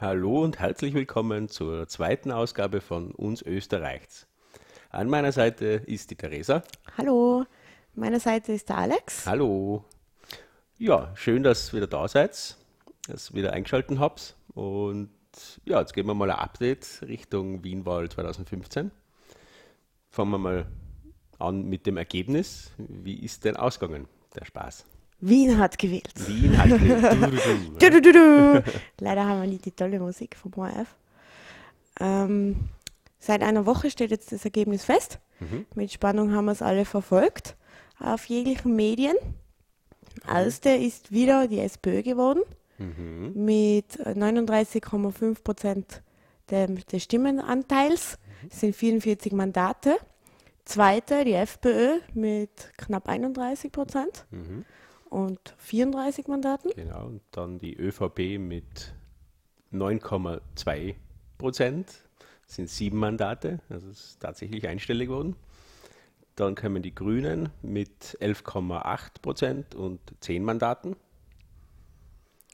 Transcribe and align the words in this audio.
Hallo 0.00 0.42
und 0.42 0.58
herzlich 0.58 0.92
willkommen 0.92 1.48
zur 1.48 1.86
zweiten 1.86 2.32
Ausgabe 2.32 2.80
von 2.80 3.12
Uns 3.12 3.42
Österreichs. 3.42 4.26
An 4.90 5.08
meiner 5.08 5.30
Seite 5.30 5.82
ist 5.86 6.10
die 6.10 6.16
Theresa. 6.16 6.64
Hallo, 6.98 7.44
meiner 7.94 8.18
Seite 8.18 8.52
ist 8.54 8.68
der 8.68 8.78
Alex. 8.78 9.24
Hallo. 9.24 9.84
Ja, 10.78 11.12
schön, 11.14 11.44
dass 11.44 11.68
ihr 11.68 11.76
wieder 11.76 11.86
da 11.86 12.08
seid, 12.08 12.56
dass 13.06 13.30
ihr 13.30 13.36
wieder 13.36 13.52
eingeschaltet 13.52 14.00
habt. 14.00 14.34
Und 14.52 15.10
ja, 15.64 15.78
jetzt 15.78 15.94
geben 15.94 16.08
wir 16.08 16.14
mal 16.14 16.32
ein 16.32 16.40
Update 16.40 17.00
Richtung 17.02 17.62
Wienwahl 17.62 18.08
2015. 18.08 18.90
Fangen 20.10 20.30
wir 20.32 20.38
mal 20.38 20.66
an 21.38 21.66
mit 21.66 21.86
dem 21.86 21.98
Ergebnis. 21.98 22.72
Wie 22.78 23.20
ist 23.20 23.44
denn 23.44 23.56
ausgegangen, 23.56 24.08
der 24.34 24.44
Spaß? 24.44 24.86
Wien 25.26 25.58
hat 25.58 25.78
gewählt. 25.78 26.12
Wien 26.26 26.56
hat 26.58 26.68
gewählt. 26.68 27.80
Du, 27.80 27.90
du, 28.00 28.12
du. 28.12 28.64
Leider 29.00 29.26
haben 29.26 29.40
wir 29.42 29.48
nicht 29.48 29.64
die 29.64 29.70
tolle 29.70 29.98
Musik 30.00 30.36
vom 30.36 30.52
ORF. 30.56 30.88
Ähm, 32.00 32.56
seit 33.18 33.42
einer 33.42 33.66
Woche 33.66 33.90
steht 33.90 34.10
jetzt 34.10 34.32
das 34.32 34.44
Ergebnis 34.44 34.84
fest. 34.84 35.18
Mhm. 35.40 35.66
Mit 35.74 35.92
Spannung 35.92 36.32
haben 36.34 36.46
wir 36.46 36.52
es 36.52 36.62
alle 36.62 36.84
verfolgt 36.84 37.56
auf 37.98 38.26
jeglichen 38.26 38.74
Medien. 38.76 39.16
Erste 40.28 40.70
ist 40.70 41.12
wieder 41.12 41.48
die 41.48 41.60
SPÖ 41.60 42.02
geworden 42.02 42.40
Mhm. 42.78 43.32
mit 43.44 43.98
39,5 44.04 45.42
Prozent 45.44 46.02
der- 46.50 46.66
des 46.68 47.02
Stimmenanteils. 47.04 48.18
Das 48.48 48.60
sind 48.60 48.74
44 48.74 49.32
Mandate. 49.32 49.96
Zweite 50.64 51.24
die 51.24 51.34
FPÖ 51.34 52.00
mit 52.14 52.50
knapp 52.76 53.08
31 53.08 53.70
Prozent 53.70 54.26
Mhm. 54.30 54.64
Und 55.14 55.54
34 55.58 56.26
Mandaten. 56.26 56.72
Genau, 56.74 57.06
und 57.06 57.20
dann 57.30 57.58
die 57.58 57.76
ÖVP 57.76 58.38
mit 58.40 58.92
9,2 59.72 60.96
Prozent, 61.38 61.92
sind 62.46 62.68
sieben 62.68 62.98
Mandate, 62.98 63.60
also 63.68 63.88
es 63.88 64.06
ist 64.06 64.20
tatsächlich 64.20 64.66
einstellig 64.66 65.08
geworden. 65.08 65.36
Dann 66.34 66.56
kommen 66.56 66.82
die 66.82 66.94
Grünen 66.94 67.50
mit 67.62 68.18
11,8 68.20 69.22
Prozent 69.22 69.74
und 69.76 70.00
zehn 70.18 70.44
Mandaten. 70.44 70.96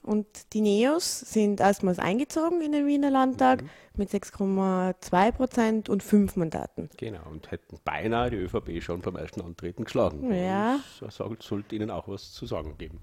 Und 0.02 0.26
die 0.54 0.62
Neos 0.62 1.20
sind 1.20 1.60
erstmals 1.60 1.98
eingezogen 1.98 2.62
in 2.62 2.72
den 2.72 2.86
Wiener 2.86 3.10
Landtag 3.10 3.62
mit 3.96 4.08
6,2 4.10 5.32
Prozent 5.32 5.88
und 5.90 6.02
fünf 6.02 6.36
Mandaten. 6.36 6.88
Genau, 6.96 7.20
und 7.30 7.50
hätten 7.50 7.78
beinahe 7.84 8.30
die 8.30 8.36
ÖVP 8.36 8.82
schon 8.82 9.02
beim 9.02 9.16
ersten 9.16 9.42
Antreten 9.42 9.84
geschlagen. 9.84 10.32
Ja. 10.34 10.80
Das 11.00 11.16
soll- 11.16 11.36
sollte 11.40 11.76
ihnen 11.76 11.90
auch 11.90 12.08
was 12.08 12.32
zu 12.32 12.46
sagen 12.46 12.76
geben. 12.78 13.00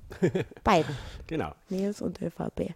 Beiden, 0.63 0.95
genau. 1.27 1.53
Neos 1.69 2.01
und 2.01 2.19
ÖVP. 2.21 2.73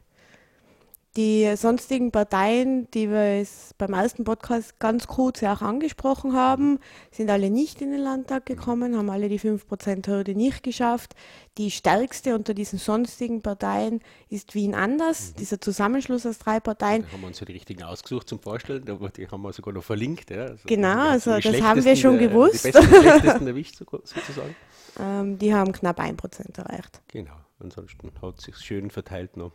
Die 1.17 1.53
sonstigen 1.57 2.11
Parteien, 2.11 2.89
die 2.91 3.09
wir 3.09 3.39
jetzt 3.39 3.77
beim 3.77 3.91
ersten 3.91 4.23
Podcast 4.23 4.79
ganz 4.79 5.07
kurz 5.07 5.41
ja 5.41 5.53
auch 5.53 5.61
angesprochen 5.61 6.31
haben, 6.33 6.79
sind 7.11 7.29
alle 7.29 7.49
nicht 7.49 7.81
in 7.81 7.91
den 7.91 7.99
Landtag 7.99 8.45
gekommen, 8.45 8.95
haben 8.95 9.09
alle 9.09 9.27
die 9.27 9.37
5%-Hürde 9.37 10.35
nicht 10.35 10.63
geschafft. 10.63 11.13
Die 11.57 11.69
stärkste 11.69 12.33
unter 12.33 12.53
diesen 12.53 12.79
sonstigen 12.79 13.41
Parteien 13.41 13.99
ist 14.29 14.55
Wien 14.55 14.73
anders, 14.73 15.33
dieser 15.33 15.59
Zusammenschluss 15.59 16.25
aus 16.25 16.37
drei 16.39 16.61
Parteien. 16.61 17.01
Da 17.01 17.11
haben 17.11 17.21
wir 17.21 17.27
uns 17.27 17.41
ja 17.41 17.45
die 17.45 17.51
richtigen 17.53 17.83
ausgesucht 17.83 18.29
zum 18.29 18.39
Vorstellen, 18.39 18.89
aber 18.89 19.09
die 19.09 19.27
haben 19.27 19.41
wir 19.41 19.51
sogar 19.51 19.73
noch 19.73 19.83
verlinkt. 19.83 20.29
Ja. 20.29 20.43
Also 20.45 20.63
Genau, 20.65 20.93
die 20.93 20.99
also 21.09 21.35
die 21.35 21.51
das 21.51 21.61
haben 21.61 21.83
wir 21.83 21.95
schon 21.97 22.19
der- 22.19 22.29
gewusst. 22.29 22.63
Die 22.63 22.71
besten 22.71 22.87
und 22.95 23.01
schlechtesten 23.01 23.47
erwischt 23.47 23.75
so- 23.75 23.85
sozusagen. 24.05 24.55
Ähm, 24.97 25.37
die 25.37 25.53
haben 25.53 25.73
knapp 25.73 25.99
1% 25.99 26.57
erreicht. 26.57 27.01
Genau, 27.09 27.35
ansonsten 27.59 28.11
hat 28.21 28.37
es 28.37 28.45
sich 28.45 28.55
schön 28.55 28.89
verteilt 28.89 29.35
noch. 29.35 29.51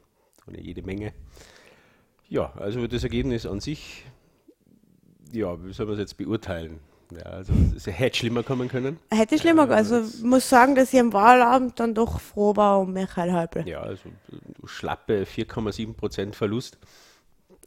Ohne 0.49 0.61
jede 0.61 0.83
Menge. 0.83 1.13
Ja, 2.29 2.53
also 2.57 2.87
das 2.87 3.05
Ergebnis 3.05 3.47
an 3.47 3.61
sich, 3.61 4.05
ja, 5.33 5.63
wie 5.65 5.73
soll 5.73 5.87
man 5.87 5.95
es 5.95 6.01
jetzt 6.01 6.17
beurteilen? 6.17 6.81
Ja, 7.13 7.23
also 7.23 7.53
es 7.77 7.87
hätte 7.87 8.17
schlimmer 8.17 8.43
kommen 8.43 8.69
können. 8.69 8.99
Hätte 9.13 9.39
schlimmer, 9.39 9.71
also 9.71 10.01
ich 10.01 10.23
muss 10.23 10.49
sagen, 10.49 10.75
dass 10.75 10.93
ich 10.93 10.99
am 10.99 11.13
Wahlabend 11.13 11.79
dann 11.79 11.95
doch 11.95 12.21
froh 12.21 12.57
war 12.57 12.81
um 12.81 12.93
Michael 12.93 13.33
Häupl. 13.33 13.67
Ja, 13.69 13.81
also 13.81 14.09
schlappe 14.65 15.23
4,7 15.25 15.95
Prozent 15.95 16.35
Verlust. 16.35 16.79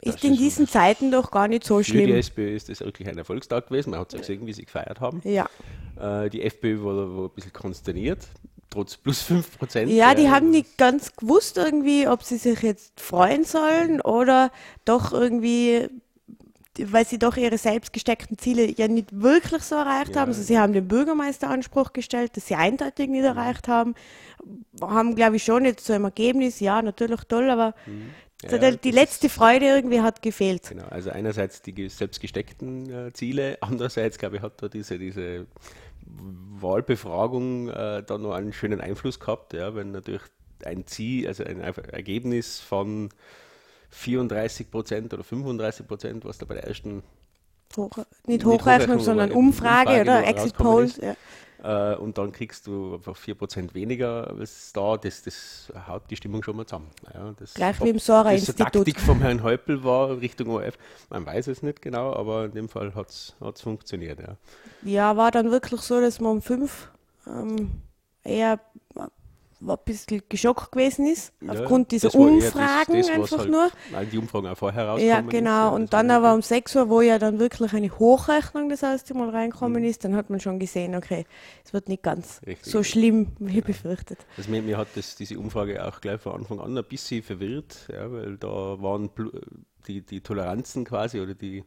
Ist 0.02 0.16
das 0.16 0.24
in 0.24 0.32
ist 0.32 0.40
diesen 0.40 0.66
Zeiten 0.66 1.10
doch 1.10 1.30
gar 1.30 1.48
nicht 1.48 1.64
so 1.64 1.78
Für 1.78 1.82
die 1.82 1.90
schlimm. 1.90 2.16
SPÖ 2.16 2.54
ist 2.54 2.68
das 2.68 2.80
wirklich 2.80 3.08
ein 3.08 3.18
Erfolgstag 3.18 3.68
gewesen. 3.68 3.90
Man 3.90 4.00
hat 4.00 4.08
es 4.08 4.12
ja 4.14 4.18
gesehen, 4.20 4.46
wie 4.46 4.52
sie 4.52 4.64
gefeiert 4.64 5.00
haben. 5.00 5.20
Ja. 5.24 5.48
Äh, 5.98 6.30
die 6.30 6.42
FPÖ 6.42 6.82
war, 6.82 7.16
war 7.16 7.24
ein 7.26 7.30
bisschen 7.34 7.52
konsterniert, 7.52 8.28
trotz 8.70 8.96
plus 8.96 9.20
5 9.22 9.58
Prozent. 9.58 9.90
ja, 9.90 10.14
die 10.14 10.30
haben 10.30 10.50
nicht 10.50 10.78
ganz 10.78 11.16
gewusst 11.16 11.56
irgendwie, 11.56 12.06
ob 12.08 12.22
sie 12.22 12.36
sich 12.36 12.62
jetzt 12.62 13.00
freuen 13.00 13.44
sollen 13.44 14.00
oder 14.00 14.50
doch 14.84 15.12
irgendwie, 15.12 15.88
weil 16.78 17.04
sie 17.04 17.18
doch 17.18 17.36
ihre 17.36 17.58
selbst 17.58 17.92
gesteckten 17.92 18.38
Ziele 18.38 18.70
ja 18.70 18.86
nicht 18.88 19.08
wirklich 19.12 19.62
so 19.62 19.74
erreicht 19.74 20.14
Ja. 20.14 20.20
haben. 20.22 20.28
Also 20.28 20.42
sie 20.42 20.58
haben 20.58 20.72
den 20.72 20.86
Bürgermeisteranspruch 20.88 21.92
gestellt, 21.92 22.32
das 22.36 22.46
sie 22.46 22.54
eindeutig 22.54 23.08
nicht 23.10 23.24
erreicht 23.24 23.66
haben. 23.68 23.94
Haben, 24.80 25.16
glaube 25.16 25.36
ich, 25.36 25.42
schon 25.44 25.64
jetzt 25.64 25.84
so 25.84 25.92
im 25.92 26.04
Ergebnis, 26.04 26.60
ja, 26.60 26.80
natürlich 26.80 27.20
toll, 27.24 27.50
aber 27.50 27.74
so 28.48 28.56
Ja, 28.56 28.70
die, 28.70 28.78
die 28.78 28.90
letzte 28.92 29.28
Freude 29.28 29.66
irgendwie 29.66 30.00
hat 30.00 30.22
gefehlt. 30.22 30.68
Genau, 30.70 30.86
also 30.88 31.10
einerseits 31.10 31.60
die 31.60 31.88
selbst 31.90 32.20
gesteckten 32.20 32.88
äh, 33.08 33.12
Ziele, 33.12 33.58
andererseits, 33.60 34.16
glaube 34.16 34.36
ich, 34.36 34.42
hat 34.42 34.62
da 34.62 34.68
diese, 34.68 34.98
diese 34.98 35.46
Wahlbefragung 36.60 37.68
äh, 37.68 38.02
da 38.02 38.18
noch 38.18 38.32
einen 38.32 38.52
schönen 38.52 38.80
Einfluss 38.80 39.20
gehabt, 39.20 39.52
ja, 39.52 39.74
wenn 39.74 39.92
natürlich 39.92 40.22
ein 40.64 40.86
Ziel, 40.86 41.26
also 41.26 41.44
ein 41.44 41.60
Ergebnis 41.60 42.60
von 42.60 43.08
34 43.90 44.70
Prozent 44.70 45.14
oder 45.14 45.24
35 45.24 45.86
Prozent, 45.86 46.24
was 46.24 46.38
da 46.38 46.46
bei 46.46 46.54
der 46.54 46.64
ersten 46.64 47.02
Hoch, 47.76 47.96
nicht 47.96 48.06
Nicht 48.26 48.44
Hochrechnung, 48.44 48.60
Hochrechnung, 48.60 49.00
sondern 49.00 49.32
Umfrage, 49.32 49.90
Umfrage, 49.90 50.00
oder 50.02 50.26
Exit 50.26 50.56
Polls. 50.56 50.96
Ja. 50.96 51.16
Äh, 51.62 51.94
und 51.96 52.18
dann 52.18 52.32
kriegst 52.32 52.66
du 52.66 52.94
einfach 52.94 53.16
4 53.16 53.34
Prozent 53.34 53.74
weniger 53.74 54.28
als 54.30 54.72
da, 54.72 54.96
das, 54.96 55.22
das 55.22 55.72
haut 55.86 56.02
die 56.10 56.16
Stimmung 56.16 56.42
schon 56.42 56.56
mal 56.56 56.66
zusammen. 56.66 56.88
Ja, 57.12 57.34
das, 57.38 57.54
Gleich 57.54 57.80
ob 57.80 57.86
wie 57.86 57.90
im 57.90 57.98
Sora-Institut. 57.98 58.60
eine 58.60 58.70
Taktik 58.72 59.00
vom 59.00 59.20
Herrn 59.20 59.42
Häupl 59.42 59.84
war 59.84 60.20
Richtung 60.20 60.48
ORF, 60.48 60.78
man 61.08 61.26
weiß 61.26 61.48
es 61.48 61.62
nicht 61.62 61.82
genau, 61.82 62.14
aber 62.14 62.46
in 62.46 62.52
dem 62.52 62.68
Fall 62.68 62.94
hat 62.94 63.08
es 63.08 63.34
funktioniert. 63.60 64.20
Ja. 64.20 64.36
Ja, 64.82 65.16
war 65.16 65.30
dann 65.30 65.50
wirklich 65.50 65.80
so, 65.80 66.00
dass 66.00 66.20
man 66.20 66.32
um 66.32 66.42
fünf 66.42 66.90
ähm, 67.26 67.82
eher 68.24 68.60
ein 69.62 69.76
bisschen 69.84 70.22
geschockt 70.28 70.72
gewesen 70.72 71.06
ist, 71.06 71.32
Ja, 71.42 71.52
aufgrund 71.52 71.90
dieser 71.92 72.08
das 72.08 72.12
das- 72.14 72.20
Umfragen 72.20 72.92
das, 72.96 73.08
was 73.08 73.10
einfach 73.10 73.38
halt, 73.38 73.50
nur. 73.50 73.70
Weil 73.90 74.06
die 74.06 74.18
Umfragen 74.18 74.46
auch 74.48 74.56
vorher 74.56 74.84
Ja, 74.84 74.90
rausgekommen 74.92 75.26
ist, 75.26 75.30
genau. 75.32 75.70
das 75.70 75.74
Und 75.80 75.92
dann 75.92 76.10
aber 76.10 76.34
um 76.34 76.42
6 76.42 76.74
Uhr, 76.76 76.88
wo 76.88 77.00
ja 77.02 77.18
dann 77.18 77.38
wirklich 77.38 77.72
eine 77.74 77.90
Hochrechnung 77.98 78.68
das 78.68 78.82
erste 78.82 79.14
Mal 79.14 79.28
Mhm. 79.28 79.34
reinkommen 79.34 79.84
ist, 79.84 80.04
dann 80.04 80.16
hat 80.16 80.30
man 80.30 80.40
schon 80.40 80.58
gesehen, 80.58 80.94
okay, 80.94 81.26
es 81.64 81.72
wird 81.72 81.88
nicht 81.88 82.02
ganz 82.02 82.40
Richtig. 82.46 82.72
so 82.72 82.82
schlimm 82.82 83.32
wie 83.38 83.60
befürchtet. 83.60 84.18
Also 84.36 84.50
mir, 84.50 84.62
mir 84.62 84.78
hat 84.78 84.88
das, 84.94 85.14
diese 85.16 85.38
Umfrage 85.38 85.84
auch 85.86 86.00
gleich 86.00 86.20
von 86.20 86.32
Anfang 86.32 86.60
an 86.60 86.76
ein 86.76 86.84
bisschen 86.84 87.22
verwirrt, 87.22 87.88
ja, 87.92 88.10
weil 88.10 88.36
da 88.38 88.48
waren 88.48 89.10
die, 89.86 90.02
die 90.02 90.20
Toleranzen 90.20 90.84
quasi 90.84 91.20
oder 91.20 91.34
die, 91.34 91.64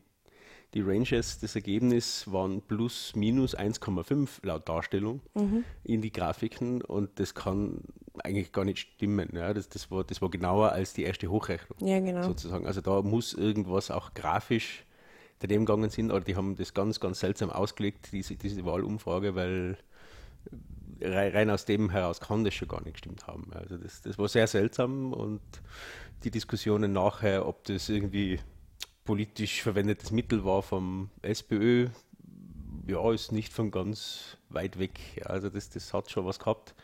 die 0.73 0.81
Ranges 0.81 1.39
des 1.39 1.55
Ergebnisses 1.55 2.31
waren 2.31 2.61
plus 2.61 3.15
minus 3.15 3.55
1,5 3.55 4.43
laut 4.45 4.67
Darstellung 4.67 5.21
Mhm. 5.35 5.63
in 5.83 6.01
die 6.01 6.11
Grafiken 6.11 6.81
und 6.81 7.19
das 7.19 7.33
kann 7.35 7.81
eigentlich 8.23 8.51
gar 8.51 8.65
nicht 8.65 8.79
stimmen. 8.79 9.29
Ja. 9.33 9.53
Das, 9.53 9.69
das, 9.69 9.89
war, 9.91 10.03
das 10.03 10.21
war 10.21 10.29
genauer 10.29 10.71
als 10.71 10.93
die 10.93 11.03
erste 11.03 11.27
Hochrechnung 11.27 11.77
Ja, 11.87 11.99
genau. 11.99 12.23
sozusagen. 12.23 12.65
Also 12.67 12.81
da 12.81 13.01
muss 13.01 13.33
irgendwas 13.33 13.91
auch 13.91 14.13
grafisch 14.13 14.85
daneben 15.39 15.65
gegangen 15.65 15.89
sind, 15.89 16.09
oder 16.11 16.21
die 16.21 16.35
haben 16.35 16.55
das 16.55 16.73
ganz, 16.73 16.99
ganz 16.99 17.19
seltsam 17.19 17.49
ausgelegt, 17.49 18.09
diese, 18.11 18.35
diese 18.35 18.63
Wahlumfrage, 18.65 19.35
weil 19.35 19.77
rei- 21.01 21.29
rein 21.31 21.49
aus 21.49 21.65
dem 21.65 21.89
heraus 21.89 22.19
kann 22.19 22.43
das 22.43 22.53
schon 22.53 22.67
gar 22.67 22.81
nicht 22.81 22.93
gestimmt 22.93 23.27
haben. 23.27 23.51
Also 23.53 23.77
das, 23.77 24.01
das 24.01 24.17
war 24.17 24.27
sehr 24.27 24.47
seltsam 24.47 25.11
und 25.13 25.41
die 26.23 26.31
Diskussionen 26.31 26.93
nachher, 26.93 27.45
ob 27.47 27.63
das 27.65 27.89
irgendwie 27.89 28.39
politisch 29.05 29.61
verwendetes 29.61 30.11
Mittel 30.11 30.45
war 30.45 30.63
vom 30.63 31.09
SPÖ, 31.21 31.87
ja, 32.87 33.11
ist 33.11 33.31
nicht 33.31 33.53
von 33.53 33.71
ganz 33.71 34.37
weit 34.49 34.79
weg. 34.79 34.99
Also 35.25 35.49
das, 35.49 35.69
das 35.69 35.93
hat 35.93 36.11
schon 36.11 36.25
was 36.25 36.39
gehabt. 36.39 36.75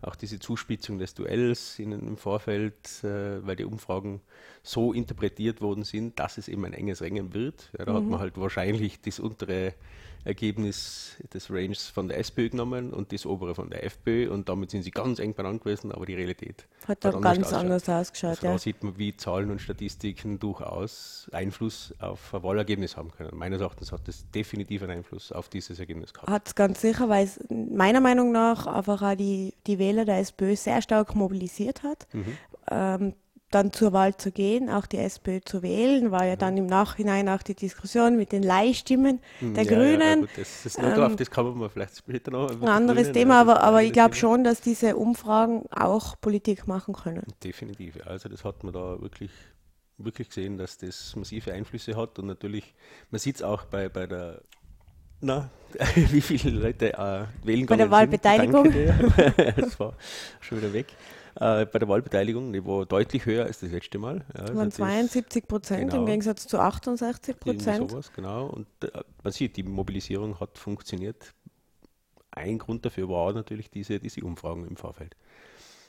Auch 0.00 0.14
diese 0.14 0.38
Zuspitzung 0.38 0.98
des 0.98 1.14
Duells 1.14 1.80
in, 1.80 1.90
im 1.90 2.16
Vorfeld, 2.16 3.02
äh, 3.02 3.44
weil 3.44 3.56
die 3.56 3.64
Umfragen 3.64 4.20
so 4.62 4.92
interpretiert 4.92 5.60
worden 5.60 5.82
sind, 5.82 6.20
dass 6.20 6.38
es 6.38 6.46
eben 6.46 6.64
ein 6.64 6.72
enges 6.72 7.02
Rennen 7.02 7.34
wird. 7.34 7.70
Ja, 7.76 7.84
da 7.84 7.94
hat 7.94 8.04
man 8.04 8.20
halt 8.20 8.36
wahrscheinlich 8.36 9.00
das 9.00 9.18
untere 9.18 9.74
Ergebnis 10.28 11.16
des 11.32 11.50
Ranges 11.50 11.88
von 11.88 12.06
der 12.08 12.18
SPÖ 12.18 12.50
genommen 12.50 12.92
und 12.92 13.12
das 13.12 13.26
obere 13.26 13.54
von 13.54 13.70
der 13.70 13.84
FPÖ 13.84 14.30
und 14.30 14.48
damit 14.48 14.70
sind 14.70 14.82
sie 14.82 14.90
ganz 14.90 15.18
eng 15.18 15.34
beieinander 15.34 15.64
gewesen, 15.64 15.90
aber 15.90 16.06
die 16.06 16.14
Realität 16.14 16.66
Hat 16.86 17.04
dann 17.04 17.14
anders 17.16 17.34
ganz 17.34 17.46
ausgeschaut. 17.46 17.60
anders 17.64 17.88
ausgeschaut. 17.88 18.30
Also 18.30 18.46
Ja. 18.46 18.52
da 18.52 18.58
sieht 18.58 18.82
man, 18.84 18.98
wie 18.98 19.16
Zahlen 19.16 19.50
und 19.50 19.60
Statistiken 19.60 20.38
durchaus 20.38 21.28
Einfluss 21.32 21.94
auf 21.98 22.34
ein 22.34 22.42
Wahlergebnis 22.42 22.96
haben 22.96 23.10
können. 23.10 23.30
Meines 23.36 23.60
Erachtens 23.60 23.90
hat 23.90 24.06
das 24.06 24.30
definitiv 24.30 24.82
einen 24.82 24.98
Einfluss 24.98 25.32
auf 25.32 25.48
dieses 25.48 25.78
Ergebnis 25.80 26.12
gehabt. 26.12 26.30
Hat 26.30 26.46
es 26.46 26.54
ganz 26.54 26.80
sicher, 26.80 27.08
weil 27.08 27.24
es 27.24 27.40
meiner 27.50 28.00
Meinung 28.00 28.30
nach 28.30 28.66
einfach 28.66 29.02
auch 29.02 29.14
die, 29.16 29.54
die 29.66 29.78
Wähler 29.78 30.04
der 30.04 30.18
SPÖ 30.18 30.56
sehr 30.56 30.82
stark 30.82 31.14
mobilisiert 31.14 31.82
hat. 31.82 32.06
Mhm. 32.12 32.36
Ähm, 32.70 33.14
dann 33.50 33.72
zur 33.72 33.92
Wahl 33.92 34.16
zu 34.16 34.30
gehen, 34.30 34.68
auch 34.68 34.86
die 34.86 34.98
SPÖ 34.98 35.40
zu 35.40 35.62
wählen, 35.62 36.10
war 36.10 36.26
ja 36.26 36.36
dann 36.36 36.56
im 36.56 36.66
Nachhinein 36.66 37.28
auch 37.28 37.42
die 37.42 37.54
Diskussion 37.54 38.16
mit 38.16 38.32
den 38.32 38.42
Leihstimmen 38.42 39.20
Hm, 39.40 39.54
der 39.54 39.64
ja, 39.64 39.72
Ja, 39.72 39.78
Grünen. 39.78 40.20
gut, 40.22 40.30
das 40.36 40.66
ist 40.66 40.78
nur 40.80 40.90
drauf, 40.92 41.16
das 41.16 41.30
kann 41.30 41.58
man 41.58 41.70
vielleicht 41.70 41.96
später 41.96 42.30
noch. 42.30 42.50
Ein 42.50 42.68
anderes 42.68 43.04
Grünen, 43.04 43.14
Thema, 43.14 43.34
ja, 43.34 43.40
aber, 43.40 43.62
aber 43.62 43.82
ich 43.82 43.92
glaube 43.92 44.14
schon, 44.14 44.44
dass 44.44 44.60
diese 44.60 44.96
Umfragen 44.96 45.64
auch 45.70 46.20
Politik 46.20 46.66
machen 46.66 46.94
können. 46.94 47.26
Definitiv. 47.42 47.96
ja. 47.96 48.04
Also 48.04 48.28
das 48.28 48.44
hat 48.44 48.64
man 48.64 48.74
da 48.74 49.00
wirklich, 49.00 49.30
wirklich 49.96 50.28
gesehen, 50.28 50.58
dass 50.58 50.76
das 50.76 51.16
massive 51.16 51.52
Einflüsse 51.52 51.96
hat 51.96 52.18
und 52.18 52.26
natürlich, 52.26 52.74
man 53.10 53.18
sieht 53.18 53.36
es 53.36 53.42
auch 53.42 53.64
bei, 53.64 53.88
bei 53.88 54.06
der, 54.06 54.42
na, 55.20 55.50
wie 55.94 56.20
viele 56.20 56.50
Leute 56.50 56.92
äh, 56.92 57.24
wählen 57.44 57.66
Bei 57.66 57.76
der 57.76 57.90
Wahlbeteiligung. 57.90 58.64
Danke 58.64 59.54
das 59.56 59.80
war 59.80 59.94
schon 60.40 60.58
wieder 60.58 60.72
weg. 60.72 60.86
Äh, 61.40 61.66
bei 61.66 61.78
der 61.78 61.88
Wahlbeteiligung, 61.88 62.52
die 62.52 62.64
war 62.64 62.84
deutlich 62.84 63.24
höher 63.24 63.44
als 63.44 63.60
das 63.60 63.70
letzte 63.70 63.98
Mal. 63.98 64.24
Ja, 64.36 64.44
Das 64.46 64.56
waren 64.56 64.68
das- 64.70 64.74
72 64.76 65.46
Prozent 65.46 65.90
genau. 65.90 66.02
im 66.02 66.06
Gegensatz 66.06 66.46
zu 66.48 66.58
68 66.58 67.36
Irgendwie 67.44 67.64
Prozent. 67.64 67.90
sowas, 67.90 68.12
genau. 68.12 68.46
Und 68.46 68.66
äh, 68.82 68.90
man 69.22 69.32
sieht, 69.32 69.56
die 69.56 69.62
Mobilisierung 69.62 70.40
hat 70.40 70.58
funktioniert. 70.58 71.34
Ein 72.32 72.58
Grund 72.58 72.84
dafür 72.84 73.08
war 73.08 73.32
natürlich 73.32 73.70
diese, 73.70 74.00
diese 74.00 74.22
Umfragen 74.24 74.66
im 74.66 74.76
Vorfeld. 74.76 75.14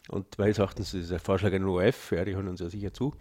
Und 0.10 0.38
meines 0.38 0.58
Erachtens 0.60 0.94
ist 0.94 1.12
der 1.12 1.20
Vorschlag 1.20 1.50
an 1.54 1.62
den 1.62 1.66
ORF, 1.68 2.12
ja, 2.12 2.26
die 2.26 2.36
hören 2.36 2.48
uns 2.48 2.60
ja 2.60 2.70
sicher 2.70 2.94
zu. 2.94 3.14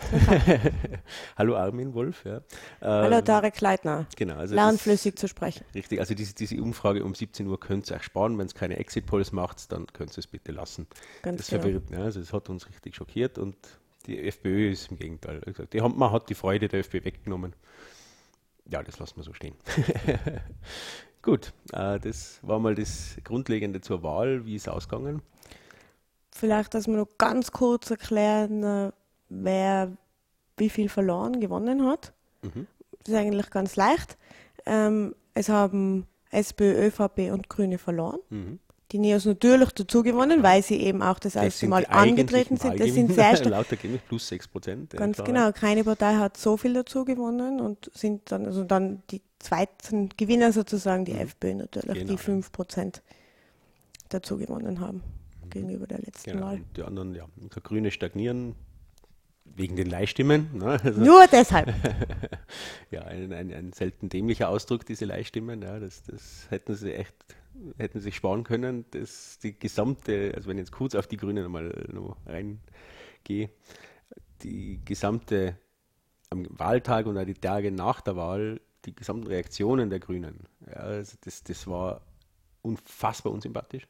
Hallo 1.36 1.56
Armin 1.56 1.94
Wolf, 1.94 2.24
ja. 2.24 2.40
Hallo 2.80 3.18
Ähm, 3.18 3.24
Tarek 3.24 3.60
Leitner. 3.60 4.06
Genau, 4.16 4.36
also 4.36 4.54
Lernen 4.54 4.72
das- 4.72 4.82
flüssig 4.82 5.18
zu 5.18 5.28
sprechen. 5.28 5.64
Richtig, 5.74 6.00
also 6.00 6.14
diese, 6.14 6.34
diese 6.34 6.60
Umfrage 6.60 7.04
um 7.04 7.14
17 7.14 7.46
Uhr 7.46 7.58
könnt 7.60 7.90
ihr 7.90 7.96
euch 7.96 8.02
sparen. 8.02 8.38
Wenn 8.38 8.46
es 8.46 8.54
keine 8.54 8.76
Exit-Polls 8.78 9.32
macht, 9.32 9.70
dann 9.72 9.86
könnt 9.92 10.12
ihr 10.12 10.18
es 10.18 10.26
bitte 10.26 10.52
lassen. 10.52 10.86
Ganz 11.22 11.38
das 11.38 11.48
genau. 11.48 11.62
verwirrt, 11.62 11.90
ne? 11.90 12.02
also 12.04 12.20
das 12.20 12.32
hat 12.32 12.48
uns 12.48 12.66
richtig 12.68 12.96
schockiert 12.96 13.38
und 13.38 13.56
die 14.06 14.18
FPÖ 14.26 14.70
ist 14.70 14.90
im 14.90 14.98
Gegenteil. 14.98 15.40
Die 15.72 15.80
haben, 15.82 15.96
man 15.98 16.10
hat 16.12 16.28
die 16.30 16.34
Freude 16.34 16.68
der 16.68 16.80
FPÖ 16.80 17.04
weggenommen. 17.04 17.54
Ja, 18.66 18.82
das 18.82 18.98
lassen 18.98 19.16
wir 19.16 19.24
so 19.24 19.32
stehen. 19.32 19.54
Gut, 21.22 21.52
äh, 21.72 21.98
das 22.00 22.38
war 22.42 22.58
mal 22.58 22.74
das 22.74 23.16
Grundlegende 23.24 23.80
zur 23.80 24.02
Wahl. 24.02 24.46
Wie 24.46 24.54
ist 24.56 24.66
es 24.66 24.68
ausgegangen? 24.72 25.20
Vielleicht, 26.30 26.72
dass 26.72 26.86
wir 26.86 26.96
noch 26.96 27.08
ganz 27.18 27.52
kurz 27.52 27.90
erklären, 27.90 28.62
äh, 28.62 28.92
wer 29.30 29.90
wie 30.56 30.68
viel 30.68 30.88
verloren 30.88 31.40
gewonnen 31.40 31.86
hat. 31.86 32.12
Mhm. 32.42 32.66
Das 33.02 33.14
ist 33.14 33.14
eigentlich 33.14 33.50
ganz 33.50 33.76
leicht. 33.76 34.18
Ähm, 34.66 35.14
es 35.32 35.48
haben 35.48 36.06
SPÖ, 36.30 36.88
ÖVP 36.88 37.32
und 37.32 37.48
Grüne 37.48 37.78
verloren. 37.78 38.20
Mhm. 38.28 38.58
Die 38.92 38.98
Neos 38.98 39.24
natürlich 39.24 39.70
dazu 39.70 40.02
gewonnen, 40.02 40.42
weil 40.42 40.64
sie 40.64 40.80
eben 40.80 41.00
auch 41.00 41.20
das, 41.20 41.36
erste 41.36 41.68
Mal 41.68 41.86
angetreten 41.86 42.56
sind. 42.56 42.80
Das 42.80 42.90
sind 42.90 43.12
sehr 43.12 43.36
stark. 43.36 43.50
Laut 43.50 43.70
Ergebnis 43.70 44.00
plus 44.08 44.26
6 44.28 44.48
Prozent. 44.48 44.90
Ganz 44.90 45.22
genau. 45.22 45.52
Keine 45.52 45.84
Partei 45.84 46.16
hat 46.16 46.36
so 46.36 46.56
viel 46.56 46.74
dazu 46.74 47.04
gewonnen 47.04 47.60
und 47.60 47.90
sind 47.94 48.32
dann, 48.32 48.46
also 48.46 48.64
dann 48.64 49.02
die 49.10 49.22
zweiten 49.38 50.08
Gewinner 50.16 50.52
sozusagen, 50.52 51.04
die 51.04 51.12
FPÖ 51.12 51.54
natürlich, 51.54 51.98
Genau. 51.98 52.10
die 52.10 52.18
5 52.18 52.50
Prozent 52.50 53.02
dazu 54.08 54.36
gewonnen 54.36 54.80
haben 54.80 55.02
gegenüber 55.50 55.86
der 55.86 55.98
letzten 56.00 56.32
Genau. 56.32 56.46
Wahl. 56.46 56.60
Die 56.76 56.82
anderen, 56.82 57.14
ja, 57.14 57.26
Grüne 57.62 57.92
stagnieren 57.92 58.56
wegen 59.56 59.76
den 59.76 59.88
Leihstimmen. 59.88 60.50
Ne? 60.54 60.80
Also, 60.82 61.00
Nur 61.00 61.26
deshalb. 61.26 61.74
ja, 62.90 63.02
ein, 63.02 63.32
ein, 63.32 63.52
ein 63.52 63.72
selten 63.72 64.08
dämlicher 64.08 64.48
Ausdruck, 64.48 64.86
diese 64.86 65.04
Leihstimmen. 65.04 65.62
Ja, 65.62 65.78
das, 65.78 66.02
das 66.04 66.46
hätten 66.50 66.74
sie 66.74 66.94
echt, 66.94 67.14
hätten 67.78 67.98
sie 67.98 68.04
sich 68.04 68.16
sparen 68.16 68.44
können. 68.44 68.84
Das, 68.90 69.38
die 69.38 69.58
gesamte, 69.58 70.32
also 70.34 70.48
wenn 70.48 70.58
ich 70.58 70.62
jetzt 70.62 70.72
kurz 70.72 70.94
auf 70.94 71.06
die 71.06 71.16
Grünen 71.16 71.44
nochmal 71.44 71.88
noch 71.92 72.16
reingehe, 72.26 73.50
die 74.42 74.80
gesamte 74.84 75.56
am 76.30 76.46
Wahltag 76.50 77.06
und 77.06 77.18
auch 77.18 77.24
die 77.24 77.34
Tage 77.34 77.72
nach 77.72 78.00
der 78.00 78.16
Wahl, 78.16 78.60
die 78.84 78.94
gesamten 78.94 79.26
Reaktionen 79.26 79.90
der 79.90 79.98
Grünen, 79.98 80.46
ja, 80.66 80.74
also 80.74 81.16
das, 81.22 81.42
das 81.42 81.66
war 81.66 82.02
unfassbar 82.62 83.32
unsympathisch. 83.32 83.86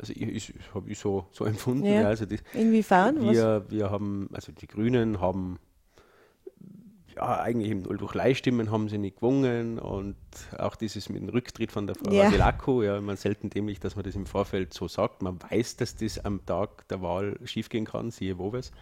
Also 0.00 0.14
ich, 0.14 0.22
ich, 0.22 0.54
habe 0.74 0.90
ich 0.90 0.98
so, 0.98 1.26
so 1.30 1.44
empfunden. 1.52 1.84
Ja. 1.84 2.02
Ja. 2.02 2.08
also 2.08 2.24
das, 2.24 2.40
Inwiefern? 2.54 3.16
Was? 3.20 3.34
wir, 3.34 3.64
wir 3.68 3.90
haben, 3.90 4.30
also 4.32 4.50
die 4.52 4.66
Grünen 4.66 5.20
haben 5.20 5.58
ja 7.16 7.40
eigentlich 7.40 7.82
durch 7.82 8.14
Leihstimmen 8.14 8.70
haben 8.70 8.88
sie 8.88 8.98
nicht 8.98 9.16
gewonnen 9.16 9.78
und 9.78 10.16
auch 10.58 10.76
dieses 10.76 11.08
mit 11.08 11.22
dem 11.22 11.28
Rücktritt 11.28 11.72
von 11.72 11.86
der 11.86 11.96
Frau 11.96 12.10
Ja. 12.12 12.26
Vasilako, 12.26 12.82
ja, 12.82 13.00
man 13.00 13.16
selten 13.16 13.50
dämlich, 13.50 13.80
dass 13.80 13.96
man 13.96 14.04
das 14.04 14.14
im 14.14 14.26
Vorfeld 14.26 14.72
so 14.72 14.88
sagt. 14.88 15.22
Man 15.22 15.38
weiß, 15.50 15.76
dass 15.76 15.96
das 15.96 16.24
am 16.24 16.44
Tag 16.46 16.88
der 16.88 17.02
Wahl 17.02 17.38
schiefgehen 17.44 17.84
kann, 17.84 18.10
siehe 18.10 18.38
Woves. 18.38 18.72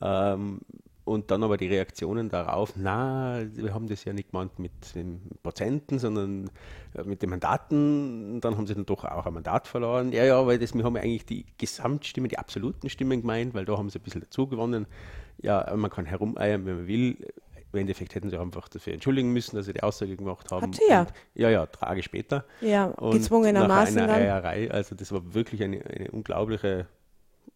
Ähm, 0.00 0.60
und 1.10 1.32
dann 1.32 1.42
aber 1.42 1.56
die 1.56 1.66
Reaktionen 1.66 2.28
darauf, 2.28 2.74
na, 2.76 3.40
wir 3.52 3.74
haben 3.74 3.88
das 3.88 4.04
ja 4.04 4.12
nicht 4.12 4.30
gemeint 4.30 4.60
mit 4.60 4.94
den 4.94 5.20
Prozenten, 5.42 5.98
sondern 5.98 6.48
äh, 6.94 7.02
mit 7.02 7.20
den 7.20 7.30
Mandaten. 7.30 8.34
Und 8.34 8.44
dann 8.44 8.56
haben 8.56 8.68
sie 8.68 8.76
dann 8.76 8.86
doch 8.86 9.04
auch 9.04 9.26
ein 9.26 9.34
Mandat 9.34 9.66
verloren. 9.66 10.12
Ja, 10.12 10.24
ja, 10.24 10.46
weil 10.46 10.60
das, 10.60 10.72
wir 10.72 10.84
haben 10.84 10.94
ja 10.94 11.02
eigentlich 11.02 11.26
die 11.26 11.46
Gesamtstimmen, 11.58 12.28
die 12.28 12.38
absoluten 12.38 12.88
Stimmen 12.88 13.22
gemeint, 13.22 13.54
weil 13.54 13.64
da 13.64 13.76
haben 13.76 13.90
sie 13.90 13.98
ein 13.98 14.02
bisschen 14.02 14.20
dazu 14.20 14.46
gewonnen. 14.46 14.86
Ja, 15.42 15.66
aber 15.66 15.78
man 15.78 15.90
kann 15.90 16.06
herumeiern, 16.06 16.64
wenn 16.64 16.76
man 16.76 16.86
will. 16.86 17.16
Im 17.72 17.80
Endeffekt 17.80 18.14
hätten 18.14 18.30
sie 18.30 18.38
einfach 18.38 18.68
dafür 18.68 18.92
entschuldigen 18.92 19.32
müssen, 19.32 19.56
dass 19.56 19.66
sie 19.66 19.72
die 19.72 19.82
Aussage 19.82 20.16
gemacht 20.16 20.52
haben. 20.52 20.62
Hat 20.62 20.76
sie 20.76 20.88
ja. 20.88 21.00
Und, 21.00 21.12
ja, 21.34 21.50
ja, 21.50 21.66
Tage 21.66 22.04
später. 22.04 22.44
ja, 22.60 22.84
Und 22.84 23.14
gezwungenermaßen 23.14 23.96
nach 23.96 24.04
einer 24.04 24.12
dann. 24.12 24.22
Eierei, 24.22 24.70
also 24.70 24.94
das 24.94 25.10
war 25.10 25.34
wirklich 25.34 25.64
eine, 25.64 25.84
eine 25.84 26.12
unglaubliche 26.12 26.86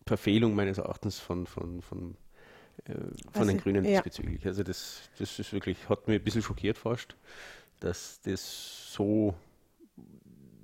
Verfehlung 0.06 0.56
meines 0.56 0.78
Erachtens 0.78 1.20
von, 1.20 1.46
von, 1.46 1.82
von, 1.82 2.10
äh, 2.10 2.23
von 2.86 3.14
Also, 3.32 3.44
den 3.48 3.58
Grünen 3.58 3.84
ja. 3.84 4.02
diesbezüglich. 4.02 4.46
Also 4.46 4.62
das, 4.62 5.02
das 5.18 5.38
ist 5.38 5.52
wirklich, 5.52 5.88
hat 5.88 6.06
mich 6.06 6.20
ein 6.20 6.24
bisschen 6.24 6.42
schockiert 6.42 6.78
fast, 6.78 7.16
dass 7.80 8.20
das 8.22 8.92
so 8.92 9.34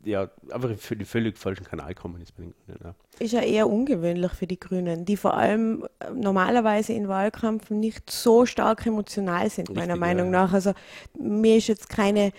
ja, 0.05 0.31
einfach 0.51 0.71
für 0.79 0.97
den 0.97 1.07
völlig 1.07 1.37
falschen 1.37 1.65
Kanal 1.65 1.89
gekommen 1.95 2.21
ist 2.23 2.35
bei 2.37 2.43
den 2.45 2.55
Grünen. 2.67 2.79
Ja. 2.83 2.95
Ist 3.19 3.33
ja 3.33 3.41
eher 3.43 3.69
ungewöhnlich 3.69 4.33
für 4.33 4.47
die 4.47 4.59
Grünen, 4.59 5.05
die 5.05 5.17
vor 5.17 5.35
allem 5.37 5.87
äh, 6.01 6.11
normalerweise 6.15 6.93
in 6.95 7.07
Wahlkämpfen 7.09 7.81
nicht 7.81 8.11
so 8.11 8.47
stark 8.47 8.87
emotional 8.87 9.51
sind, 9.51 9.69
meiner 9.69 9.81
Richtig, 9.95 10.01
Meinung 10.01 10.27
ja. 10.33 10.45
nach. 10.45 10.53
Also 10.55 10.73
mir 11.19 11.57
ist 11.57 11.67
jetzt 11.69 11.89
keine 11.91 12.33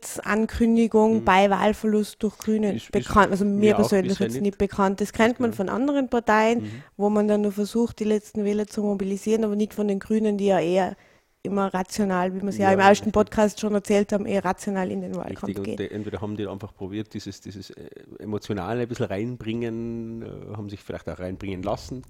Rücktrittsankündigung 0.00 1.24
bei 1.24 1.50
Wahlverlust 1.50 2.22
durch 2.22 2.38
Grüne. 2.38 2.68
Ist- 2.74 2.84
ist 2.84 2.92
bekannt. 2.92 3.30
Also 3.32 3.44
mir 3.44 3.74
persönlich 3.74 4.18
jetzt 4.18 4.32
nicht. 4.34 4.42
nicht 4.42 4.58
bekannt. 4.58 5.00
Das 5.00 5.12
kennt 5.12 5.40
man 5.40 5.52
von 5.52 5.68
anderen 5.68 6.08
Parteien, 6.08 6.62
Mhm. 6.62 6.70
wo 6.96 7.10
man 7.10 7.28
dann 7.28 7.42
nur 7.42 7.52
versucht, 7.52 7.98
die 7.98 8.04
letzten 8.04 8.44
Wähler 8.44 8.66
zu 8.66 8.82
mobilisieren, 8.82 9.44
aber 9.44 9.56
nicht 9.56 9.74
von 9.74 9.88
den 9.88 9.98
Grünen, 9.98 10.38
die 10.38 10.46
ja 10.46 10.60
eher 10.60 10.96
immer 11.42 11.72
rational, 11.72 12.34
wie 12.34 12.42
wir 12.42 12.48
es 12.48 12.58
ja, 12.58 12.70
Ja, 12.70 12.72
im 12.72 12.80
ersten 12.80 13.10
richtig. 13.10 13.12
Podcast 13.12 13.60
schon 13.60 13.74
erzählt 13.74 14.12
haben, 14.12 14.26
eher 14.26 14.44
rational 14.44 14.90
in 14.90 15.00
den 15.00 15.14
Richtig, 15.24 15.42
Wahlkampf 15.42 15.58
und 15.58 15.64
gehen. 15.64 15.76
die, 15.76 15.90
entweder 15.90 16.20
haben 16.20 16.36
die 16.36 16.46
einfach 16.46 16.74
probiert, 16.74 17.14
dieses, 17.14 17.40
dieses 17.40 17.70
äh, 17.70 17.88
Emotionale 18.18 18.82
ein 18.82 18.88
bisschen 18.88 19.06
reinbringen, 19.06 20.22
äh, 20.22 20.56
haben 20.56 20.68
sich 20.68 20.82
vielleicht 20.82 21.08
auch 21.08 21.18
reinbringen 21.18 21.62
lassen. 21.62 22.02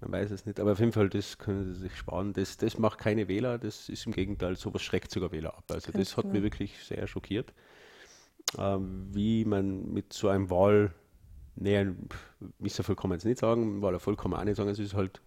Man 0.00 0.12
weiß 0.12 0.30
es 0.30 0.46
nicht, 0.46 0.60
aber 0.60 0.72
auf 0.72 0.78
jeden 0.80 0.92
Fall, 0.92 1.08
das 1.08 1.38
können 1.38 1.74
sie 1.74 1.80
sich 1.80 1.96
sparen. 1.96 2.32
Das, 2.32 2.56
das 2.56 2.78
macht 2.78 2.98
keine 2.98 3.26
Wähler, 3.28 3.58
das 3.58 3.88
ist 3.88 4.06
im 4.06 4.12
Gegenteil, 4.12 4.56
sowas 4.56 4.82
schreckt 4.82 5.10
sogar 5.10 5.32
Wähler 5.32 5.56
ab. 5.56 5.64
Also 5.70 5.92
das 5.92 6.16
hat 6.16 6.32
mich 6.32 6.42
wirklich 6.42 6.78
sehr 6.84 7.06
schockiert, 7.08 7.52
ähm, 8.58 9.08
wie 9.12 9.44
man 9.44 9.92
mit 9.92 10.12
so 10.12 10.28
einem 10.28 10.50
Wahl, 10.50 10.94
näher, 11.56 11.94
Misserfolg 12.58 13.00
kann 13.00 13.10
man 13.10 13.18
jetzt 13.18 13.24
nicht 13.24 13.40
sagen, 13.40 13.82
Wahlerfolg 13.82 14.18
kann 14.20 14.30
man 14.30 14.40
auch 14.40 14.44
nicht 14.44 14.56
sagen, 14.56 14.70
es 14.70 14.78
ist 14.78 14.94
halt 14.94 15.20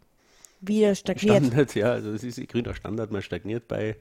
Wie 0.62 0.84
er 0.84 0.94
stagniert. 0.96 1.38
Standard, 1.44 1.76
ja, 1.76 1.92
also 1.92 2.12
das 2.14 2.24
ist 2.24 2.40
grüner 2.48 2.74
Standard, 2.76 3.12
man 3.12 3.22
stagniert 3.22 3.68
bei 3.68 3.98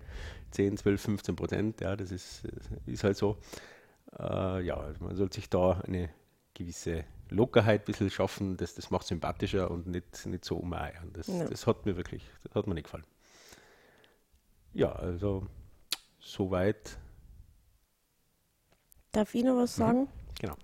10, 0.50 0.76
12, 0.76 1.00
15 1.00 1.36
Prozent, 1.36 1.80
ja, 1.80 1.96
das 1.96 2.10
ist, 2.12 2.42
ist 2.86 3.02
halt 3.02 3.16
so. 3.16 3.38
Äh, 4.18 4.62
ja, 4.64 4.76
also 4.76 5.02
man 5.04 5.16
sollte 5.16 5.36
sich 5.36 5.48
da 5.48 5.80
eine 5.86 6.10
gewisse 6.54 7.04
Lockerheit 7.30 7.82
ein 7.82 7.84
bisschen 7.86 8.10
schaffen, 8.10 8.56
das, 8.56 8.74
das 8.74 8.90
macht 8.90 9.06
sympathischer 9.06 9.70
und 9.70 9.86
nicht, 9.86 10.26
nicht 10.26 10.44
so 10.44 10.56
umeiern. 10.56 11.10
Das, 11.14 11.28
Ja. 11.28 11.44
das 11.46 11.66
hat 11.66 11.86
mir 11.86 11.96
wirklich, 11.96 12.24
das 12.44 12.54
hat 12.54 12.66
mir 12.66 12.74
nicht 12.74 12.84
gefallen. 12.84 13.04
Ja, 14.74 14.92
also 14.92 15.46
soweit, 16.18 16.98
Darf 19.12 19.34
ich 19.34 19.42
noch 19.44 19.56
was 19.56 19.74
sagen? 19.74 20.08
genau. 20.38 20.54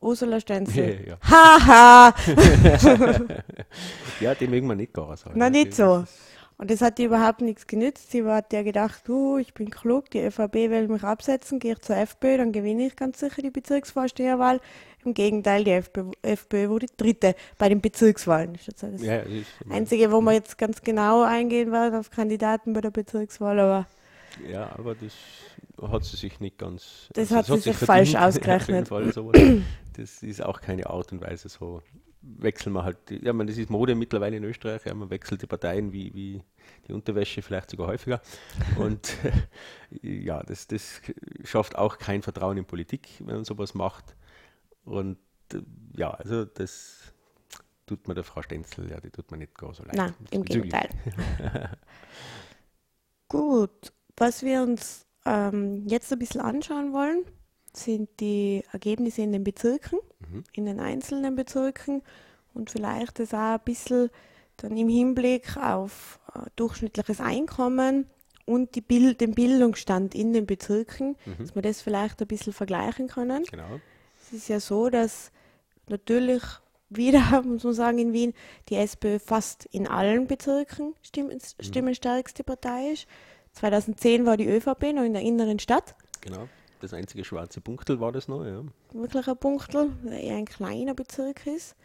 Ursula 0.00 0.40
Stenzel. 0.40 1.06
ja. 1.08 1.18
Haha! 1.22 2.14
ja, 4.20 4.34
dem 4.34 4.50
mögen 4.50 4.66
wir 4.66 4.74
nicht 4.74 4.92
gar 4.94 5.16
sagen. 5.16 5.34
Na, 5.36 5.50
nicht 5.50 5.74
so. 5.74 6.04
Und 6.56 6.70
das 6.70 6.82
hat 6.82 6.98
ihr 6.98 7.06
überhaupt 7.06 7.40
nichts 7.40 7.66
genützt. 7.66 8.10
Sie 8.10 8.22
hat 8.24 8.52
ja 8.52 8.62
gedacht, 8.62 9.08
du, 9.08 9.38
ich 9.38 9.54
bin 9.54 9.70
klug, 9.70 10.10
die 10.10 10.20
ÖVP 10.20 10.54
will 10.54 10.88
mich 10.88 11.02
absetzen, 11.02 11.58
gehe 11.58 11.72
ich 11.72 11.78
zur 11.80 11.96
FPÖ, 11.96 12.36
dann 12.36 12.52
gewinne 12.52 12.86
ich 12.86 12.96
ganz 12.96 13.18
sicher 13.20 13.40
die 13.40 13.50
Bezirksvorsteherwahl. 13.50 14.60
Im 15.02 15.14
Gegenteil, 15.14 15.64
die 15.64 15.70
FPÖ, 15.70 16.10
FPÖ 16.20 16.68
wurde 16.68 16.86
Dritte 16.98 17.34
bei 17.56 17.70
den 17.70 17.80
Bezirkswahlen. 17.80 18.52
Das 18.52 18.68
ist 18.68 18.82
das 18.82 19.02
Ja, 19.02 19.20
ist, 19.20 19.46
Einzige, 19.70 20.12
wo 20.12 20.20
wir 20.20 20.32
jetzt 20.32 20.58
ganz 20.58 20.82
genau 20.82 21.22
eingehen 21.22 21.72
werden 21.72 21.98
auf 21.98 22.10
Kandidaten 22.10 22.74
bei 22.74 22.82
der 22.82 22.90
Bezirkswahl, 22.90 23.58
aber 23.58 23.86
Ja, 24.46 24.70
aber 24.76 24.94
das 24.94 25.14
hat 25.90 26.04
sie 26.04 26.18
sich 26.18 26.40
nicht 26.40 26.58
ganz. 26.58 27.08
Das 27.14 27.32
also 27.32 27.54
hat 27.54 27.62
sie 27.62 27.70
sich 27.70 27.76
verdient, 27.78 27.86
falsch 28.12 28.14
ausgerechnet. 28.16 28.90
Das 29.94 30.22
ist 30.22 30.42
auch 30.42 30.60
keine 30.60 30.88
Art 30.88 31.12
und 31.12 31.20
Weise, 31.20 31.48
so 31.48 31.82
wechseln 32.22 32.74
wir 32.74 32.84
halt, 32.84 32.98
ja, 33.10 33.32
man, 33.32 33.46
das 33.46 33.56
ist 33.56 33.70
Mode 33.70 33.94
mittlerweile 33.94 34.36
in 34.36 34.44
Österreich, 34.44 34.84
ja, 34.84 34.94
man 34.94 35.08
wechselt 35.10 35.42
die 35.42 35.46
Parteien 35.46 35.92
wie, 35.92 36.14
wie 36.14 36.42
die 36.86 36.92
Unterwäsche 36.92 37.40
vielleicht 37.42 37.70
sogar 37.70 37.88
häufiger. 37.88 38.20
Und 38.76 39.16
ja, 40.02 40.42
das, 40.42 40.66
das 40.66 41.00
schafft 41.44 41.76
auch 41.76 41.98
kein 41.98 42.22
Vertrauen 42.22 42.58
in 42.58 42.66
Politik, 42.66 43.08
wenn 43.20 43.36
man 43.36 43.44
sowas 43.44 43.74
macht. 43.74 44.16
Und 44.84 45.18
ja, 45.96 46.10
also 46.10 46.44
das 46.44 47.14
tut 47.86 48.06
mir 48.06 48.14
der 48.14 48.24
Frau 48.24 48.42
Stenzel, 48.42 48.90
ja, 48.90 49.00
die 49.00 49.10
tut 49.10 49.30
mir 49.30 49.38
nicht 49.38 49.56
gar 49.56 49.74
so 49.74 49.82
leid. 49.82 49.96
Nein, 49.96 50.14
im 50.30 50.44
Gegenteil. 50.44 50.90
Gut, 53.28 53.92
was 54.16 54.42
wir 54.42 54.62
uns 54.62 55.06
ähm, 55.24 55.86
jetzt 55.86 56.12
ein 56.12 56.18
bisschen 56.18 56.40
anschauen 56.40 56.92
wollen, 56.92 57.24
sind 57.72 58.08
die 58.20 58.64
Ergebnisse 58.72 59.22
in 59.22 59.32
den 59.32 59.44
Bezirken, 59.44 59.98
mhm. 60.20 60.44
in 60.52 60.66
den 60.66 60.80
einzelnen 60.80 61.36
Bezirken 61.36 62.02
und 62.54 62.70
vielleicht 62.70 63.18
das 63.18 63.32
auch 63.32 63.54
ein 63.54 63.60
bisschen 63.64 64.10
dann 64.56 64.76
im 64.76 64.88
Hinblick 64.88 65.56
auf 65.56 66.20
äh, 66.34 66.40
durchschnittliches 66.56 67.20
Einkommen 67.20 68.06
und 68.44 68.88
Bild, 68.88 69.20
den 69.20 69.34
Bildungsstand 69.34 70.14
in 70.14 70.32
den 70.32 70.46
Bezirken, 70.46 71.16
mhm. 71.24 71.36
dass 71.38 71.54
wir 71.54 71.62
das 71.62 71.80
vielleicht 71.80 72.20
ein 72.20 72.26
bisschen 72.26 72.52
vergleichen 72.52 73.08
können. 73.08 73.44
Genau. 73.44 73.80
Es 74.20 74.32
ist 74.32 74.48
ja 74.48 74.60
so, 74.60 74.90
dass 74.90 75.30
natürlich 75.88 76.42
wieder, 76.88 77.42
muss 77.44 77.64
man 77.64 77.74
sagen, 77.74 77.98
in 77.98 78.12
Wien 78.12 78.34
die 78.68 78.76
SPÖ 78.76 79.18
fast 79.18 79.66
in 79.66 79.86
allen 79.86 80.26
Bezirken 80.26 80.94
stimmen, 81.02 81.34
mhm. 81.34 81.62
stimmenstärkste 81.62 82.44
Partei 82.44 82.90
ist. 82.92 83.06
2010 83.52 84.26
war 84.26 84.36
die 84.36 84.48
ÖVP 84.48 84.92
noch 84.94 85.02
in 85.02 85.12
der 85.12 85.22
inneren 85.22 85.58
Stadt. 85.58 85.96
Genau, 86.20 86.48
das 86.80 86.92
einzige 86.94 87.24
schwarze 87.24 87.60
Punktel 87.60 88.00
war 88.00 88.12
das 88.12 88.28
noch, 88.28 88.44
ja. 88.44 88.62
Wirklich 88.92 89.28
ein 89.28 89.36
Punktel, 89.36 89.92
eher 90.06 90.36
ein 90.36 90.46
kleiner 90.46 90.94
Bezirk 90.94 91.46
ist. 91.46 91.76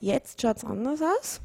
Jetzt 0.00 0.42
schaut 0.42 0.58
es 0.58 0.64
anders 0.64 1.00
aus. 1.02 1.40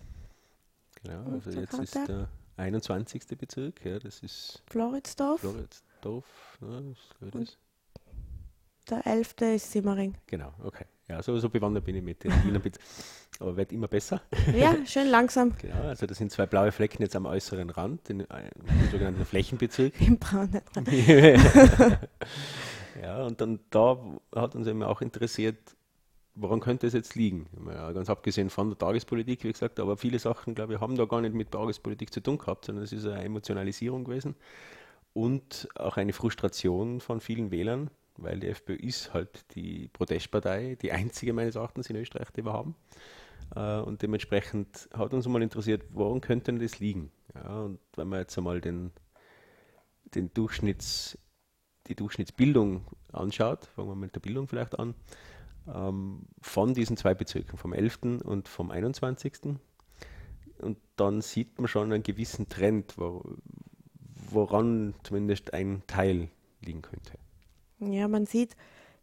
Genau, 1.04 1.24
also 1.32 1.52
jetzt 1.52 1.74
ist 1.74 1.96
der 1.96 2.28
21. 2.58 3.26
Bezirk, 3.38 3.84
ja, 3.86 4.00
das 4.00 4.20
ist 4.20 4.62
Floridsdorf. 4.68 5.42
Floridsdorf, 5.42 6.58
ja, 6.62 6.82
das 7.32 7.42
ist 7.44 7.58
der 8.90 9.06
11. 9.06 9.36
ist 9.56 9.72
Simmering. 9.72 10.18
Genau, 10.28 10.54
okay. 10.64 10.86
Ja, 11.12 11.22
so, 11.22 11.38
so 11.40 11.50
bewandert 11.50 11.84
bin 11.84 11.98
ich 11.98 12.04
mit 12.04 12.24
den 12.24 12.32
Aber 13.40 13.58
wird 13.58 13.74
immer 13.74 13.90
besser. 13.90 14.22
Ja, 14.56 14.74
schön 14.86 15.08
langsam. 15.08 15.54
Genau, 15.62 15.82
also 15.84 16.06
das 16.06 16.18
sind 16.18 16.32
zwei 16.32 16.46
blaue 16.46 16.72
Flecken 16.72 17.02
jetzt 17.02 17.18
am 17.18 17.26
äußeren 17.26 17.70
Rand, 17.70 18.10
äh, 18.10 18.14
den 18.14 18.26
sogenannten 18.92 19.26
Flächenbezirk. 19.26 20.00
Im 20.00 20.18
braunen 20.18 20.62
Rand. 20.74 20.88
ja, 23.02 23.24
und 23.26 23.42
dann 23.42 23.60
da 23.72 23.98
hat 24.34 24.56
uns 24.56 24.68
eben 24.68 24.84
auch 24.84 25.02
interessiert, 25.02 25.58
woran 26.36 26.62
könnte 26.62 26.88
es 26.88 26.94
jetzt 26.94 27.16
liegen? 27.16 27.48
Ja, 27.68 27.92
ganz 27.92 28.10
abgesehen 28.10 28.50
von 28.50 28.70
der 28.70 28.78
Tagespolitik, 28.78 29.44
wie 29.44 29.52
gesagt, 29.52 29.82
aber 29.82 29.98
viele 29.98 30.18
Sachen, 30.18 30.56
glaube 30.56 30.76
ich, 30.76 30.80
haben 30.80 30.96
da 30.96 31.04
gar 31.04 31.20
nicht 31.20 31.36
mit 31.36 31.52
Tagespolitik 31.52 32.14
zu 32.14 32.22
tun 32.22 32.38
gehabt, 32.38 32.64
sondern 32.66 32.86
es 32.86 32.94
ist 32.94 33.06
eine 33.06 33.22
Emotionalisierung 33.22 34.06
gewesen 34.06 34.36
und 35.14 35.68
auch 35.76 35.98
eine 35.98 36.14
Frustration 36.14 37.02
von 37.02 37.20
vielen 37.20 37.52
Wählern, 37.52 37.90
weil 38.18 38.40
die 38.40 38.48
FPÖ 38.48 38.76
ist 38.76 39.14
halt 39.14 39.54
die 39.56 39.90
Protestpartei, 39.90 40.78
die 40.82 40.92
einzige 40.92 41.34
meines 41.34 41.56
Erachtens 41.56 41.90
in 41.90 41.96
Österreich, 41.96 42.30
die 42.32 42.46
wir 42.46 42.54
haben. 42.54 42.76
Äh, 43.56 43.80
und 43.80 44.02
dementsprechend 44.02 44.90
hat 44.94 45.14
uns 45.14 45.28
mal 45.28 45.42
interessiert, 45.42 45.84
woran 45.92 46.22
könnte 46.22 46.54
das 46.54 46.80
liegen? 46.80 47.12
Ja, 47.36 47.62
und 47.62 47.80
wenn 47.96 48.08
man 48.08 48.20
jetzt 48.20 48.38
einmal 48.38 48.62
den, 48.62 48.92
den 50.16 50.34
Durchschnitts, 50.34 51.18
die 51.88 51.96
Durchschnittsbildung 51.96 52.86
anschaut, 53.12 53.66
fangen 53.66 53.90
wir 53.90 53.96
mit 53.96 54.16
der 54.16 54.20
Bildung 54.20 54.48
vielleicht 54.48 54.78
an, 54.78 54.96
ähm, 55.68 56.28
von 56.42 56.74
diesen 56.74 56.98
zwei 56.98 57.14
Bezirken, 57.14 57.58
vom 57.58 57.74
11. 57.74 58.22
und 58.24 58.48
vom 58.48 58.72
21. 58.72 59.34
Und 60.60 60.78
dann 60.96 61.22
sieht 61.22 61.58
man 61.58 61.68
schon 61.68 61.92
einen 61.92 62.04
gewissen 62.04 62.50
Trend, 62.50 62.98
wo, 62.98 63.24
woran 64.30 64.94
zumindest 65.04 65.54
ein 65.54 65.82
Teil 65.88 66.30
liegen 66.62 66.82
könnte. 66.82 67.18
Ja, 67.82 68.08
man 68.08 68.26
sieht, 68.26 68.56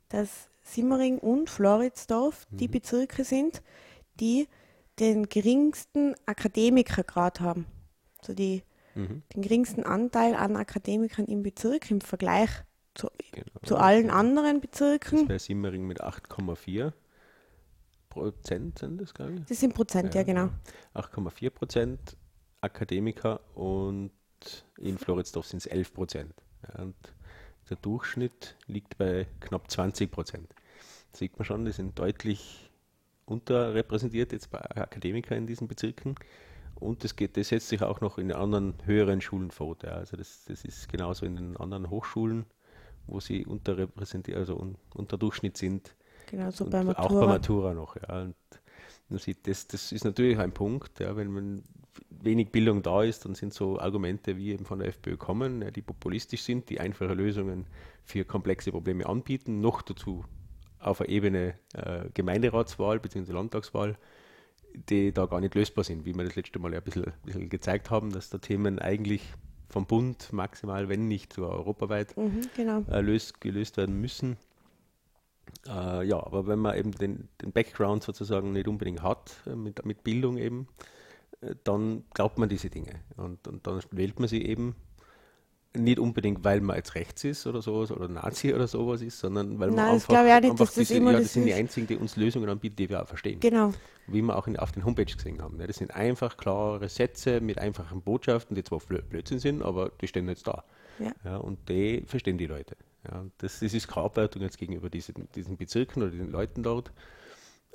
dass 0.08 0.49
Simmering 0.62 1.18
und 1.18 1.50
Floridsdorf 1.50 2.47
mhm. 2.50 2.56
die 2.56 2.68
Bezirke 2.68 3.25
sind, 3.25 3.62
die 4.20 4.49
den 4.99 5.28
geringsten 5.28 6.14
Akademikergrad 6.26 7.40
haben. 7.40 7.66
Also 8.20 8.35
die, 8.35 8.62
mhm. 8.94 9.23
den 9.35 9.42
geringsten 9.42 9.85
Anteil 9.85 10.35
an 10.35 10.56
Akademikern 10.56 11.26
im 11.26 11.42
Bezirk 11.42 11.90
im 11.90 12.00
Vergleich 12.00 12.50
zu, 12.94 13.08
genau. 13.32 13.47
zu 13.64 13.76
allen 13.76 14.11
anderen 14.11 14.61
Bezirken. 14.61 15.20
Das 15.20 15.28
wäre 15.28 15.38
Simmering 15.38 15.87
mit 15.87 16.02
8,4 16.02 16.92
Prozent 18.08 18.78
sind 18.78 19.00
das, 19.00 19.14
glaube 19.14 19.35
ich. 19.35 19.44
Das 19.44 19.61
sind 19.61 19.75
Prozent, 19.75 20.14
ja, 20.14 20.23
ja 20.23 20.26
genau. 20.26 20.50
8,4 20.94 21.50
Prozent 21.50 22.16
Akademiker 22.61 23.40
und 23.54 24.11
in 24.78 24.99
Floridsdorf 24.99 25.47
sind 25.47 25.58
es 25.58 25.66
11 25.66 25.94
Prozent. 25.94 26.35
Ja, 26.66 26.82
und 26.82 26.97
der 27.68 27.76
Durchschnitt 27.78 28.56
liegt 28.66 28.98
bei 28.98 29.26
knapp 29.40 29.70
20 29.70 30.10
Prozent. 30.10 30.54
Sieht 31.12 31.38
man 31.38 31.44
schon, 31.44 31.64
die 31.64 31.72
sind 31.72 31.98
deutlich 31.98 32.70
unterrepräsentiert 33.26 34.32
jetzt 34.32 34.50
bei 34.50 34.58
Akademikern 34.60 35.38
in 35.38 35.46
diesen 35.46 35.68
Bezirken. 35.68 36.14
Und 36.75 37.02
das, 37.02 37.16
geht, 37.16 37.37
das 37.37 37.48
setzt 37.48 37.68
sich 37.68 37.82
auch 37.82 38.00
noch 38.00 38.18
in 38.18 38.32
anderen 38.32 38.75
höheren 38.84 39.20
Schulen 39.20 39.50
fort. 39.50 39.82
Ja. 39.82 39.92
Also 39.92 40.16
das, 40.16 40.44
das 40.46 40.64
ist 40.64 40.88
genauso 40.88 41.26
in 41.26 41.37
den 41.37 41.56
anderen 41.56 41.90
Hochschulen, 41.90 42.46
wo 43.06 43.20
sie 43.20 43.44
unterrepräsentiert, 43.44 44.38
also 44.38 44.56
un, 44.56 44.76
unter 44.94 45.18
Durchschnitt 45.18 45.56
sind. 45.56 45.94
Genau, 46.30 46.50
so 46.50 46.68
bei 46.68 46.84
Matura. 46.84 47.06
Auch 47.06 47.20
bei 47.20 47.26
Matura 47.26 47.75
noch. 47.75 47.96
Ja. 47.96 48.22
Und 48.22 48.37
das, 49.09 49.67
das 49.67 49.93
ist 49.93 50.05
natürlich 50.05 50.38
ein 50.38 50.53
Punkt, 50.53 51.00
ja, 51.00 51.17
wenn 51.17 51.33
man 51.33 51.62
wenig 52.11 52.50
Bildung 52.50 52.83
da 52.83 53.03
ist, 53.03 53.25
dann 53.25 53.35
sind 53.35 53.55
so 53.55 53.79
Argumente 53.79 54.37
wie 54.37 54.53
eben 54.53 54.65
von 54.65 54.79
der 54.79 54.88
FPÖ 54.88 55.17
kommen, 55.17 55.62
ja, 55.62 55.71
die 55.71 55.83
populistisch 55.83 56.43
sind, 56.43 56.69
die 56.69 56.81
einfache 56.81 57.15
Lösungen 57.15 57.67
für 58.05 58.25
komplexe 58.25 58.71
Probleme 58.71 59.07
anbieten, 59.07 59.61
noch 59.61 59.83
dazu 59.83 60.25
auf 60.79 60.99
der 60.99 61.09
Ebene 61.09 61.55
äh, 61.75 62.09
Gemeinderatswahl 62.15 63.00
bzw. 63.00 63.33
Landtagswahl, 63.33 63.97
die 64.88 65.12
da 65.12 65.27
gar 65.27 65.41
nicht 65.41 65.55
lösbar 65.55 65.85
sind, 65.85 66.05
wie 66.05 66.15
wir 66.15 66.25
das 66.25 66.37
letzte 66.37 66.59
Mal 66.59 66.73
ja 66.73 66.79
ein 66.79 66.85
bisschen, 66.85 67.07
ein 67.07 67.12
bisschen 67.25 67.49
gezeigt 67.49 67.91
haben, 67.91 68.11
dass 68.11 68.31
da 68.31 68.38
Themen 68.38 68.79
eigentlich 68.79 69.23
vom 69.69 69.87
Bund 69.87 70.33
maximal, 70.33 70.88
wenn 70.88 71.09
nicht 71.09 71.33
sogar 71.33 71.50
europaweit 71.50 72.17
mhm, 72.17 72.43
genau. 72.57 72.85
äh, 72.91 73.00
löst, 73.00 73.41
gelöst 73.41 73.77
werden 73.77 74.00
müssen. 74.00 74.37
Äh, 75.67 76.07
ja, 76.07 76.19
aber 76.19 76.47
wenn 76.47 76.59
man 76.59 76.76
eben 76.76 76.93
den, 76.93 77.28
den 77.43 77.52
Background 77.52 78.02
sozusagen 78.02 78.52
nicht 78.52 78.69
unbedingt 78.69 79.02
hat, 79.02 79.33
äh, 79.47 79.55
mit, 79.55 79.85
mit 79.85 80.05
Bildung 80.05 80.38
eben, 80.38 80.69
äh, 81.40 81.55
dann 81.64 82.05
glaubt 82.14 82.38
man 82.38 82.49
diese 82.49 82.71
Dinge. 82.71 83.00
Und, 83.17 83.47
und 83.49 83.67
dann 83.67 83.81
wählt 83.90 84.19
man 84.19 84.28
sie 84.28 84.45
eben 84.45 84.75
nicht 85.75 85.99
unbedingt, 85.99 86.45
weil 86.45 86.61
man 86.61 86.76
jetzt 86.76 86.95
rechts 86.95 87.25
ist 87.25 87.47
oder 87.47 87.62
sowas 87.62 87.90
oder 87.90 88.09
Nazi 88.09 88.55
oder 88.55 88.67
sowas 88.67 89.02
ist, 89.02 89.19
sondern 89.19 89.59
weil 89.59 89.69
man 89.69 89.76
Nein, 89.76 89.95
einfach, 89.95 90.14
das 90.14 90.25
nicht, 90.25 90.50
einfach 90.50 90.73
diese, 90.73 90.99
ja, 90.99 91.12
das 91.12 91.33
sind 91.33 91.45
die 91.45 91.55
einzigen, 91.55 91.87
die 91.87 91.97
uns 91.97 92.17
Lösungen 92.17 92.49
anbieten, 92.49 92.76
die 92.76 92.88
wir 92.88 93.02
auch 93.02 93.07
verstehen. 93.07 93.38
Genau. 93.40 93.73
Wie 94.07 94.23
wir 94.23 94.37
auch 94.37 94.47
in, 94.47 94.57
auf 94.57 94.73
den 94.73 94.85
Homepage 94.85 95.05
gesehen 95.05 95.43
haben. 95.43 95.61
Ja, 95.61 95.67
das 95.67 95.76
sind 95.76 95.95
einfach 95.95 96.37
klare 96.37 96.88
Sätze 96.88 97.40
mit 97.40 97.59
einfachen 97.59 98.00
Botschaften, 98.00 98.57
die 98.57 98.64
zwar 98.64 98.81
Blödsinn 98.81 99.38
sind, 99.38 99.62
aber 99.62 99.90
die 100.00 100.09
stehen 100.09 100.28
jetzt 100.28 100.47
da. 100.47 100.64
Ja. 100.99 101.12
ja 101.25 101.37
und 101.37 101.69
die 101.69 102.02
verstehen 102.07 102.38
die 102.38 102.47
Leute. 102.47 102.76
Ja, 103.11 103.25
das, 103.38 103.61
das 103.61 103.75
ist 103.75 103.88
keine 103.88 104.07
Abwertung 104.07 104.43
jetzt 104.43 104.59
gegenüber 104.59 104.91
diesen, 104.91 105.29
diesen 105.35 105.57
Bezirken 105.57 106.03
oder 106.03 106.12
den 106.12 106.31
Leuten 106.31 106.62
dort, 106.62 106.93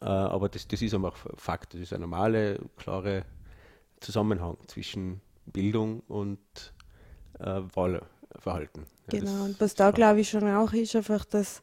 äh, 0.02 0.06
aber 0.06 0.50
das, 0.50 0.68
das 0.68 0.82
ist 0.82 0.94
einfach 0.94 1.16
Fakt. 1.36 1.74
Das 1.74 1.82
ist 1.82 1.94
ein 1.94 2.02
normaler, 2.02 2.58
klare 2.78 3.26
Zusammenhang 4.00 4.58
zwischen 4.68 5.22
Bildung 5.46 6.02
und 6.08 6.40
äh, 7.40 7.62
Wahlverhalten. 7.74 8.86
Ja, 9.12 9.20
genau, 9.20 9.46
und 9.46 9.60
was 9.60 9.76
da 9.76 9.92
glaube 9.92 10.22
ich 10.22 10.30
schon 10.30 10.48
auch 10.48 10.74
ist, 10.74 10.96
einfach, 10.96 11.26
dass, 11.26 11.62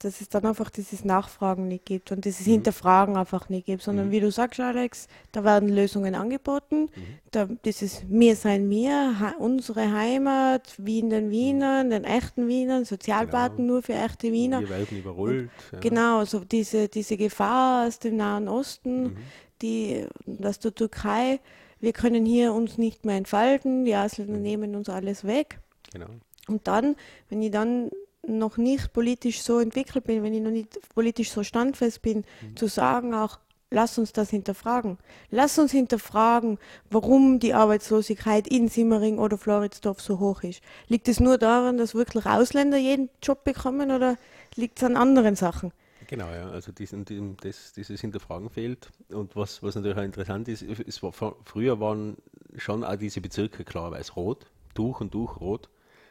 dass 0.00 0.20
es 0.20 0.28
dann 0.28 0.44
einfach 0.46 0.70
dieses 0.70 1.04
Nachfragen 1.04 1.66
nicht 1.66 1.84
gibt 1.84 2.12
und 2.12 2.24
dieses 2.24 2.46
mhm. 2.46 2.52
Hinterfragen 2.52 3.16
einfach 3.16 3.48
nicht 3.48 3.66
gibt, 3.66 3.82
sondern 3.82 4.08
mhm. 4.08 4.10
wie 4.12 4.20
du 4.20 4.30
sagst, 4.30 4.60
Alex, 4.60 5.08
da 5.32 5.44
werden 5.44 5.68
Lösungen 5.68 6.14
angeboten, 6.14 6.82
mhm. 6.82 6.90
da, 7.30 7.46
dieses 7.64 8.02
Wir 8.08 8.36
sein 8.36 8.70
wir, 8.70 9.18
ha, 9.18 9.34
unsere 9.38 9.92
Heimat, 9.92 10.74
Wien 10.78 11.10
den 11.10 11.30
Wienern, 11.30 11.86
mhm. 11.86 11.90
den 11.90 12.04
echten 12.04 12.48
Wienern, 12.48 12.84
Sozialbaten 12.84 13.58
genau. 13.58 13.74
nur 13.74 13.82
für 13.82 13.94
echte 13.94 14.32
Wiener. 14.32 14.60
Wir 14.60 14.70
werden 14.70 14.98
überrollt. 14.98 15.50
Ja. 15.72 15.80
Genau, 15.80 16.24
so 16.24 16.40
diese, 16.40 16.88
diese 16.88 17.16
Gefahr 17.16 17.88
aus 17.88 17.98
dem 17.98 18.16
Nahen 18.16 18.48
Osten, 18.48 19.02
mhm. 19.02 19.16
die, 19.60 20.06
dass 20.26 20.60
der 20.60 20.74
Türkei 20.74 21.40
wir 21.80 21.92
können 21.92 22.26
hier 22.26 22.52
uns 22.52 22.78
nicht 22.78 23.04
mehr 23.04 23.16
entfalten, 23.16 23.84
die 23.84 23.94
Ausländer 23.94 24.36
mhm. 24.36 24.42
nehmen 24.42 24.74
uns 24.74 24.88
alles 24.88 25.24
weg. 25.24 25.60
Genau. 25.92 26.08
Und 26.48 26.66
dann, 26.66 26.96
wenn 27.28 27.42
ich 27.42 27.50
dann 27.50 27.90
noch 28.28 28.56
nicht 28.56 28.92
politisch 28.92 29.42
so 29.42 29.58
entwickelt 29.58 30.04
bin, 30.04 30.22
wenn 30.22 30.34
ich 30.34 30.42
noch 30.42 30.50
nicht 30.50 30.78
politisch 30.94 31.30
so 31.30 31.42
standfest 31.42 32.02
bin, 32.02 32.24
mhm. 32.40 32.56
zu 32.56 32.66
sagen 32.66 33.14
auch, 33.14 33.38
lass 33.70 33.98
uns 33.98 34.12
das 34.12 34.30
hinterfragen. 34.30 34.98
Lass 35.30 35.58
uns 35.58 35.72
hinterfragen, 35.72 36.58
warum 36.90 37.38
die 37.38 37.54
Arbeitslosigkeit 37.54 38.46
in 38.46 38.68
Simmering 38.68 39.18
oder 39.18 39.38
Floridsdorf 39.38 40.00
so 40.00 40.18
hoch 40.18 40.42
ist. 40.42 40.62
Liegt 40.88 41.08
es 41.08 41.20
nur 41.20 41.38
daran, 41.38 41.78
dass 41.78 41.94
wirklich 41.94 42.26
Ausländer 42.26 42.78
jeden 42.78 43.10
Job 43.22 43.44
bekommen 43.44 43.90
oder 43.90 44.16
liegt 44.54 44.78
es 44.78 44.84
an 44.84 44.96
anderen 44.96 45.36
Sachen? 45.36 45.72
Genau, 46.06 46.30
ja. 46.30 46.48
Also 46.48 46.72
diesen, 46.72 47.04
diesen, 47.04 47.36
das, 47.36 47.74
dieses 47.74 48.00
Hinterfragen 48.00 48.48
fehlt. 48.48 48.88
Und 49.10 49.36
was, 49.36 49.62
was 49.62 49.74
natürlich 49.74 49.98
auch 49.98 50.02
interessant 50.02 50.48
ist, 50.48 50.62
es 50.62 51.02
war, 51.02 51.12
früher 51.12 51.80
waren 51.80 52.16
schon 52.56 52.82
auch 52.82 52.96
diese 52.96 53.20
Bezirke 53.20 53.64
klarerweise 53.64 54.12
rot, 54.14 54.46
durch 54.74 55.00
und 55.00 55.12
durch 55.12 55.38
rot, 55.38 55.68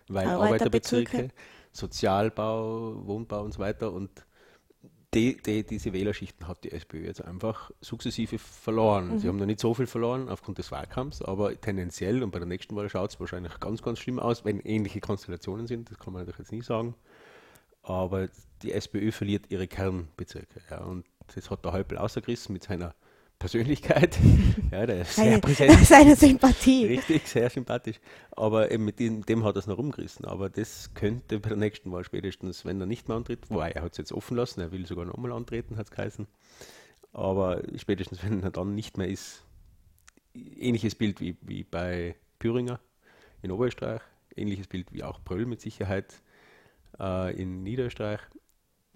weil 0.07 0.27
Arbeiterbezirke, 0.27 1.09
Arbeiterbezirke 1.09 1.33
Sozialbau, 1.77 3.05
Wohnbau 3.05 3.43
und 3.43 3.53
so 3.53 3.59
weiter. 3.59 3.91
Und 3.91 4.09
die, 5.13 5.37
die, 5.37 5.63
diese 5.63 5.93
Wählerschichten 5.93 6.47
hat 6.47 6.63
die 6.63 6.71
SPÖ 6.71 7.05
jetzt 7.05 7.23
einfach 7.23 7.71
sukzessive 7.79 8.37
verloren. 8.37 9.13
Mhm. 9.13 9.19
Sie 9.19 9.27
haben 9.27 9.37
noch 9.37 9.45
nicht 9.45 9.59
so 9.59 9.73
viel 9.73 9.87
verloren 9.87 10.27
aufgrund 10.29 10.57
des 10.57 10.71
Wahlkampfs, 10.71 11.21
aber 11.21 11.59
tendenziell 11.59 12.23
und 12.23 12.31
bei 12.31 12.39
der 12.39 12.47
nächsten 12.47 12.75
Wahl 12.75 12.89
schaut 12.89 13.11
es 13.11 13.19
wahrscheinlich 13.19 13.59
ganz, 13.59 13.81
ganz 13.81 13.99
schlimm 13.99 14.19
aus, 14.19 14.43
wenn 14.43 14.59
ähnliche 14.59 14.99
Konstellationen 14.99 15.65
sind, 15.65 15.89
das 15.89 15.97
kann 15.97 16.13
man 16.13 16.21
natürlich 16.21 16.39
jetzt 16.39 16.51
nicht 16.51 16.65
sagen. 16.65 16.93
Aber 17.83 18.27
die 18.61 18.73
SPÖ 18.73 19.11
verliert 19.11 19.45
ihre 19.49 19.67
Kernbezirke. 19.67 20.61
Ja, 20.69 20.83
und 20.83 21.05
das 21.33 21.49
hat 21.49 21.63
der 21.63 21.71
Häupl 21.71 21.97
außergerissen 21.97 22.51
mit 22.51 22.63
seiner 22.63 22.93
Persönlichkeit. 23.39 24.17
ja, 24.71 24.85
der 24.85 25.01
ist 25.01 25.15
sehr 25.15 25.39
präsent. 25.39 25.77
Seine 25.85 26.15
Sympathie. 26.15 26.85
Richtig, 26.87 27.27
sehr 27.27 27.49
sympathisch. 27.49 27.99
Aber 28.31 28.71
eben 28.71 28.85
mit 28.85 28.99
dem, 28.99 29.25
dem 29.25 29.43
hat 29.43 29.55
er 29.55 29.59
es 29.59 29.67
noch 29.67 29.77
rumgerissen. 29.77 30.25
Aber 30.25 30.49
das 30.49 30.93
könnte 30.95 31.39
bei 31.39 31.49
der 31.49 31.57
nächsten 31.57 31.91
Wahl 31.91 32.03
spätestens, 32.03 32.65
wenn 32.65 32.79
er 32.79 32.87
nicht 32.87 33.07
mehr 33.07 33.17
antritt, 33.17 33.49
wobei 33.49 33.71
er 33.71 33.83
hat 33.83 33.91
es 33.91 33.97
jetzt 33.99 34.11
offen 34.11 34.37
lassen, 34.37 34.61
er 34.61 34.71
will 34.71 34.87
sogar 34.87 35.05
nochmal 35.05 35.31
antreten, 35.31 35.77
hat 35.77 35.85
es 35.85 35.91
geheißen. 35.91 36.27
Aber 37.13 37.61
spätestens, 37.75 38.23
wenn 38.23 38.43
er 38.43 38.51
dann 38.51 38.73
nicht 38.73 38.97
mehr 38.97 39.07
ist, 39.07 39.43
ähnliches 40.33 40.95
Bild 40.95 41.21
wie, 41.21 41.37
wie 41.41 41.63
bei 41.63 42.15
Püringer 42.39 42.79
in 43.41 43.51
Oberösterreich, 43.51 44.01
ähnliches 44.35 44.67
Bild 44.67 44.91
wie 44.93 45.03
auch 45.03 45.19
Bröll 45.19 45.45
mit 45.45 45.61
Sicherheit 45.61 46.21
äh, 46.99 47.35
in 47.39 47.63
Niederösterreich 47.63 48.21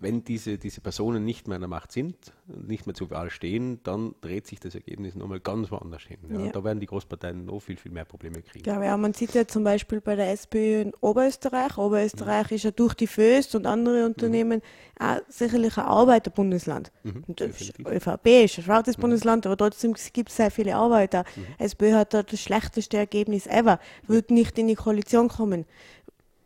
wenn 0.01 0.23
diese, 0.23 0.57
diese 0.57 0.81
Personen 0.81 1.23
nicht 1.23 1.47
mehr 1.47 1.55
in 1.55 1.61
der 1.61 1.69
Macht 1.69 1.91
sind 1.91 2.15
und 2.47 2.67
nicht 2.67 2.87
mehr 2.87 2.95
zur 2.95 3.11
Wahl 3.11 3.29
stehen, 3.29 3.79
dann 3.83 4.15
dreht 4.21 4.47
sich 4.47 4.59
das 4.59 4.73
Ergebnis 4.73 5.15
nochmal 5.15 5.39
ganz 5.39 5.71
woanders 5.71 6.01
hin. 6.01 6.17
Ja. 6.29 6.39
Ja. 6.39 6.51
Da 6.51 6.63
werden 6.63 6.79
die 6.79 6.87
Großparteien 6.87 7.45
noch 7.45 7.59
viel, 7.59 7.77
viel 7.77 7.91
mehr 7.91 8.05
Probleme 8.05 8.41
kriegen. 8.41 8.67
Ja, 8.67 8.83
ja, 8.83 8.97
man 8.97 9.13
sieht 9.13 9.33
ja 9.35 9.47
zum 9.47 9.63
Beispiel 9.63 10.01
bei 10.01 10.15
der 10.15 10.31
SPÖ 10.31 10.81
in 10.81 10.93
Oberösterreich. 11.01 11.77
Oberösterreich 11.77 12.49
mhm. 12.49 12.55
ist 12.55 12.63
ja 12.63 12.71
durch 12.71 12.95
die 12.95 13.07
Föst 13.07 13.53
und 13.53 13.67
andere 13.67 14.05
Unternehmen 14.05 14.61
mhm. 14.99 15.05
auch 15.05 15.19
sicherlich 15.29 15.77
ein 15.77 15.85
Arbeiterbundesland. 15.85 16.91
Mhm. 17.03 17.23
ÖVP 17.39 18.27
ist 18.45 18.57
ein 18.57 18.63
schwarzes 18.63 18.97
mhm. 18.97 19.01
Bundesland, 19.01 19.45
aber 19.45 19.55
trotzdem 19.55 19.93
gibt 20.13 20.29
es 20.29 20.35
sehr 20.35 20.49
viele 20.49 20.75
Arbeiter. 20.75 21.25
Mhm. 21.35 21.63
SPÖ 21.63 21.93
hat 21.93 22.13
da 22.15 22.23
das 22.23 22.41
schlechteste 22.41 22.97
Ergebnis 22.97 23.45
ever, 23.45 23.79
wird 24.07 24.31
nicht 24.31 24.57
in 24.57 24.67
die 24.67 24.75
Koalition 24.75 25.27
kommen 25.27 25.65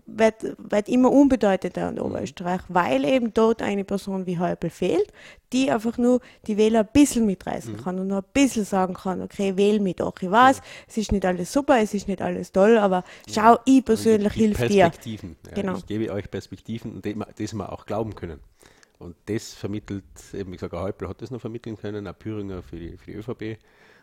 wird, 0.07 0.55
wird 0.57 0.89
immer 0.89 1.11
unbedeutender 1.11 1.89
in 1.89 1.99
Oberösterreich, 1.99 2.61
weil 2.67 3.05
eben 3.05 3.33
dort 3.33 3.61
eine 3.61 3.83
Person 3.83 4.25
wie 4.25 4.37
Häupl 4.37 4.69
fehlt, 4.69 5.11
die 5.51 5.71
einfach 5.71 5.97
nur 5.97 6.21
die 6.47 6.57
Wähler 6.57 6.81
ein 6.81 6.89
bisschen 6.93 7.25
mitreißen 7.25 7.73
mhm. 7.73 7.83
kann 7.83 7.99
und 7.99 8.07
noch 8.07 8.17
ein 8.17 8.29
bisschen 8.33 8.65
sagen 8.65 8.93
kann, 8.93 9.21
okay, 9.21 9.57
wähl 9.57 9.79
mit 9.79 10.01
auch. 10.01 10.15
Ich 10.21 10.29
weiß, 10.29 10.57
ja. 10.57 10.63
es 10.87 10.97
ist 10.97 11.11
nicht 11.11 11.25
alles 11.25 11.51
super, 11.51 11.79
es 11.79 11.93
ist 11.93 12.07
nicht 12.07 12.21
alles 12.21 12.51
toll, 12.51 12.77
aber 12.77 13.03
schau, 13.29 13.57
ich 13.65 13.83
persönlich 13.83 14.33
hilf 14.33 14.57
dir. 14.67 14.83
Perspektiven. 14.85 15.35
Ja, 15.47 15.53
genau. 15.53 15.77
Ich 15.77 15.85
gebe 15.85 16.11
euch 16.11 16.29
Perspektiven 16.29 17.01
das 17.37 17.53
wir 17.53 17.71
auch 17.71 17.85
glauben 17.85 18.15
können. 18.15 18.39
Und 18.97 19.15
das 19.25 19.53
vermittelt, 19.53 20.03
eben 20.33 20.51
wie 20.51 20.55
gesagt, 20.55 20.73
Häupl 20.73 21.07
hat 21.09 21.21
das 21.21 21.31
noch 21.31 21.41
vermitteln 21.41 21.77
können, 21.77 22.07
auch 22.07 22.17
Püringer 22.17 22.61
für 22.61 22.77
die, 22.77 22.97
für 22.97 23.11
die 23.11 23.17
ÖVP 23.17 23.59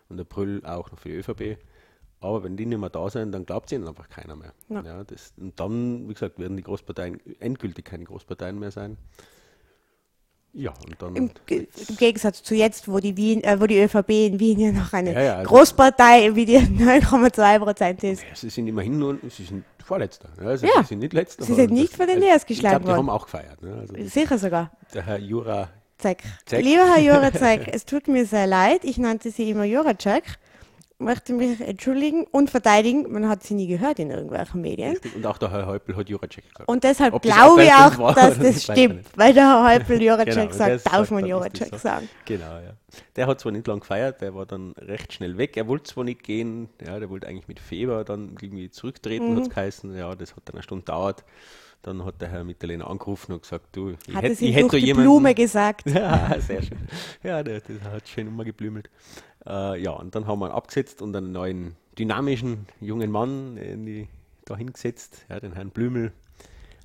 und 0.09 0.19
der 0.19 0.25
Brüll 0.25 0.63
auch 0.65 0.91
noch 0.91 0.99
für 0.99 1.09
die 1.09 1.17
ÖVP. 1.17 1.59
Aber 2.23 2.45
wenn 2.45 2.57
die 2.57 2.67
nicht 2.67 2.79
mehr 2.79 2.89
da 2.89 3.11
sind, 3.11 3.33
dann 3.33 3.45
glaubt 3.45 3.71
ihnen 3.73 3.87
einfach 3.87 4.09
keiner 4.09 4.37
mehr. 4.37 4.53
Ja. 4.69 4.83
ja 4.83 5.05
das, 5.05 5.33
und 5.37 5.59
dann, 5.59 6.09
wie 6.09 6.15
gesagt, 6.15 6.39
werden 6.39 6.57
die 6.57 6.63
Großparteien 6.63 7.21
endgültig 7.41 7.85
keine 7.85 8.05
Großparteien 8.05 8.59
mehr 8.59 8.71
sein. 8.71 8.97
Ja, 10.55 10.73
und 10.87 11.01
dann. 11.01 11.17
Im, 11.17 11.31
Im, 11.49 11.97
Gegensatz 11.97 12.43
zu 12.43 12.55
jetzt, 12.55 12.87
wo 12.87 13.01
die, 13.01 13.17
Wien, 13.17 13.43
äh, 13.43 13.59
wo 13.59 13.67
die 13.67 13.81
ÖVP 13.81 14.11
in 14.11 14.39
Wien 14.39 14.61
ja 14.61 14.71
noch 14.71 14.93
eine 14.93 15.15
ja, 15.15 15.23
ja, 15.23 15.37
also 15.39 15.49
Großpartei 15.49 16.35
wie 16.35 16.45
die 16.45 16.59
9,2 16.59 17.59
Prozent 17.59 18.05
ist. 18.05 18.23
Sie 18.35 18.51
sind 18.51 18.69
immerhin 18.69 18.99
nur, 18.99 19.19
sie 19.29 19.45
sind 19.45 19.65
Vorletzter. 19.83 20.29
Also 20.39 20.67
ja, 20.67 20.83
sie 20.83 20.89
sind 20.89 20.99
nicht 21.01 21.15
Letzter. 21.15 21.45
Sie 21.45 21.55
sind 21.55 21.73
nicht 21.73 21.97
von 21.97 22.07
den 22.07 22.21
Leers 22.21 22.47
geschlagen 22.47 22.85
worden. 22.85 22.95
Die 22.95 22.99
haben 22.99 23.11
auch 23.11 23.25
gefeiert. 23.25 23.63
Ne? 23.63 23.79
Also 23.81 23.95
Sicher 24.07 24.39
sogar. 24.39 24.71
Der 24.95 25.05
Herr 25.05 25.19
Jura. 25.19 25.71
Zeck. 25.99 26.23
Zeck. 26.47 26.65
Lieber 26.65 26.85
Herr 26.85 27.01
Jura 27.01 27.33
Zeck, 27.39 27.69
es 27.73 27.85
tut 27.85 28.07
mir 28.07 28.27
sehr 28.27 28.47
leid, 28.47 28.85
ich 28.85 28.99
nannte 28.99 29.31
Sie 29.31 29.51
immer 29.51 29.65
Jura 29.65 29.99
Zeck 29.99 30.39
möchte 31.05 31.33
mich 31.33 31.61
entschuldigen 31.61 32.25
und 32.31 32.51
verteidigen. 32.51 33.11
Man 33.11 33.29
hat 33.29 33.43
sie 33.43 33.55
nie 33.55 33.67
gehört 33.67 33.99
in 33.99 34.11
irgendwelchen 34.11 34.61
Medien. 34.61 34.97
Und 35.15 35.27
auch 35.27 35.39
der 35.39 35.51
Herr 35.51 35.67
Häupl 35.67 35.97
hat 35.97 36.09
Juracek 36.09 36.49
gesagt. 36.49 36.69
Und 36.69 36.85
deshalb 36.85 37.21
glaube 37.21 37.65
ich 37.65 37.73
auch, 37.73 37.99
war, 37.99 38.15
dass 38.15 38.39
das 38.39 38.65
stimmt, 38.65 39.07
weil 39.17 39.35
der 39.35 39.45
Herr 39.45 39.65
Häupl 39.75 40.01
Juracek 40.03 40.35
genau, 40.35 40.53
sagt, 40.53 40.87
darf 40.93 41.11
man 41.11 41.27
Juracek 41.27 41.75
sagen. 41.77 42.09
Genau, 42.25 42.45
ja. 42.45 42.75
Der 43.17 43.27
hat 43.27 43.41
zwar 43.41 43.53
nicht 43.53 43.67
lang 43.67 43.81
gefeiert, 43.81 44.21
der 44.21 44.35
war 44.35 44.47
dann 44.47 44.73
recht 44.73 45.13
schnell 45.13 45.39
weg. 45.39 45.57
Er 45.57 45.67
wollte 45.67 45.85
zwar 45.85 46.05
nicht 46.05 46.23
gehen, 46.23 46.69
ja, 46.85 46.99
der 46.99 47.11
wollte 47.11 47.27
eigentlich 47.27 47.49
mit 47.49 47.61
Feber 47.61 48.05
dann 48.05 48.37
irgendwie 48.41 48.71
zurücktreten, 48.71 49.33
mhm. 49.33 49.37
hat 49.37 49.43
es 49.45 49.51
geheißen. 49.51 49.97
Ja, 49.97 50.15
das 50.15 50.37
hat 50.37 50.43
dann 50.47 50.57
eine 50.57 50.63
Stunde 50.63 50.85
gedauert. 50.85 51.25
Dann 51.83 52.05
hat 52.05 52.21
der 52.21 52.29
Herr 52.29 52.45
Mitterlehner 52.45 52.89
angerufen 52.89 53.33
und 53.33 53.43
gesagt, 53.43 53.67
du, 53.73 53.97
ich 54.07 54.15
hätte, 54.15 54.45
ich 54.45 54.55
hätte 54.55 54.77
die 54.77 54.87
jemanden... 54.87 55.09
Blume 55.09 55.35
gesagt. 55.35 55.91
ja, 55.91 56.37
sehr 56.39 56.63
schön. 56.63 56.79
Ja, 57.25 57.43
der, 57.43 57.61
der 57.61 57.93
hat 57.93 58.09
schön 58.09 58.29
immer 58.29 58.45
geblümelt. 58.45 58.89
Äh, 59.47 59.83
ja, 59.83 59.93
und 59.93 60.15
dann 60.15 60.27
haben 60.27 60.39
wir 60.41 60.49
ihn 60.49 60.53
abgesetzt 60.53 61.03
und 61.03 61.15
einen 61.17 61.33
neuen 61.33 61.77
dynamischen 61.99 62.67
jungen 62.81 63.11
Mann 63.11 63.57
äh, 63.57 64.07
da 64.45 64.57
hingesetzt, 64.57 65.25
ja, 65.29 65.41
den 65.41 65.53
Herrn 65.53 65.71
Blümel, 65.71 66.13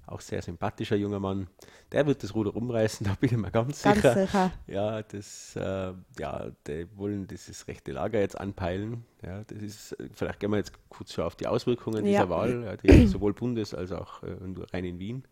auch 0.06 0.22
sehr 0.22 0.42
sympathischer 0.42 0.96
junger 0.96 1.20
Mann. 1.20 1.48
Der 1.92 2.08
wird 2.08 2.24
das 2.24 2.34
Ruder 2.34 2.56
umreißen, 2.56 3.06
da 3.08 3.16
bin 3.20 3.30
ich 3.30 3.38
mir 3.38 3.52
ganz, 3.52 3.84
ganz 3.84 3.98
sicher. 3.98 4.14
sicher. 4.14 4.52
Ja, 4.68 5.02
das, 5.02 5.56
äh, 5.56 5.94
ja, 6.20 6.52
die 6.66 6.88
wollen 6.96 7.28
dieses 7.28 7.68
rechte 7.68 7.92
Lager 7.92 8.20
jetzt 8.20 8.40
anpeilen. 8.40 9.06
Ja, 9.22 9.44
das 9.44 9.62
ist, 9.62 9.98
vielleicht 10.14 10.40
gehen 10.40 10.52
wir 10.52 10.58
jetzt 10.58 10.74
kurz 10.90 11.14
schon 11.14 11.26
auf 11.26 11.36
die 11.36 11.48
Auswirkungen 11.48 12.06
ja. 12.06 12.12
dieser 12.12 12.30
Wahl, 12.30 12.64
ja, 12.64 12.78
die 12.78 13.08
sowohl 13.08 13.34
Bundes- 13.34 13.74
als 13.74 13.92
auch 13.92 14.24
äh, 14.24 14.36
rein 14.74 14.86
in 14.86 15.00
Wien. 15.00 15.24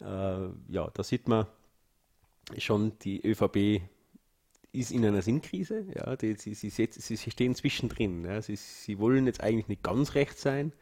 Äh, 0.00 0.04
ja, 0.68 0.90
da 0.92 1.02
sieht 1.02 1.28
man 1.28 1.46
schon 2.56 2.98
die 3.00 3.20
ÖVP 3.26 3.82
ist 4.72 4.90
in 4.90 5.04
einer 5.04 5.22
Sinnkrise. 5.22 5.86
Ja, 5.94 6.16
die, 6.16 6.34
sie, 6.34 6.54
sie, 6.54 6.70
sie, 6.70 6.88
sie, 6.90 7.30
stehen 7.30 7.54
zwischendrin. 7.54 8.24
Ja, 8.24 8.42
sie, 8.42 8.56
sie 8.56 8.98
wollen 8.98 9.26
jetzt 9.26 9.42
eigentlich 9.42 9.68
nicht 9.68 9.82
ganz 9.82 10.14
rechts 10.14 10.42
sein. 10.42 10.72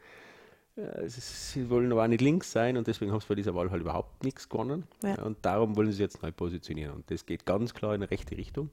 Sie 1.07 1.71
wollen 1.71 1.91
aber 1.91 2.03
auch 2.03 2.07
nicht 2.07 2.21
links 2.21 2.51
sein 2.51 2.77
und 2.77 2.85
deswegen 2.85 3.11
haben 3.11 3.19
sie 3.19 3.27
bei 3.27 3.35
dieser 3.35 3.55
Wahl 3.55 3.71
halt 3.71 3.81
überhaupt 3.81 4.23
nichts 4.23 4.47
gewonnen. 4.47 4.83
Ja. 5.01 5.19
Und 5.23 5.37
darum 5.41 5.75
wollen 5.75 5.91
sie 5.91 6.03
jetzt 6.03 6.21
neu 6.21 6.31
positionieren. 6.31 6.93
Und 6.93 7.09
das 7.09 7.25
geht 7.25 7.47
ganz 7.47 7.73
klar 7.73 7.95
in 7.95 8.03
eine 8.03 8.11
rechte 8.11 8.37
Richtung. 8.37 8.69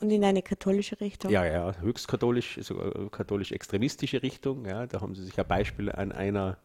Und 0.00 0.10
in 0.10 0.24
eine 0.24 0.42
katholische 0.42 1.00
Richtung? 1.00 1.30
Ja, 1.30 1.46
ja, 1.46 1.80
höchst 1.80 2.08
katholisch, 2.08 2.58
sogar 2.60 3.08
katholisch-extremistische 3.08 4.22
Richtung. 4.22 4.66
Ja, 4.66 4.86
da 4.86 5.00
haben 5.00 5.14
sie 5.14 5.24
sich 5.24 5.38
ein 5.38 5.46
Beispiel 5.46 5.90
an 5.90 6.12
einer 6.12 6.58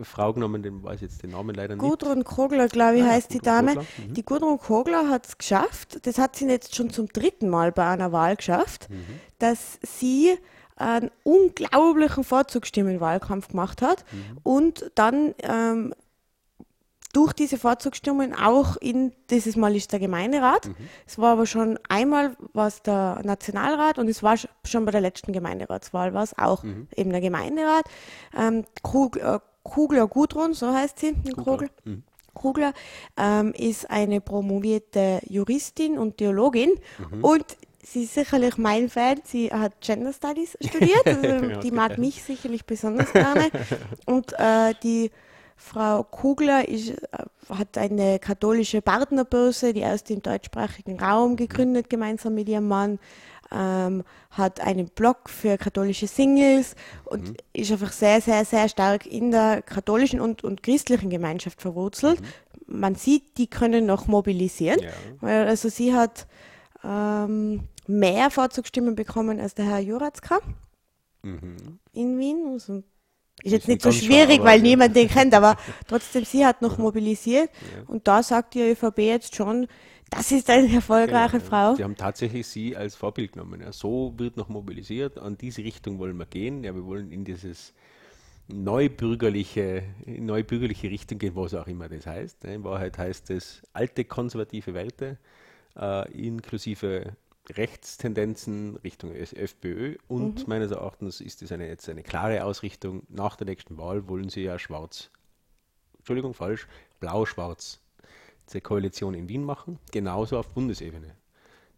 Frau 0.00 0.32
genommen, 0.32 0.62
den 0.62 0.82
weiß 0.82 1.00
jetzt 1.02 1.22
den 1.22 1.30
Namen 1.30 1.54
leider 1.54 1.76
nicht. 1.76 1.84
Gudrun 1.84 2.24
Kogler, 2.24 2.68
glaube 2.68 2.96
ich, 2.96 3.04
ah, 3.04 3.10
heißt 3.10 3.28
Gudrun 3.28 3.40
die 3.40 3.44
Dame. 3.44 3.74
Mhm. 3.74 4.14
Die 4.14 4.24
Gudrun 4.24 4.58
Kogler 4.58 5.08
hat 5.08 5.26
es 5.26 5.38
geschafft, 5.38 6.06
das 6.06 6.18
hat 6.18 6.36
sie 6.36 6.46
jetzt 6.46 6.74
schon 6.74 6.90
zum 6.90 7.08
dritten 7.08 7.48
Mal 7.48 7.72
bei 7.72 7.86
einer 7.86 8.12
Wahl 8.12 8.36
geschafft, 8.36 8.88
mhm. 8.90 9.04
dass 9.38 9.78
sie 9.82 10.36
einen 10.76 11.10
unglaublichen 11.22 12.24
Vorzugsstimmenwahlkampf 12.24 13.48
gemacht 13.48 13.80
hat 13.80 14.04
mhm. 14.10 14.38
und 14.42 14.90
dann 14.96 15.34
ähm, 15.42 15.94
durch 17.12 17.32
diese 17.32 17.58
Vorzugsstimmen 17.58 18.34
auch 18.34 18.76
in, 18.76 19.12
dieses 19.30 19.54
Mal 19.54 19.76
ist 19.76 19.92
der 19.92 20.00
Gemeinderat. 20.00 20.66
Mhm. 20.66 20.74
Es 21.06 21.16
war 21.18 21.32
aber 21.34 21.46
schon 21.46 21.78
einmal 21.88 22.36
was 22.52 22.82
der 22.82 23.20
Nationalrat 23.24 23.98
und 23.98 24.08
es 24.08 24.22
war 24.22 24.36
schon 24.36 24.84
bei 24.84 24.90
der 24.90 25.00
letzten 25.00 25.32
Gemeinderatswahl 25.32 26.12
war 26.12 26.24
es 26.24 26.36
auch 26.36 26.64
mhm. 26.64 26.88
eben 26.96 27.10
der 27.10 27.20
Gemeinderat. 27.20 27.84
Ähm, 28.36 28.64
Krug, 28.82 29.16
äh, 29.16 29.38
Kugler 29.64 30.06
Gudrun, 30.06 30.54
so 30.54 30.72
heißt 30.72 31.00
sie, 31.00 31.14
Kugler. 31.34 31.68
Mhm. 31.84 32.04
Kugler 32.34 32.72
ähm, 33.16 33.52
ist 33.56 33.90
eine 33.90 34.20
promovierte 34.20 35.20
Juristin 35.28 35.98
und 35.98 36.18
Theologin 36.18 36.72
mhm. 36.98 37.24
und 37.24 37.56
sie 37.82 38.04
ist 38.04 38.14
sicherlich 38.14 38.58
mein 38.58 38.88
Fan. 38.88 39.20
Sie 39.24 39.52
hat 39.52 39.80
Gender 39.80 40.12
Studies 40.12 40.56
studiert, 40.60 41.06
also 41.06 41.60
die 41.60 41.70
mag 41.70 41.98
mich 41.98 42.22
sicherlich 42.22 42.64
besonders 42.64 43.12
gerne. 43.12 43.50
Und 44.06 44.32
äh, 44.38 44.74
die 44.82 45.10
Frau 45.56 46.02
Kugler 46.02 46.68
ist, 46.68 46.90
äh, 46.90 46.94
hat 47.48 47.78
eine 47.78 48.18
katholische 48.18 48.82
Partnerbörse, 48.82 49.72
die 49.72 49.84
aus 49.84 50.02
dem 50.02 50.22
deutschsprachigen 50.22 50.98
Raum 50.98 51.36
gegründet, 51.36 51.88
gemeinsam 51.88 52.34
mit 52.34 52.48
ihrem 52.48 52.68
Mann 52.68 52.98
ähm, 53.52 54.04
hat 54.30 54.60
einen 54.60 54.86
Blog 54.88 55.28
für 55.28 55.58
katholische 55.58 56.06
Singles 56.06 56.74
und 57.04 57.28
mhm. 57.28 57.36
ist 57.52 57.72
einfach 57.72 57.92
sehr, 57.92 58.20
sehr, 58.20 58.44
sehr 58.44 58.68
stark 58.68 59.06
in 59.06 59.30
der 59.30 59.62
katholischen 59.62 60.20
und, 60.20 60.44
und 60.44 60.62
christlichen 60.62 61.10
Gemeinschaft 61.10 61.60
verwurzelt. 61.60 62.20
Mhm. 62.20 62.26
Man 62.66 62.94
sieht, 62.94 63.36
die 63.36 63.46
können 63.46 63.86
noch 63.86 64.06
mobilisieren. 64.06 64.80
Ja. 65.20 65.44
Also 65.44 65.68
sie 65.68 65.94
hat 65.94 66.26
ähm, 66.82 67.68
mehr 67.86 68.30
Vorzugsstimmen 68.30 68.94
bekommen 68.94 69.40
als 69.40 69.54
der 69.54 69.66
Herr 69.66 69.80
Juratzka 69.80 70.40
mhm. 71.22 71.78
in 71.92 72.18
Wien. 72.18 72.48
Also 72.52 72.82
ist 73.42 73.52
jetzt 73.52 73.68
nicht, 73.68 73.84
nicht 73.84 73.94
so 74.00 74.06
schwierig, 74.06 74.42
weil 74.42 74.60
niemand 74.60 74.94
den 74.94 75.08
kennt, 75.08 75.34
aber 75.34 75.56
trotzdem, 75.88 76.24
sie 76.24 76.46
hat 76.46 76.62
noch 76.62 76.78
mobilisiert 76.78 77.50
ja. 77.76 77.82
und 77.88 78.06
da 78.06 78.22
sagt 78.22 78.54
die 78.54 78.62
ÖVP 78.62 78.98
jetzt 78.98 79.34
schon, 79.34 79.66
das 80.14 80.32
ist 80.32 80.48
eine 80.50 80.72
erfolgreiche 80.72 81.38
genau. 81.38 81.50
Frau. 81.50 81.74
Sie 81.74 81.84
haben 81.84 81.96
tatsächlich 81.96 82.46
sie 82.46 82.76
als 82.76 82.94
Vorbild 82.94 83.32
genommen. 83.32 83.60
Ja. 83.60 83.72
So 83.72 84.14
wird 84.16 84.36
noch 84.36 84.48
mobilisiert, 84.48 85.18
an 85.18 85.36
diese 85.36 85.62
Richtung 85.62 85.98
wollen 85.98 86.16
wir 86.16 86.26
gehen. 86.26 86.64
Ja, 86.64 86.74
wir 86.74 86.84
wollen 86.84 87.10
in 87.10 87.24
dieses 87.24 87.74
neubürgerliche, 88.48 89.82
neubürgerliche 90.06 90.90
Richtung 90.90 91.18
gehen, 91.18 91.34
was 91.34 91.54
auch 91.54 91.66
immer 91.66 91.88
das 91.88 92.06
heißt. 92.06 92.44
In 92.44 92.64
Wahrheit 92.64 92.98
heißt 92.98 93.30
es 93.30 93.62
alte 93.72 94.04
konservative 94.04 94.74
Werte, 94.74 95.18
äh, 95.76 96.10
inklusive 96.12 97.16
Rechtstendenzen 97.50 98.76
Richtung 98.76 99.14
FPÖ 99.14 99.96
und 100.08 100.40
mhm. 100.40 100.44
meines 100.46 100.70
Erachtens 100.70 101.20
ist 101.20 101.42
es 101.42 101.52
eine, 101.52 101.68
jetzt 101.68 101.88
eine 101.88 102.02
klare 102.02 102.44
Ausrichtung. 102.44 103.02
Nach 103.08 103.36
der 103.36 103.46
nächsten 103.46 103.76
Wahl 103.76 104.08
wollen 104.08 104.30
sie 104.30 104.42
ja 104.42 104.58
schwarz, 104.58 105.10
Entschuldigung, 105.98 106.32
falsch, 106.32 106.66
blau-schwarz 107.00 107.80
diese 108.46 108.60
Koalition 108.60 109.14
in 109.14 109.28
Wien 109.28 109.44
machen, 109.44 109.78
genauso 109.92 110.38
auf 110.38 110.48
Bundesebene. 110.48 111.16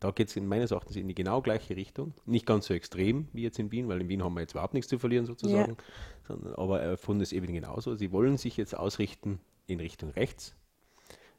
Da 0.00 0.10
geht 0.10 0.28
es 0.28 0.36
in 0.36 0.46
meines 0.46 0.72
Erachtens 0.72 0.96
in 0.96 1.08
die 1.08 1.14
genau 1.14 1.40
gleiche 1.40 1.74
Richtung. 1.74 2.12
Nicht 2.26 2.44
ganz 2.44 2.66
so 2.66 2.74
extrem 2.74 3.28
wie 3.32 3.42
jetzt 3.42 3.58
in 3.58 3.72
Wien, 3.72 3.88
weil 3.88 4.00
in 4.00 4.08
Wien 4.08 4.22
haben 4.22 4.34
wir 4.34 4.40
jetzt 4.40 4.52
überhaupt 4.52 4.74
nichts 4.74 4.88
zu 4.90 4.98
verlieren 4.98 5.24
sozusagen, 5.24 5.72
ja. 5.72 5.84
sondern, 6.28 6.54
aber 6.54 6.92
auf 6.92 7.02
Bundesebene 7.02 7.52
genauso. 7.52 7.94
Sie 7.94 8.12
wollen 8.12 8.36
sich 8.36 8.56
jetzt 8.56 8.76
ausrichten 8.76 9.40
in 9.66 9.80
Richtung 9.80 10.10
rechts, 10.10 10.54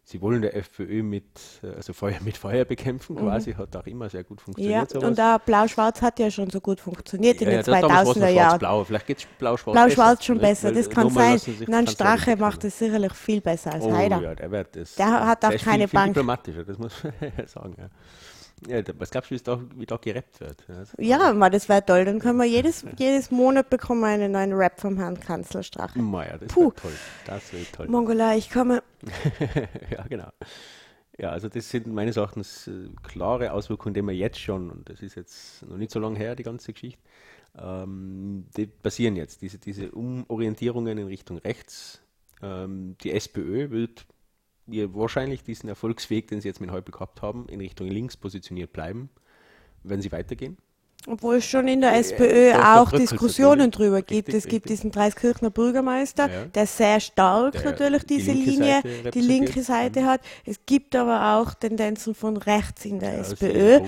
Sie 0.09 0.21
wollen 0.21 0.41
der 0.41 0.55
FPÖ 0.55 1.03
mit, 1.03 1.25
äh, 1.61 1.75
also 1.75 1.91
Feuer 1.91 2.15
mit 2.23 2.37
Feuer 2.37 2.63
bekämpfen, 2.63 3.17
mhm. 3.17 3.23
quasi, 3.23 3.51
hat 3.51 3.75
auch 3.75 3.85
immer 3.87 4.07
sehr 4.09 4.23
gut 4.23 4.39
funktioniert. 4.39 4.73
Ja, 4.73 4.89
sowas. 4.89 5.09
und 5.09 5.17
da 5.17 5.37
Blau-Schwarz 5.37 6.01
hat 6.01 6.17
ja 6.19 6.31
schon 6.31 6.49
so 6.49 6.61
gut 6.61 6.79
funktioniert 6.79 7.41
ja, 7.41 7.47
in 7.47 7.57
den 7.57 7.65
ja, 7.65 7.89
2000er 7.89 8.29
Jahren. 8.29 8.57
Blau. 8.57 8.85
Vielleicht 8.85 9.05
geht 9.05 9.17
es 9.17 9.25
Blau-Schwarz 9.37 9.73
Blau-Schwarz 9.73 10.23
schon 10.23 10.39
besser, 10.39 10.71
das 10.71 10.89
kann 10.89 11.09
sein. 11.09 11.41
Nein, 11.67 11.87
Strache 11.87 12.37
macht 12.37 12.63
es 12.63 12.79
sicherlich 12.79 13.11
viel 13.11 13.41
besser 13.41 13.73
als 13.73 13.83
oh, 13.83 13.91
Heider. 13.91 14.21
Ja, 14.21 14.33
der, 14.33 14.49
wird 14.49 14.77
das, 14.77 14.95
der 14.95 15.27
hat 15.27 15.43
auch 15.43 15.49
der 15.49 15.59
keine 15.59 15.89
viel, 15.89 15.97
Bank. 15.97 16.05
Viel 16.05 16.13
diplomatischer, 16.13 16.63
das 16.63 16.77
muss 16.77 17.03
man 17.03 17.47
sagen. 17.47 17.75
Ja. 17.77 17.89
Ja, 18.65 18.81
was 18.97 19.11
glaubst 19.11 19.29
du, 19.29 19.35
wie, 19.35 19.39
da, 19.39 19.61
wie 19.75 19.85
da 19.85 19.97
gerappt 19.97 20.39
wird? 20.39 20.65
Ja, 20.97 21.31
mal, 21.33 21.49
das 21.49 21.69
wäre 21.69 21.85
toll. 21.85 22.05
Dann 22.05 22.19
können 22.19 22.39
wir 22.39 22.45
jedes, 22.45 22.85
jedes 22.97 23.29
Monat 23.29 23.69
bekommen 23.69 24.01
wir 24.01 24.07
einen 24.07 24.31
neuen 24.31 24.53
Rap 24.53 24.79
vom 24.79 24.97
Herrn 24.97 25.19
Kanzler 25.19 25.61
Strache. 25.61 25.99
Maja, 25.99 26.37
das 26.37 26.55
wäre 26.55 26.73
toll. 26.73 26.93
Das 27.25 27.53
wäre 27.53 27.65
toll. 27.71 27.87
Mongola, 27.87 28.35
ich 28.35 28.49
komme. 28.49 28.81
ja, 29.91 30.03
genau. 30.09 30.29
Ja, 31.19 31.31
also 31.31 31.49
das 31.49 31.69
sind 31.69 31.87
meines 31.87 32.17
Erachtens 32.17 32.67
äh, 32.67 32.89
klare 33.03 33.51
Auswirkungen, 33.51 33.93
die 33.93 34.01
wir 34.01 34.13
jetzt 34.13 34.39
schon, 34.39 34.69
und 34.69 34.89
das 34.89 35.01
ist 35.01 35.15
jetzt 35.15 35.63
noch 35.63 35.77
nicht 35.77 35.91
so 35.91 35.99
lange 35.99 36.17
her, 36.17 36.35
die 36.35 36.43
ganze 36.43 36.73
Geschichte, 36.73 37.01
ähm, 37.57 38.45
die 38.55 38.67
passieren 38.67 39.15
jetzt, 39.15 39.41
diese, 39.41 39.57
diese 39.57 39.91
Umorientierungen 39.91 40.97
in 40.97 41.07
Richtung 41.07 41.37
rechts. 41.37 42.01
Ähm, 42.41 42.95
die 43.01 43.11
SPÖ 43.11 43.71
wird 43.71 44.05
ihr 44.67 44.93
wahrscheinlich 44.93 45.43
diesen 45.43 45.69
Erfolgsweg, 45.69 46.27
den 46.27 46.41
sie 46.41 46.47
jetzt 46.47 46.61
mit 46.61 46.71
Häupl 46.71 46.91
gehabt 46.91 47.21
haben, 47.21 47.47
in 47.47 47.59
Richtung 47.59 47.87
links 47.87 48.17
positioniert 48.17 48.73
bleiben, 48.73 49.09
wenn 49.83 50.01
sie 50.01 50.11
weitergehen. 50.11 50.57
Obwohl 51.05 51.35
es 51.35 51.45
schon 51.45 51.69
in 51.69 51.79
der 51.79 51.95
SPÖ 51.95 52.49
ja, 52.49 52.81
auch 52.81 52.91
Diskussionen 52.91 53.71
drüber 53.71 54.01
gibt. 54.01 54.27
Richtig, 54.27 54.35
es 54.35 54.43
gibt 54.43 54.65
richtig. 54.65 54.79
diesen 54.81 54.91
Dreiskirchner 54.91 55.49
Bürgermeister, 55.51 56.29
ja. 56.29 56.45
der 56.45 56.67
sehr 56.67 56.99
stark 56.99 57.53
der 57.53 57.63
natürlich 57.63 58.03
diese 58.03 58.33
die 58.33 58.43
Linie, 58.43 58.81
die 59.13 59.21
linke 59.21 59.63
Seite 59.63 60.01
mhm. 60.01 60.05
hat. 60.05 60.21
Es 60.45 60.57
gibt 60.65 60.95
aber 60.97 61.37
auch 61.37 61.53
Tendenzen 61.53 62.13
von 62.13 62.35
rechts 62.35 62.83
in 62.83 62.99
der 62.99 63.13
ja, 63.13 63.19
SPÖ, 63.19 63.81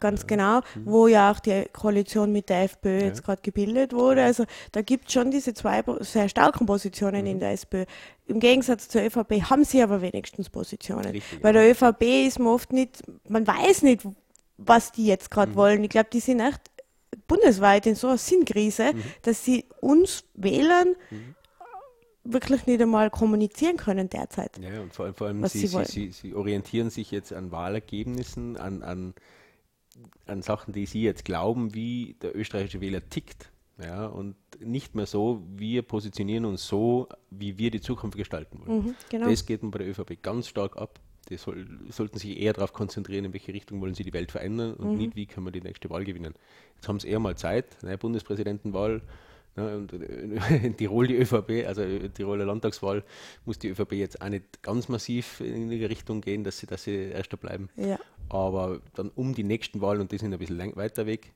ganz 0.00 0.26
genau, 0.26 0.58
mhm. 0.58 0.82
wo 0.84 1.06
ja 1.06 1.30
auch 1.30 1.38
die 1.38 1.64
Koalition 1.72 2.30
mit 2.30 2.50
der 2.50 2.64
FPÖ 2.64 3.04
jetzt 3.04 3.24
gerade 3.24 3.40
gebildet 3.40 3.94
wurde. 3.94 4.24
Also 4.24 4.44
da 4.72 4.82
gibt 4.82 5.06
es 5.06 5.14
schon 5.14 5.30
diese 5.30 5.54
zwei 5.54 5.82
sehr 6.00 6.28
starken 6.28 6.66
Positionen 6.66 7.22
mhm. 7.22 7.30
in 7.30 7.40
der 7.40 7.52
SPÖ. 7.52 7.86
Im 8.26 8.40
Gegensatz 8.40 8.88
zur 8.88 9.02
ÖVP 9.02 9.50
haben 9.50 9.64
sie 9.64 9.80
aber 9.80 10.02
wenigstens 10.02 10.50
Positionen. 10.50 11.12
Richtig, 11.12 11.40
Bei 11.40 11.52
der 11.52 11.70
ÖVP 11.70 12.26
ist 12.26 12.38
man 12.38 12.48
oft 12.48 12.72
nicht, 12.72 13.02
man 13.28 13.46
weiß 13.46 13.82
nicht, 13.82 14.02
was 14.58 14.92
die 14.92 15.06
jetzt 15.06 15.30
gerade 15.30 15.52
mhm. 15.52 15.56
wollen. 15.56 15.84
Ich 15.84 15.90
glaube, 15.90 16.08
die 16.12 16.20
sind 16.20 16.40
echt 16.40 16.60
bundesweit 17.26 17.86
in 17.86 17.94
so 17.94 18.08
einer 18.08 18.18
Sinnkrise, 18.18 18.92
mhm. 18.94 19.02
dass 19.22 19.44
sie 19.44 19.64
uns 19.80 20.24
Wählern 20.34 20.94
mhm. 21.10 21.34
wirklich 22.24 22.66
nicht 22.66 22.80
einmal 22.80 23.10
kommunizieren 23.10 23.76
können 23.76 24.08
derzeit. 24.08 24.58
Ja, 24.58 24.80
und 24.80 24.94
vor 24.94 25.06
allem, 25.06 25.14
vor 25.14 25.26
allem 25.28 25.46
sie, 25.46 25.66
sie, 25.66 25.84
sie, 25.84 26.10
sie, 26.10 26.34
orientieren 26.34 26.90
sich 26.90 27.10
jetzt 27.10 27.32
an 27.32 27.50
Wahlergebnissen, 27.50 28.56
an, 28.56 28.82
an, 28.82 29.14
an 30.26 30.42
Sachen, 30.42 30.72
die 30.72 30.86
sie 30.86 31.02
jetzt 31.02 31.24
glauben, 31.24 31.74
wie 31.74 32.16
der 32.22 32.36
österreichische 32.36 32.80
Wähler 32.80 33.08
tickt. 33.08 33.50
Ja, 33.78 34.06
und 34.06 34.36
nicht 34.58 34.94
mehr 34.94 35.04
so, 35.04 35.42
wir 35.54 35.82
positionieren 35.82 36.46
uns 36.46 36.66
so, 36.66 37.08
wie 37.30 37.58
wir 37.58 37.70
die 37.70 37.82
Zukunft 37.82 38.16
gestalten 38.16 38.60
wollen. 38.60 38.86
Mhm, 38.86 38.94
genau. 39.10 39.28
Das 39.28 39.44
geht 39.44 39.60
bei 39.70 39.78
der 39.78 39.88
ÖVP 39.88 40.22
ganz 40.22 40.48
stark 40.48 40.78
ab 40.78 40.98
die 41.28 41.36
soll, 41.36 41.66
sollten 41.90 42.18
sich 42.18 42.38
eher 42.38 42.52
darauf 42.52 42.72
konzentrieren, 42.72 43.24
in 43.24 43.32
welche 43.32 43.52
Richtung 43.52 43.80
wollen 43.80 43.94
sie 43.94 44.04
die 44.04 44.12
Welt 44.12 44.30
verändern 44.30 44.74
und 44.74 44.92
mhm. 44.92 44.98
nicht, 44.98 45.16
wie 45.16 45.26
können 45.26 45.46
wir 45.46 45.52
die 45.52 45.60
nächste 45.60 45.90
Wahl 45.90 46.04
gewinnen. 46.04 46.34
Jetzt 46.76 46.88
haben 46.88 47.00
sie 47.00 47.08
eher 47.08 47.18
mal 47.18 47.36
Zeit, 47.36 47.82
ne, 47.82 47.98
Bundespräsidentenwahl, 47.98 49.02
ne, 49.56 49.76
und 49.76 49.92
in 49.92 50.76
Tirol 50.76 51.06
die 51.06 51.16
ÖVP, 51.16 51.66
also 51.66 51.82
Tiroler 52.08 52.44
Landtagswahl, 52.44 53.04
muss 53.44 53.58
die 53.58 53.68
ÖVP 53.68 53.92
jetzt 53.92 54.22
auch 54.22 54.28
nicht 54.28 54.62
ganz 54.62 54.88
massiv 54.88 55.40
in 55.40 55.70
die 55.70 55.84
Richtung 55.84 56.20
gehen, 56.20 56.44
dass 56.44 56.58
sie, 56.58 56.66
dass 56.66 56.84
sie 56.84 57.10
Erster 57.10 57.36
bleiben. 57.36 57.68
Ja. 57.76 57.98
Aber 58.28 58.80
dann 58.94 59.10
um 59.10 59.34
die 59.34 59.44
nächsten 59.44 59.80
Wahlen, 59.80 60.00
und 60.00 60.12
die 60.12 60.18
sind 60.18 60.32
ein 60.32 60.38
bisschen 60.38 60.76
weiter 60.76 61.06
weg, 61.06 61.32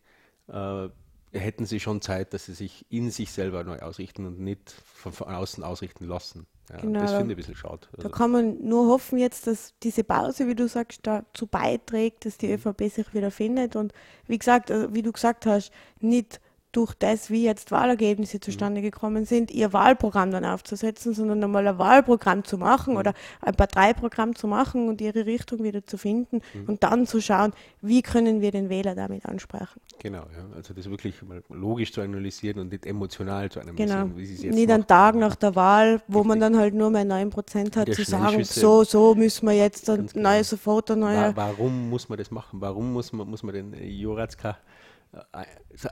äh, 0.48 0.88
hätten 1.32 1.66
sie 1.66 1.80
schon 1.80 2.00
Zeit, 2.00 2.34
dass 2.34 2.46
sie 2.46 2.54
sich 2.54 2.84
in 2.90 3.10
sich 3.10 3.30
selber 3.30 3.62
neu 3.64 3.78
ausrichten 3.78 4.26
und 4.26 4.40
nicht 4.40 4.70
von, 4.70 5.12
von 5.12 5.28
außen 5.28 5.62
ausrichten 5.62 6.06
lassen. 6.06 6.46
Ja, 6.72 6.80
genau, 6.80 7.00
das 7.00 7.12
finde 7.12 7.24
ich 7.24 7.30
ein 7.30 7.36
bisschen 7.36 7.56
schade. 7.56 7.86
Also. 7.92 8.08
Da 8.08 8.16
kann 8.16 8.30
man 8.30 8.62
nur 8.62 8.86
hoffen 8.88 9.18
jetzt, 9.18 9.46
dass 9.46 9.74
diese 9.82 10.04
Pause, 10.04 10.46
wie 10.46 10.54
du 10.54 10.68
sagst, 10.68 11.00
dazu 11.02 11.46
beiträgt, 11.46 12.26
dass 12.26 12.38
die 12.38 12.48
mhm. 12.48 12.54
ÖVP 12.54 12.90
sich 12.90 13.12
wieder 13.14 13.30
findet 13.30 13.76
und 13.76 13.92
wie 14.26 14.38
gesagt, 14.38 14.70
also 14.70 14.94
wie 14.94 15.02
du 15.02 15.12
gesagt 15.12 15.46
hast, 15.46 15.72
nicht 16.00 16.40
durch 16.72 16.94
das, 16.94 17.30
wie 17.30 17.44
jetzt 17.44 17.70
Wahlergebnisse 17.72 18.36
mhm. 18.36 18.42
zustande 18.42 18.82
gekommen 18.82 19.24
sind, 19.24 19.50
ihr 19.50 19.72
Wahlprogramm 19.72 20.30
dann 20.30 20.44
aufzusetzen, 20.44 21.14
sondern 21.14 21.42
einmal 21.42 21.66
ein 21.66 21.78
Wahlprogramm 21.78 22.44
zu 22.44 22.58
machen 22.58 22.94
mhm. 22.94 23.00
oder 23.00 23.14
ein 23.40 23.54
Parteiprogramm 23.54 24.34
zu 24.36 24.46
machen 24.46 24.88
und 24.88 25.00
ihre 25.00 25.26
Richtung 25.26 25.62
wieder 25.64 25.84
zu 25.84 25.98
finden 25.98 26.40
mhm. 26.54 26.64
und 26.66 26.82
dann 26.82 27.06
zu 27.06 27.20
schauen, 27.20 27.52
wie 27.80 28.02
können 28.02 28.40
wir 28.40 28.52
den 28.52 28.68
Wähler 28.68 28.94
damit 28.94 29.26
ansprechen. 29.26 29.80
Genau, 29.98 30.18
ja. 30.18 30.56
also 30.56 30.72
das 30.72 30.88
wirklich 30.88 31.20
mal 31.22 31.42
logisch 31.48 31.92
zu 31.92 32.00
analysieren 32.00 32.60
und 32.60 32.70
nicht 32.70 32.86
emotional 32.86 33.50
zu 33.50 33.60
analysieren, 33.60 34.04
genau. 34.04 34.16
wie 34.16 34.26
sie 34.26 34.34
es 34.34 34.42
jetzt 34.42 34.54
Nicht 34.54 34.70
einen 34.70 34.86
Tag 34.86 35.16
nach 35.16 35.34
der 35.34 35.56
Wahl, 35.56 36.00
wo 36.06 36.20
Richtig. 36.20 36.28
man 36.28 36.40
dann 36.40 36.56
halt 36.56 36.74
nur 36.74 36.90
mehr 36.90 37.04
9% 37.04 37.76
hat, 37.76 37.92
zu 37.92 38.04
sagen, 38.04 38.44
so, 38.44 38.84
so 38.84 39.14
müssen 39.14 39.46
wir 39.46 39.54
jetzt 39.54 39.90
ein 39.90 40.06
genau. 40.06 40.30
neues 40.30 40.50
sofort 40.50 40.90
ein 40.92 41.00
neuer... 41.00 41.32
Warum 41.34 41.90
muss 41.90 42.08
man 42.08 42.18
das 42.18 42.30
machen? 42.30 42.60
Warum 42.60 42.92
muss 42.92 43.12
man, 43.12 43.28
muss 43.28 43.42
man 43.42 43.54
den 43.54 43.74
Joratzka 43.74 44.50
äh, 44.50 44.54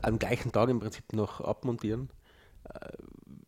am 0.03 0.19
gleichen 0.19 0.53
Tag 0.53 0.69
im 0.69 0.81
Prinzip 0.81 1.13
noch 1.13 1.41
abmontieren, 1.41 2.11
äh, 2.65 2.79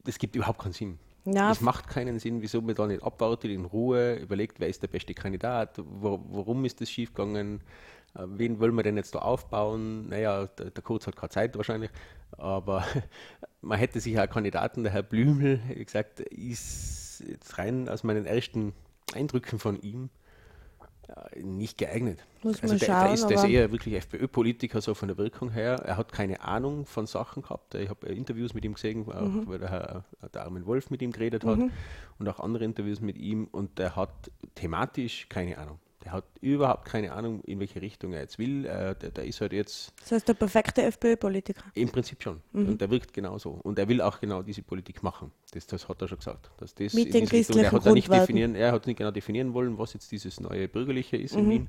das 0.05 0.19
gibt 0.19 0.37
überhaupt 0.37 0.61
keinen 0.61 0.73
Sinn. 0.73 0.99
Ja. 1.25 1.51
Das 1.51 1.61
macht 1.61 1.87
keinen 1.87 2.19
Sinn, 2.19 2.41
wieso 2.41 2.63
man 2.63 2.75
da 2.75 2.87
nicht 2.87 3.03
abwartet, 3.03 3.51
in 3.51 3.67
Ruhe 3.67 4.17
überlegt, 4.17 4.59
wer 4.59 4.69
ist 4.69 4.83
der 4.83 4.89
beste 4.89 5.13
Kandidat, 5.15 5.79
wo, 5.79 6.21
warum 6.31 6.65
ist 6.65 6.81
das 6.81 6.91
schiefgegangen, 6.91 7.61
äh, 8.15 8.25
wen 8.27 8.59
wollen 8.59 8.75
wir 8.75 8.83
denn 8.83 8.97
jetzt 8.97 9.15
da 9.15 9.21
aufbauen? 9.21 10.09
Naja, 10.09 10.47
der, 10.47 10.71
der 10.71 10.83
Kurz 10.83 11.07
hat 11.07 11.17
keine 11.17 11.31
Zeit 11.31 11.57
wahrscheinlich, 11.57 11.91
aber 12.33 12.85
man 13.61 13.79
hätte 13.79 14.01
sich 14.01 14.19
einen 14.19 14.31
Kandidaten, 14.31 14.83
der 14.83 14.93
Herr 14.93 15.03
Blümel, 15.03 15.61
gesagt, 15.75 16.21
ist 16.21 17.23
jetzt 17.27 17.59
rein 17.59 17.89
aus 17.89 18.03
meinen 18.03 18.25
ersten 18.25 18.73
Eindrücken 19.15 19.59
von 19.59 19.81
ihm 19.81 20.09
nicht 21.43 21.79
geeignet. 21.79 22.25
Muss 22.43 22.63
also 22.63 22.77
der, 22.77 22.87
schauen, 22.87 23.05
der 23.05 23.15
ist, 23.15 23.27
der 23.27 23.37
ist 23.37 23.45
eher 23.45 23.73
wirklich 23.73 23.95
FPÖ-Politiker, 23.97 24.81
so 24.81 24.95
von 24.95 25.09
der 25.09 25.19
Wirkung 25.19 25.51
her. 25.51 25.83
Er 25.85 25.97
hat 25.97 26.13
keine 26.13 26.43
Ahnung 26.43 26.87
von 26.87 27.07
Sachen 27.07 27.43
gehabt. 27.43 27.75
Ich 27.75 27.89
habe 27.89 28.07
Interviews 28.09 28.55
mit 28.55 28.65
ihm 28.65 28.75
gesehen, 28.75 29.11
auch 29.11 29.21
mhm. 29.21 29.47
weil 29.47 29.59
der 29.59 29.71
Herr 29.71 30.05
der 30.33 30.45
Armin 30.45 30.67
Wolf 30.67 30.91
mit 30.91 31.03
ihm 31.03 31.13
geredet 31.13 31.45
hat 31.45 31.59
mhm. 31.59 31.71
und 32.19 32.29
auch 32.29 32.41
andere 32.41 32.65
Interviews 32.65 33.01
mit 33.01 33.19
ihm 33.19 33.49
und 33.51 33.79
der 33.79 33.97
hat 33.97 34.31
thematisch 34.55 35.29
keine 35.29 35.59
Ahnung. 35.59 35.79
Der 36.05 36.13
hat 36.13 36.25
überhaupt 36.41 36.87
keine 36.87 37.13
Ahnung, 37.13 37.43
in 37.45 37.61
welche 37.61 37.83
Richtung 37.83 38.15
er 38.15 38.21
jetzt 38.21 38.39
will. 38.39 38.65
Äh, 38.65 38.95
der, 38.95 39.11
der, 39.11 39.25
ist 39.25 39.41
halt 39.43 39.53
jetzt. 39.53 39.93
Das 40.01 40.13
heißt, 40.13 40.29
der 40.29 40.35
perfekte 40.35 40.83
FPÖ-Politiker. 40.83 41.63
Im 41.75 41.91
Prinzip 41.91 42.23
schon. 42.23 42.41
Mhm. 42.53 42.69
Und 42.69 42.81
der 42.81 42.91
wirkt 42.91 43.13
genauso. 43.13 43.51
Und 43.51 43.79
er 43.79 43.87
will 43.87 44.01
auch 44.01 44.19
genau 44.19 44.43
diese 44.43 44.63
Politik 44.63 45.03
machen. 45.03 45.31
Das, 45.53 45.67
das 45.67 45.89
hat 45.89 46.01
er 46.01 46.09
schon 46.09 46.19
gesagt. 46.19 46.51
Dass 46.57 46.75
das 46.75 46.95
Mit 46.95 47.13
den 47.13 47.27
christlichen 47.27 47.61
Richtung, 47.61 47.81
er 47.81 47.85
hat 47.85 47.95
nicht 47.95 48.11
definieren, 48.11 48.55
Er 48.55 48.73
hat 48.73 48.87
nicht 48.87 48.97
genau 48.97 49.11
definieren 49.11 49.53
wollen, 49.53 49.77
was 49.77 49.93
jetzt 49.93 50.11
dieses 50.11 50.41
neue 50.41 50.69
Bürgerliche 50.69 51.19
ist 51.19 51.35
mhm. 51.35 51.41
in 51.41 51.51
Wien. 51.51 51.69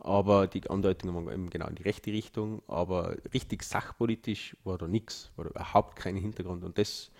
Aber 0.00 0.48
die 0.48 0.68
Andeutungen 0.68 1.14
waren 1.24 1.48
genau 1.48 1.68
in 1.68 1.76
die 1.76 1.84
rechte 1.84 2.10
Richtung. 2.10 2.60
Aber 2.66 3.16
richtig 3.32 3.62
sachpolitisch 3.62 4.56
war 4.64 4.78
da 4.78 4.88
nichts. 4.88 5.30
War 5.36 5.44
da 5.44 5.50
überhaupt 5.50 5.94
kein 5.94 6.16
Hintergrund. 6.16 6.64
Und 6.64 6.76
das, 6.76 7.12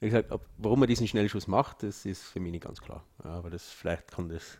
wie 0.00 0.06
gesagt, 0.06 0.32
warum 0.56 0.82
er 0.82 0.86
diesen 0.86 1.06
Schnellschuss 1.06 1.46
macht, 1.46 1.82
das 1.82 2.06
ist 2.06 2.22
für 2.22 2.40
mich 2.40 2.52
nicht 2.52 2.64
ganz 2.64 2.80
klar. 2.80 3.04
Aber 3.18 3.50
das, 3.50 3.68
vielleicht 3.68 4.10
kann 4.10 4.30
das 4.30 4.58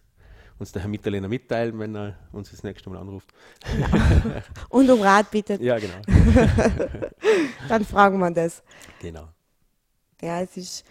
uns 0.59 0.73
der 0.73 0.83
Herr 0.83 0.89
Mitterlehner 0.89 1.29
mitteilen, 1.29 1.79
wenn 1.79 1.95
er 1.95 2.19
uns 2.33 2.51
das 2.51 2.63
nächste 2.63 2.91
Mal 2.91 2.99
anruft. 2.99 3.29
Ja. 3.79 4.43
Und 4.69 4.89
um 4.91 5.01
Rat 5.01 5.31
bittet. 5.31 5.61
Ja, 5.61 5.79
genau. 5.79 6.01
Dann 7.69 7.85
fragen 7.85 8.19
wir 8.19 8.31
das. 8.31 8.63
Genau. 9.01 9.29
ja, 10.21 10.41
es 10.41 10.57
ist, 10.57 10.85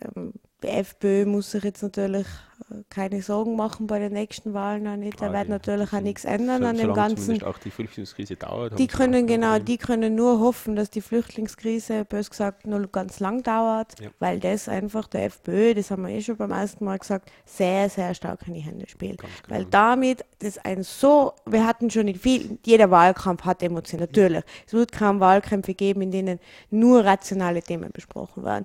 ähm, 0.00 0.32
die 0.62 0.68
FPÖ 0.68 1.26
muss 1.26 1.50
sich 1.50 1.62
jetzt 1.64 1.82
natürlich 1.82 2.26
äh, 2.70 2.76
keine 2.88 3.20
Sorgen 3.20 3.56
machen 3.56 3.86
bei 3.86 3.98
den 3.98 4.14
nächsten 4.14 4.54
Wahlen 4.54 4.86
auch 4.88 4.96
nicht. 4.96 5.20
Da 5.20 5.26
Ah, 5.28 5.32
wird 5.34 5.50
natürlich 5.50 5.92
auch 5.92 6.00
nichts 6.00 6.24
ändern 6.24 6.62
so- 6.62 6.68
an 6.68 6.76
dem 6.78 6.94
Ganzen. 6.94 7.42
auch 7.42 7.58
die 7.58 7.70
Flüchtlingskrise 7.70 8.36
dauert. 8.36 8.78
Die 8.78 8.86
können 8.86 9.26
genau, 9.26 9.58
die 9.58 9.76
können 9.76 10.14
nur 10.14 10.40
hoffen, 10.40 10.74
dass 10.74 10.88
die 10.88 11.02
Flüchtlingskrise, 11.02 12.06
bös 12.06 12.30
gesagt, 12.30 12.66
nur 12.66 12.86
ganz 12.88 13.20
lang 13.20 13.42
dauert, 13.42 14.00
Ja. 14.00 14.08
weil 14.18 14.40
das 14.40 14.66
einfach 14.68 15.08
der 15.08 15.26
FPÖ, 15.26 15.74
das 15.74 15.90
haben 15.90 16.06
wir 16.06 16.14
eh 16.14 16.22
schon 16.22 16.38
beim 16.38 16.50
ersten 16.52 16.86
Mal 16.86 16.98
gesagt, 16.98 17.30
sehr, 17.44 17.90
sehr 17.90 18.14
stark 18.14 18.48
in 18.48 18.54
die 18.54 18.60
Hände 18.60 18.88
spielt. 18.88 19.18
Genau. 19.20 19.30
Weil 19.48 19.66
damit 19.66 20.24
das 20.38 20.56
ein 20.56 20.82
so, 20.82 21.34
wir 21.44 21.66
hatten 21.66 21.90
schon 21.90 22.08
in 22.08 22.14
viel, 22.16 22.58
jeder 22.64 22.90
Wahlkampf 22.90 23.44
hat 23.44 23.62
Emotionen, 23.62 24.00
natürlich. 24.10 24.42
Es 24.66 24.72
wird 24.72 24.90
kaum 24.90 25.20
Wahlkämpfe 25.20 25.74
geben, 25.74 26.00
in 26.00 26.10
denen 26.10 26.40
nur 26.70 27.04
rationale 27.04 27.60
Themen 27.62 27.90
besprochen 27.92 28.42
werden. 28.42 28.64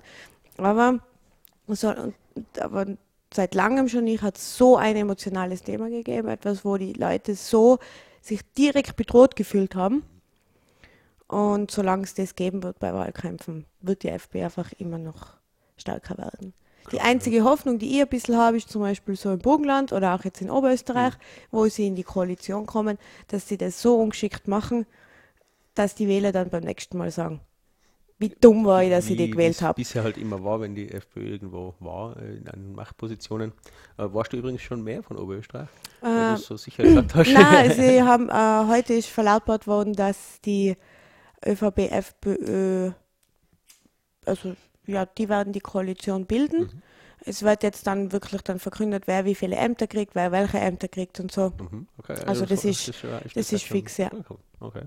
Aber, 0.56 0.98
so, 1.68 1.88
und, 1.88 2.14
aber 2.58 2.86
seit 3.32 3.54
langem 3.54 3.88
schon 3.88 4.04
nicht 4.04 4.22
hat 4.22 4.36
es 4.36 4.56
so 4.56 4.76
ein 4.76 4.96
emotionales 4.96 5.62
Thema 5.62 5.88
gegeben, 5.88 6.28
etwas, 6.28 6.64
wo 6.64 6.76
die 6.76 6.92
Leute 6.92 7.34
so 7.34 7.78
sich 8.20 8.40
direkt 8.56 8.96
bedroht 8.96 9.36
gefühlt 9.36 9.74
haben. 9.74 10.04
Und 11.28 11.70
solange 11.70 12.04
es 12.04 12.14
das 12.14 12.34
geben 12.34 12.62
wird 12.62 12.78
bei 12.78 12.92
Wahlkämpfen, 12.92 13.64
wird 13.80 14.02
die 14.02 14.08
FPÖ 14.08 14.44
einfach 14.44 14.72
immer 14.72 14.98
noch 14.98 15.38
stärker 15.76 16.18
werden. 16.18 16.52
Die 16.90 17.00
einzige 17.00 17.44
Hoffnung, 17.44 17.78
die 17.78 17.96
ich 17.96 18.02
ein 18.02 18.08
bisschen 18.08 18.36
habe, 18.36 18.56
ist 18.56 18.68
zum 18.68 18.82
Beispiel 18.82 19.16
so 19.16 19.32
im 19.32 19.38
Burgenland 19.38 19.92
oder 19.92 20.14
auch 20.14 20.24
jetzt 20.24 20.40
in 20.40 20.50
Oberösterreich, 20.50 21.14
wo 21.50 21.66
sie 21.68 21.86
in 21.86 21.94
die 21.94 22.02
Koalition 22.02 22.66
kommen, 22.66 22.98
dass 23.28 23.48
sie 23.48 23.56
das 23.56 23.80
so 23.80 23.96
ungeschickt 23.96 24.48
machen, 24.48 24.84
dass 25.74 25.94
die 25.94 26.08
Wähler 26.08 26.32
dann 26.32 26.50
beim 26.50 26.64
nächsten 26.64 26.98
Mal 26.98 27.10
sagen, 27.10 27.40
wie 28.22 28.28
dumm 28.40 28.64
war 28.64 28.82
ich, 28.82 28.90
dass 28.90 29.10
ich 29.10 29.16
die 29.16 29.30
gewählt 29.30 29.60
habe. 29.62 29.74
bisher 29.76 30.04
halt 30.04 30.16
immer 30.16 30.42
war, 30.44 30.60
wenn 30.60 30.74
die 30.74 30.90
FPÖ 30.90 31.26
irgendwo 31.32 31.74
war, 31.80 32.16
in 32.22 32.72
Machtpositionen. 32.74 33.52
Äh, 33.98 34.04
warst 34.12 34.32
du 34.32 34.36
übrigens 34.38 34.62
schon 34.62 34.82
mehr 34.82 35.02
von 35.02 35.18
Oberösterreich? 35.18 35.68
Äh, 36.02 36.36
so 36.36 36.56
sicher. 36.56 36.84
Nein, 36.84 37.70
sie 37.76 38.02
haben, 38.02 38.28
äh, 38.30 38.66
heute 38.72 38.94
ist 38.94 39.08
verlautbart 39.08 39.66
worden, 39.66 39.92
dass 39.94 40.40
die 40.44 40.76
ÖVP, 41.44 41.90
FPÖ, 41.90 42.92
also 44.24 44.54
ja, 44.86 45.06
die 45.06 45.28
werden 45.28 45.52
die 45.52 45.60
Koalition 45.60 46.26
bilden. 46.26 46.60
Mhm. 46.60 46.82
Es 47.24 47.42
wird 47.42 47.62
jetzt 47.62 47.86
dann 47.86 48.10
wirklich 48.12 48.42
dann 48.42 48.58
verkündet, 48.58 49.04
wer 49.06 49.24
wie 49.24 49.34
viele 49.36 49.56
Ämter 49.56 49.86
kriegt, 49.86 50.14
wer 50.14 50.32
welche 50.32 50.58
Ämter 50.58 50.88
kriegt 50.88 51.20
und 51.20 51.30
so. 51.30 51.52
Mhm, 51.58 51.86
okay, 51.98 52.14
Also 52.26 52.46
das 52.46 52.64
ist- 52.64 52.94
schon- 52.96 53.10
das 53.34 53.52
ist 53.52 53.62
fix, 53.64 53.96
ja. 53.98 54.10
Okay. 54.58 54.82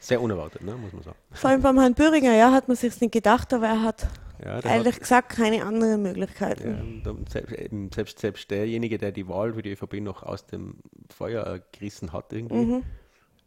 Sehr 0.00 0.20
unerwartet, 0.20 0.62
ne, 0.62 0.74
muss 0.76 0.92
man 0.92 1.02
sagen. 1.02 1.18
Vor 1.32 1.50
allem 1.50 1.62
beim 1.62 1.78
Herrn 1.78 1.94
Böhringer, 1.94 2.34
ja, 2.34 2.52
hat 2.52 2.68
man 2.68 2.76
sich 2.76 3.00
nicht 3.00 3.12
gedacht, 3.12 3.52
aber 3.52 3.66
er 3.68 3.82
hat 3.82 4.08
Ja, 4.42 4.60
ehrlich 4.60 4.94
hat, 4.94 5.00
gesagt 5.00 5.28
keine 5.30 5.64
anderen 5.64 5.90
ja, 6.04 6.10
Möglichkeiten. 6.12 7.02
und 7.06 7.28
selbst, 7.30 7.52
eben 7.54 7.90
selbst, 7.92 8.18
selbst 8.18 8.50
derjenige, 8.50 8.96
der 8.98 9.12
die 9.12 9.28
Wahl 9.28 9.52
für 9.54 9.62
die 9.62 9.72
ÖVP 9.72 10.00
noch 10.00 10.22
aus 10.22 10.46
dem 10.46 10.76
Feuer 11.14 11.60
gerissen 11.72 12.12
hat, 12.12 12.32
irgendwie, 12.32 12.54
Mhm. 12.64 12.82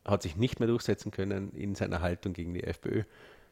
hat 0.05 0.21
sich 0.21 0.35
nicht 0.37 0.59
mehr 0.59 0.67
durchsetzen 0.67 1.11
können 1.11 1.51
in 1.53 1.73
seiner 1.75 2.01
Haltung 2.01 2.33
gegen 2.33 2.53
die 2.53 2.63
FPÖ. 2.63 3.03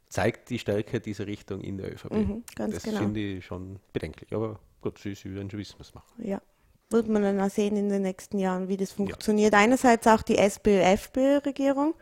Zeigt 0.09 0.49
die 0.49 0.59
Stärke 0.59 0.99
dieser 0.99 1.25
Richtung 1.25 1.61
in 1.61 1.77
der 1.77 1.93
ÖVP. 1.93 2.11
Mhm, 2.13 2.43
ganz 2.53 2.73
das 2.75 2.83
genau. 2.83 2.99
finde 2.99 3.19
ich 3.21 3.45
schon 3.45 3.79
bedenklich. 3.93 4.31
Aber 4.33 4.59
gut, 4.81 4.99
sie, 4.99 5.15
sie 5.15 5.33
werden 5.33 5.49
schon 5.49 5.59
wissen, 5.59 5.75
was 5.79 5.93
machen. 5.95 6.11
Ja. 6.23 6.41
Wird 6.89 7.07
man 7.07 7.21
dann 7.23 7.39
auch 7.39 7.49
sehen 7.49 7.77
in 7.77 7.87
den 7.87 8.01
nächsten 8.01 8.37
Jahren, 8.37 8.67
wie 8.67 8.75
das 8.75 8.91
funktioniert. 8.91 9.53
Einerseits 9.53 10.05
auch 10.07 10.21
die 10.21 10.37
SPÖ-FPÖ-Regierung, 10.37 11.93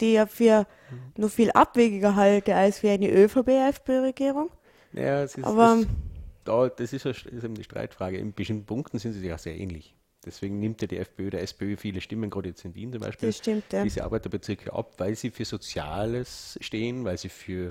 die 0.00 0.14
ja 0.14 0.26
für 0.26 0.66
noch 1.16 1.30
viel 1.30 1.50
abwegiger 1.52 2.16
halte 2.16 2.54
als 2.54 2.78
für 2.78 2.90
eine 2.90 3.10
ÖVP-FPÖ-Regierung. 3.10 4.50
Ja, 4.92 5.22
es 5.22 5.36
ist, 5.36 5.44
Aber- 5.44 5.78
das, 5.78 5.86
da, 6.44 6.68
das 6.68 6.92
ist, 6.92 7.04
eben 7.26 7.54
die 7.54 7.64
Streitfrage. 7.64 8.16
In 8.16 8.32
bestimmten 8.32 8.64
Punkten 8.64 8.98
sind 8.98 9.12
sie 9.12 9.26
ja 9.26 9.36
sehr 9.38 9.58
ähnlich. 9.58 9.94
Deswegen 10.24 10.58
nimmt 10.58 10.82
ja 10.82 10.88
die 10.88 10.98
FPÖ 10.98 11.30
der 11.30 11.42
SPÖ 11.42 11.76
viele 11.76 12.00
Stimmen, 12.00 12.28
gerade 12.28 12.48
jetzt 12.48 12.64
in 12.64 12.74
Wien 12.74 12.92
zum 12.92 13.00
Beispiel, 13.00 13.32
stimmt, 13.32 13.72
ja. 13.72 13.84
diese 13.84 14.04
Arbeiterbezirke 14.04 14.72
ab, 14.72 14.94
weil 14.98 15.14
sie 15.14 15.30
für 15.30 15.44
Soziales 15.44 16.58
stehen, 16.60 17.04
weil 17.04 17.16
sie 17.18 17.28
für, 17.28 17.68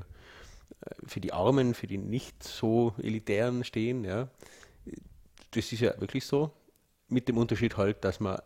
äh, 0.82 0.96
für 1.06 1.20
die 1.20 1.34
Armen, 1.34 1.74
für 1.74 1.88
die 1.88 1.98
nicht 1.98 2.42
so 2.44 2.94
elitären 3.00 3.64
stehen. 3.64 4.06
Ja. 4.06 4.30
Das 5.52 5.72
ist 5.72 5.82
ja 5.82 6.00
wirklich 6.00 6.26
so. 6.26 6.52
Mit 7.10 7.28
dem 7.28 7.38
Unterschied 7.38 7.78
halt, 7.78 8.04
dass 8.04 8.20
man 8.20 8.40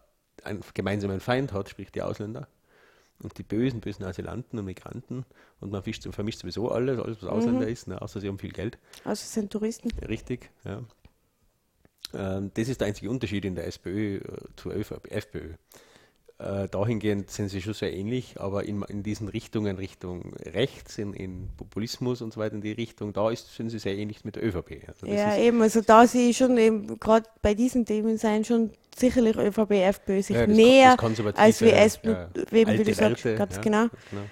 einen 0.44 0.62
gemeinsamen 0.74 1.20
Feind 1.20 1.54
hat, 1.54 1.70
sprich 1.70 1.92
die 1.92 2.02
Ausländer. 2.02 2.48
Und 3.24 3.38
die 3.38 3.44
bösen, 3.44 3.82
bösen 3.82 4.04
Asylanten 4.06 4.58
und 4.60 4.66
Migranten. 4.66 5.26
Und 5.60 5.72
man 5.72 5.84
fischt, 5.84 6.08
vermischt 6.12 6.40
sowieso 6.40 6.72
alles, 6.72 7.00
alles 7.00 7.22
was 7.22 7.30
Ausländer 7.30 7.68
ist, 7.68 7.88
ne, 7.88 8.02
außer 8.02 8.20
sie 8.20 8.28
haben 8.28 8.40
viel 8.40 8.52
Geld. 8.52 8.78
Also 9.04 9.22
es 9.22 9.34
sind 9.34 9.52
Touristen. 9.52 9.90
Richtig, 10.08 10.50
ja. 10.64 10.84
Ähm, 12.14 12.52
das 12.54 12.68
ist 12.68 12.82
der 12.82 12.88
einzige 12.88 13.10
Unterschied 13.10 13.46
in 13.46 13.56
der 13.56 13.68
SPÖ 13.68 14.18
äh, 14.18 14.22
zur 14.56 14.76
ÖVP, 14.76 15.12
FPÖ. 15.12 15.54
Äh, 16.42 16.68
dahingehend 16.70 17.30
sind 17.30 17.50
sie 17.50 17.62
schon 17.62 17.76
sehr 17.76 17.94
ähnlich, 17.94 18.42
aber 18.42 18.66
in, 18.66 18.82
in 18.84 19.04
diesen 19.04 19.28
Richtungen, 19.28 19.78
Richtung 19.78 20.34
rechts, 20.44 20.98
in, 20.98 21.14
in 21.14 21.50
Populismus 21.56 22.22
und 22.24 22.34
so 22.34 22.40
weiter, 22.40 22.56
in 22.56 22.62
die 22.62 22.72
Richtung, 22.72 23.14
da 23.14 23.30
ist, 23.30 23.56
sind 23.56 23.70
sie 23.70 23.78
sehr 23.78 23.96
ähnlich 23.96 24.26
mit 24.26 24.38
der 24.38 24.44
ÖVP. 24.44 24.88
Also 24.88 25.06
Ja, 25.06 25.38
eben, 25.38 25.62
also 25.62 25.82
da 25.82 26.04
ich 26.04 26.36
schon 26.36 26.58
eben, 26.58 27.00
gerade 27.00 27.30
bei 27.44 27.54
diesen 27.54 27.86
Themen 27.86 28.18
sein 28.18 28.44
schon 28.44 28.72
sicherlich 28.98 29.38
ÖVP, 29.38 29.72
FPÖ 29.72 30.22
sich 30.22 30.36
ja, 30.36 30.48
näher 30.48 30.98
als 31.36 31.62
wie 31.62 31.70
SP, 31.72 32.06
ja, 32.12 32.30
alte 32.68 32.84
du 32.84 32.94
sagst, 32.94 33.26
Werte, 33.26 33.36
ganz 33.36 33.56
ja, 33.56 33.62
genau. 33.62 33.88
genau. 34.10 34.24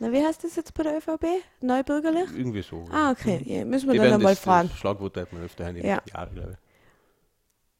Na, 0.00 0.12
wie 0.12 0.24
heißt 0.24 0.44
das 0.44 0.54
jetzt 0.56 0.74
bei 0.74 0.84
der 0.84 0.96
ÖVP? 0.98 1.24
Neubürgerlich? 1.60 2.30
Irgendwie 2.36 2.62
so. 2.62 2.84
Ah, 2.92 3.10
okay, 3.10 3.42
ja, 3.44 3.64
müssen 3.64 3.86
wir 3.88 3.94
Die 3.94 3.98
dann 3.98 4.14
einmal 4.14 4.34
das, 4.34 4.38
fragen. 4.44 4.68
das 4.68 4.78
Schlagwort 4.78 5.16
hat 5.16 5.32
man 5.32 5.42
öfter 5.42 5.68
in 5.68 5.76
Ja. 5.84 6.00
Jahren, 6.12 6.34
glaube 6.34 6.56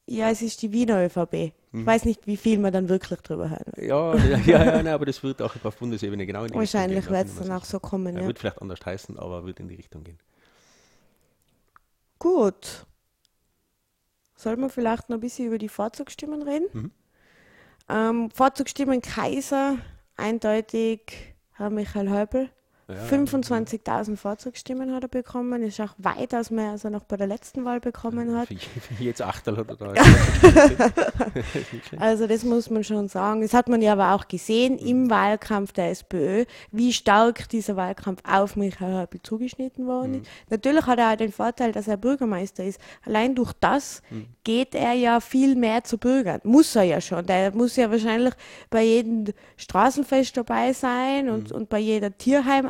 ich. 0.07 0.17
Ja, 0.17 0.31
es 0.31 0.41
ist 0.43 0.63
die 0.63 0.73
Wiener 0.73 1.05
ÖVP. 1.05 1.35
Ich 1.35 1.53
Mhm. 1.71 1.85
weiß 1.87 2.07
nicht, 2.07 2.27
wie 2.27 2.39
viel 2.39 2.59
man 2.59 2.73
dann 2.73 2.89
wirklich 2.89 3.21
drüber 3.21 3.51
hören 3.51 3.67
wird. 3.67 3.87
Ja, 3.87 4.15
ja, 4.17 4.39
ja, 4.39 4.65
ja 4.65 4.83
nein, 4.83 4.89
aber 4.89 5.05
das 5.05 5.23
wird 5.23 5.43
auch 5.43 5.55
auf 5.63 5.77
Bundesebene 5.77 6.25
genau 6.27 6.45
in 6.45 6.49
die 6.49 6.55
Wahrscheinlich 6.55 6.97
Richtung 6.99 7.13
gehen. 7.13 7.13
da 7.13 7.19
wird 7.19 7.27
es 7.29 7.41
ich 7.43 7.47
dann 7.47 7.57
auch 7.57 7.65
sicher. 7.65 7.71
so 7.73 7.81
kommen, 7.81 8.17
ja. 8.17 8.27
wird 8.27 8.39
vielleicht 8.39 8.63
anders 8.63 8.81
heißen, 8.85 9.19
aber 9.19 9.45
wird 9.45 9.61
in 9.61 9.69
die 9.69 9.75
Richtung 9.75 10.03
gehen. 10.03 10.19
Gut. 12.19 12.87
Sollen 14.39 14.61
wir 14.61 14.71
vielleicht 14.71 15.09
noch 15.09 15.17
ein 15.17 15.21
bisschen 15.21 15.49
über 15.49 15.59
die 15.59 15.69
Vorzugsstimmen 15.69 16.43
reden? 16.43 16.67
Mhm. 16.73 16.91
Ähm, 17.89 18.31
Vorzugsstimmen 18.31 19.03
Kaiser, 19.03 19.79
eindeutig 20.17 21.35
Herr 21.55 21.71
Michael 21.71 22.09
Häupl. 22.09 22.49
Ja, 22.89 22.95
25.000 23.11 24.17
Vorzugsstimmen 24.17 24.95
hat 24.95 25.03
er 25.03 25.09
bekommen. 25.09 25.63
Ist 25.63 25.79
auch 25.79 25.93
weitaus 25.99 26.51
mehr, 26.51 26.71
als 26.71 26.85
er 26.85 26.91
noch 26.91 27.05
bei 27.05 27.19
der 27.19 27.27
letzten 27.27 27.67
Wahl 27.67 27.81
bekommen 27.81 28.35
hat. 28.35 28.49
Jetzt 28.99 29.21
Achtel 29.21 29.59
hat 29.59 29.69
er 29.69 29.77
da. 29.77 29.93
Also 31.99 32.27
das 32.27 32.45
muss 32.45 32.71
man 32.71 32.85
schon 32.85 33.09
sagen. 33.09 33.43
Das 33.43 33.53
hat 33.53 33.69
man 33.69 33.83
ja 33.83 33.93
aber 33.93 34.15
auch 34.15 34.29
gesehen 34.29 34.79
im 34.79 35.11
Wahlkampf 35.11 35.73
der 35.73 35.91
SPÖ, 35.91 36.45
wie 36.73 36.93
stark 36.93 37.49
dieser 37.51 37.77
Wahlkampf 37.77 38.23
auf 38.27 38.57
Michael 38.57 38.95
Häupl 38.95 39.21
zugeschnitten 39.23 39.87
worden 39.87 40.23
ist. 40.23 40.31
Natürlich 40.49 40.87
hat 40.87 40.99
er 40.99 41.13
auch 41.13 41.17
den 41.17 41.33
Vorteil, 41.33 41.73
dass 41.73 41.89
er 41.89 41.97
Bürgermeister 41.97 42.65
ist. 42.65 42.81
Allein 43.05 43.35
durch 43.35 43.53
das 43.61 44.03
geht 44.45 44.75
er 44.75 44.93
ja 44.95 45.21
viel 45.21 45.57
mehr 45.57 45.85
zu 45.85 45.99
Bürgern. 45.99 46.41
Muss 46.45 46.75
er 46.75 46.85
ja 46.85 47.01
schon. 47.01 47.27
Der 47.27 47.55
muss 47.55 47.77
ja 47.77 47.91
wahrscheinlich 47.91 48.35
bei 48.71 48.83
jedem 48.83 49.27
Straßenfest 49.59 50.37
dabei 50.37 50.73
sein 50.73 51.29
und, 51.29 51.53
und 51.53 51.69
bei 51.69 51.79
jeder 51.79 52.17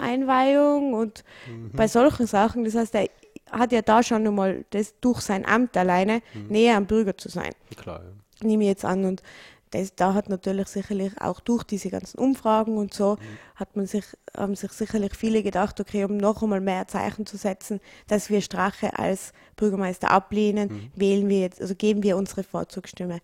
Tierheimeinweihung 0.09 0.95
und 0.95 1.25
bei 1.73 1.89
solchen 1.89 2.27
Sachen. 2.27 2.65
Das 2.65 2.75
heißt, 2.75 2.95
er 2.95 3.09
hat 3.51 3.73
ja 3.73 3.83
da 3.83 4.03
schon 4.03 4.27
einmal 4.27 4.65
das 4.71 4.95
durch 5.01 5.21
sein 5.21 5.47
Amt 5.47 5.77
alleine 5.77 6.23
näher 6.49 6.77
am 6.77 6.87
Bürger 6.87 7.17
zu 7.17 7.29
sein 7.29 7.53
Klar, 7.77 8.03
ja. 8.03 8.47
nehme 8.47 8.65
ich 8.65 8.69
jetzt 8.69 8.85
an. 8.85 9.05
Und 9.05 9.23
das, 9.71 9.95
da 9.95 10.15
hat 10.15 10.31
natürlich 10.31 10.69
sicherlich 10.69 11.21
auch 11.21 11.41
durch 11.41 11.63
diese 11.63 11.91
ganzen 11.91 12.19
Umfragen 12.19 12.79
und 12.79 12.95
so, 12.95 13.19
hat 13.55 13.77
man 13.77 13.87
sich, 13.87 14.05
haben 14.35 14.55
sich 14.55 14.73
sicherlich 14.73 15.15
viele 15.15 15.43
gedacht, 15.43 15.79
okay, 15.79 16.05
um 16.05 16.17
noch 16.17 16.43
einmal 16.43 16.61
mehr 16.61 16.89
Zeichen 16.89 17.27
zu 17.27 17.37
setzen, 17.37 17.81
dass 18.07 18.31
wir 18.31 18.41
Strache 18.41 18.99
als 18.99 19.33
Bürgermeister 19.57 20.11
ablehnen, 20.11 20.91
wählen 20.95 21.29
wir 21.29 21.41
jetzt, 21.41 21.61
also 21.61 21.75
geben 21.75 22.03
wir 22.03 22.17
unsere 22.17 22.45
Vorzugsstimme 22.45 23.21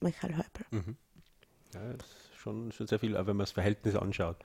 Michael 0.00 0.36
Häupl. 0.38 0.64
ja, 1.74 1.92
das 1.98 2.06
ist 2.06 2.36
schon, 2.38 2.72
schon 2.72 2.86
sehr 2.86 2.98
viel, 2.98 3.14
auch 3.16 3.26
wenn 3.26 3.36
man 3.36 3.44
das 3.44 3.52
Verhältnis 3.52 3.94
anschaut. 3.94 4.36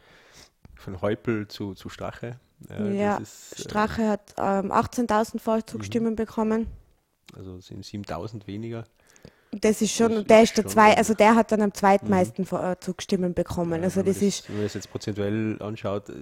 Von 0.80 1.02
Häupl 1.02 1.48
zu, 1.48 1.74
zu 1.76 1.90
Strache. 1.90 2.40
Ja, 2.70 2.86
ja, 2.88 3.20
das 3.20 3.52
ist, 3.52 3.60
äh, 3.60 3.62
Strache 3.70 4.08
hat 4.10 4.34
ähm, 4.38 4.72
18.000 4.72 5.40
Vorzugsstimmen 5.40 6.16
bekommen. 6.16 6.68
Also 7.36 7.58
es 7.58 7.68
sind 7.68 7.86
7000 7.86 8.48
weniger. 8.48 8.84
Das 9.52 9.82
ist 9.82 9.92
schon, 9.96 10.14
Das 10.14 10.24
der 10.26 10.44
ist 10.44 10.58
der 10.58 10.68
zwei, 10.68 10.96
also 10.96 11.16
der 11.16 11.34
hat 11.36 11.52
dann 11.52 11.62
am 11.64 11.74
zweitmeisten 11.74 12.46
Vorzugsstimmen 12.46 13.34
bekommen. 13.34 13.80
Ja, 13.80 13.84
also 13.86 13.98
wenn 13.98 14.06
man 14.06 14.14
das 14.14 14.22
ist, 14.22 14.48
Wenn 14.48 14.58
man 14.58 14.66
das 14.66 14.74
jetzt 14.76 14.92
prozentuell 14.92 15.60
anschaut, 15.62 16.10
äh, 16.10 16.14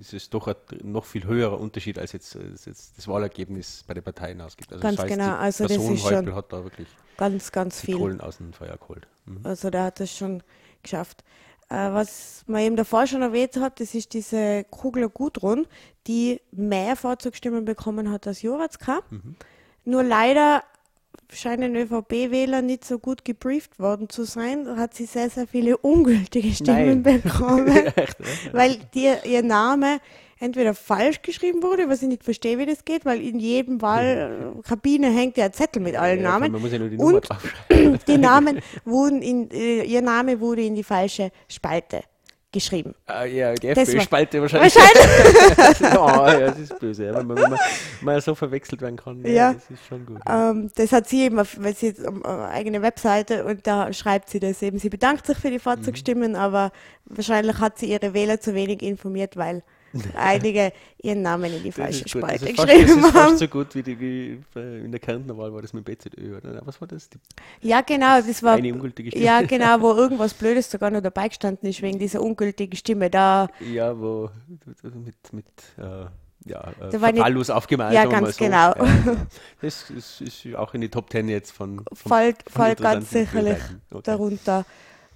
ist 0.00 0.14
es 0.14 0.30
doch 0.30 0.46
ein 0.48 0.54
noch 0.82 1.04
viel 1.04 1.24
höherer 1.24 1.60
Unterschied, 1.60 1.98
als 1.98 2.12
jetzt, 2.12 2.36
als 2.36 2.64
jetzt 2.64 2.96
das 2.96 3.06
Wahlergebnis 3.06 3.84
bei 3.86 3.92
den 3.94 4.02
Parteien 4.02 4.40
ausgibt. 4.40 4.72
Also 4.72 4.82
Ganz 4.82 4.96
das 4.96 5.04
heißt, 5.04 5.14
genau, 5.14 5.34
also 5.36 5.66
das 5.66 5.76
ist 5.76 6.00
schon- 6.00 6.34
hat 6.34 6.52
da 6.52 6.64
wirklich 6.64 6.88
ganz, 7.18 7.52
ganz 7.52 7.80
viel. 7.82 7.96
Kohlen 7.98 8.20
aus 8.22 8.38
dem 8.38 8.52
Feuer 8.54 8.76
geholt. 8.78 9.06
Mhm. 9.26 9.40
Also 9.44 9.68
der 9.68 9.84
hat 9.84 10.00
das 10.00 10.16
schon 10.16 10.42
geschafft. 10.82 11.22
Äh, 11.70 11.92
was 11.92 12.42
man 12.46 12.62
eben 12.62 12.76
davor 12.76 13.06
schon 13.06 13.22
erwähnt 13.22 13.56
hat, 13.56 13.80
das 13.80 13.94
ist 13.94 14.12
diese 14.12 14.64
Kugler 14.70 15.08
Gudrun, 15.08 15.66
die 16.06 16.40
mehr 16.50 16.96
Vorzugsstimmen 16.96 17.64
bekommen 17.64 18.10
hat 18.10 18.26
als 18.26 18.42
Joratzka. 18.42 19.00
Mhm. 19.10 19.36
Nur 19.84 20.02
leider 20.02 20.64
scheinen 21.32 21.76
ÖVP-Wähler 21.76 22.60
nicht 22.60 22.84
so 22.84 22.98
gut 22.98 23.24
gebrieft 23.24 23.78
worden 23.78 24.08
zu 24.08 24.24
sein. 24.24 24.64
Da 24.64 24.76
hat 24.76 24.94
sie 24.94 25.06
sehr, 25.06 25.30
sehr 25.30 25.46
viele 25.46 25.76
ungültige 25.76 26.52
Stimmen 26.52 27.02
Nein. 27.02 27.22
bekommen, 27.22 27.68
Echt, 27.96 28.16
weil 28.52 28.78
die, 28.92 29.08
ihr 29.24 29.44
Name 29.44 30.00
entweder 30.40 30.74
falsch 30.74 31.22
geschrieben 31.22 31.62
wurde, 31.62 31.88
was 31.88 32.02
ich 32.02 32.08
nicht 32.08 32.24
verstehe, 32.24 32.58
wie 32.58 32.66
das 32.66 32.84
geht, 32.84 33.04
weil 33.04 33.20
in 33.20 33.38
jedem 33.38 33.80
Wahlkabine 33.82 35.10
hängt 35.10 35.36
ja 35.36 35.44
ein 35.46 35.52
Zettel 35.52 35.82
mit 35.82 35.96
allen 35.96 36.22
Ja, 36.22 36.30
Namen. 36.30 36.52
Man 36.52 36.60
muss 36.62 36.72
ja 36.72 36.78
nur 36.78 36.88
die 36.88 36.96
Und- 36.96 37.04
Nummer 37.06 37.20
draufschreiben. 37.20 37.98
Die 38.08 38.18
Namen 38.18 38.60
wurden 38.84 39.22
in, 39.22 39.50
äh, 39.50 39.82
ihr 39.84 40.02
Name 40.02 40.40
wurde 40.40 40.62
in 40.62 40.74
die 40.74 40.82
falsche 40.84 41.30
Spalte 41.48 42.00
geschrieben. 42.52 42.96
Ah, 43.06 43.24
ja, 43.24 43.54
die 43.54 43.68
FPÖ-Spalte 43.68 44.40
wahrscheinlich. 44.40 44.74
Wahrscheinlich. 44.74 45.80
ja, 45.80 46.32
ja, 46.40 46.46
das 46.48 46.58
ist 46.58 46.78
böse. 46.80 47.04
Ja, 47.04 47.14
wenn, 47.14 47.26
man, 47.28 47.36
wenn 47.36 47.50
man, 47.50 47.58
man 48.00 48.20
so 48.20 48.34
verwechselt 48.34 48.80
werden 48.80 48.96
kann, 48.96 49.22
ja, 49.24 49.30
Ja. 49.30 49.52
das 49.54 49.70
ist 49.70 49.86
schon 49.86 50.04
gut. 50.04 50.18
Ähm, 50.28 50.68
das 50.74 50.90
hat 50.90 51.08
sie 51.08 51.22
eben, 51.26 51.38
auf, 51.38 51.56
weil 51.60 51.76
sie 51.76 51.86
jetzt 51.86 52.04
um, 52.04 52.24
eine 52.24 52.48
eigene 52.48 52.82
Webseite 52.82 53.44
und 53.44 53.66
da 53.68 53.92
schreibt 53.92 54.30
sie 54.30 54.40
das 54.40 54.60
eben. 54.62 54.78
Sie 54.80 54.88
bedankt 54.88 55.26
sich 55.26 55.38
für 55.38 55.50
die 55.50 55.60
Vorzugsstimmen, 55.60 56.34
aber 56.34 56.72
wahrscheinlich 57.04 57.58
hat 57.58 57.78
sie 57.78 57.86
ihre 57.86 58.14
Wähler 58.14 58.40
zu 58.40 58.52
wenig 58.54 58.82
informiert, 58.82 59.36
weil 59.36 59.62
einige 60.14 60.72
ihren 61.02 61.22
Namen 61.22 61.52
in 61.52 61.62
die 61.62 61.70
Das 61.70 61.76
falsche 61.76 62.04
ist. 62.04 62.14
Das 62.14 62.20
Spalte 62.20 62.48
ist, 62.48 62.56
fast, 62.56 62.68
das 62.68 62.76
geschrieben 62.76 62.98
ist 62.98 63.04
haben. 63.04 63.12
fast 63.12 63.38
so 63.38 63.48
gut 63.48 63.74
wie, 63.74 63.82
die, 63.82 64.00
wie 64.00 64.42
in 64.54 64.90
der 64.90 65.00
Kärntner 65.00 65.36
Wahl 65.36 65.52
war 65.52 65.62
das 65.62 65.72
mit 65.72 65.84
BZÖ, 65.84 66.36
oder? 66.36 66.60
Was 66.64 66.80
war 66.80 66.88
das? 66.88 67.08
Die 67.08 67.18
Ja, 67.60 67.80
genau, 67.80 68.20
das 68.20 68.42
war. 68.42 68.54
eine 68.54 68.72
ungültige 68.72 69.10
Stimme. 69.10 69.24
Ja, 69.24 69.42
genau, 69.46 69.80
wo 69.80 69.92
irgendwas 69.92 70.34
Blödes 70.34 70.70
sogar 70.70 70.90
noch 70.90 71.00
dabei 71.00 71.28
gestanden 71.28 71.68
ist, 71.68 71.82
wegen 71.82 71.98
dieser 71.98 72.22
ungültigen 72.22 72.76
Stimme. 72.76 73.10
Da, 73.10 73.48
Ja, 73.60 73.98
wo 73.98 74.30
mit, 74.82 75.32
mit 75.32 75.46
äh, 75.78 76.06
ja, 76.44 76.72
äh, 76.80 76.90
verfalllos 76.98 77.50
aufgemalt. 77.50 77.92
Ja, 77.94 78.06
ganz 78.06 78.36
so. 78.36 78.44
genau. 78.44 78.74
Ja, 78.74 78.84
ja. 78.84 79.16
Das 79.60 79.90
ist, 79.90 80.20
ist 80.20 80.54
auch 80.54 80.74
in 80.74 80.80
die 80.80 80.88
Top 80.88 81.10
Ten 81.10 81.28
jetzt 81.28 81.50
von, 81.50 81.84
fällt, 81.92 82.44
ganz 82.80 83.10
sicherlich. 83.10 83.58
Okay. 83.90 84.02
darunter. 84.04 84.64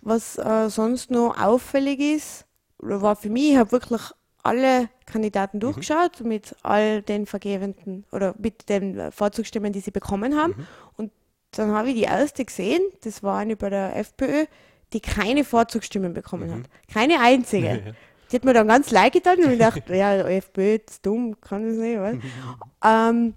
Was 0.03 0.37
äh, 0.37 0.69
sonst 0.69 1.11
noch 1.11 1.39
auffällig 1.41 1.99
ist, 1.99 2.45
war 2.79 3.17
für 3.17 3.31
mich, 3.31 3.53
ich 3.53 3.57
habe 3.57 3.73
wirklich 3.73 4.03
alle 4.45 4.83
Mhm. 4.83 4.89
Kandidaten 5.07 5.61
durchgeschaut 5.61 6.21
mit 6.21 6.55
all 6.63 7.03
den 7.03 7.27
vergebenden 7.27 8.05
oder 8.13 8.35
mit 8.39 8.69
den 8.69 8.99
äh, 8.99 9.11
Vorzugsstimmen, 9.11 9.73
die 9.73 9.81
sie 9.81 9.91
bekommen 9.91 10.37
haben. 10.37 10.55
Mhm. 10.57 10.67
Und 10.97 11.13
dann 11.53 11.73
habe 11.73 11.89
ich 11.89 11.95
die 11.95 12.03
erste 12.03 12.45
gesehen, 12.45 12.81
das 13.03 13.23
war 13.23 13.39
eine 13.39 13.57
bei 13.57 13.71
der 13.71 13.97
FPÖ, 13.97 14.47
die 14.93 15.01
keine 15.01 15.45
Vorzugsstimmen 15.45 16.15
bekommen 16.15 16.51
hat. 16.51 16.63
Keine 16.93 17.21
einzige. 17.21 17.69
Mhm. 17.69 17.81
Ja, 17.85 17.87
ja. 17.87 17.93
Die 18.33 18.37
hat 18.37 18.45
mir 18.47 18.55
dann 18.55 18.67
ganz 18.67 18.91
leid 18.91 19.13
getan 19.13 19.39
und 19.45 19.53
ich 19.53 19.59
dachte, 19.59 19.95
ja, 19.95 20.17
FPÖ 20.27 20.77
ist 20.77 21.05
dumm, 21.05 21.41
kann 21.41 21.69
das 21.69 21.77
nicht, 21.77 22.01
was? 22.01 22.17
ähm, 23.11 23.35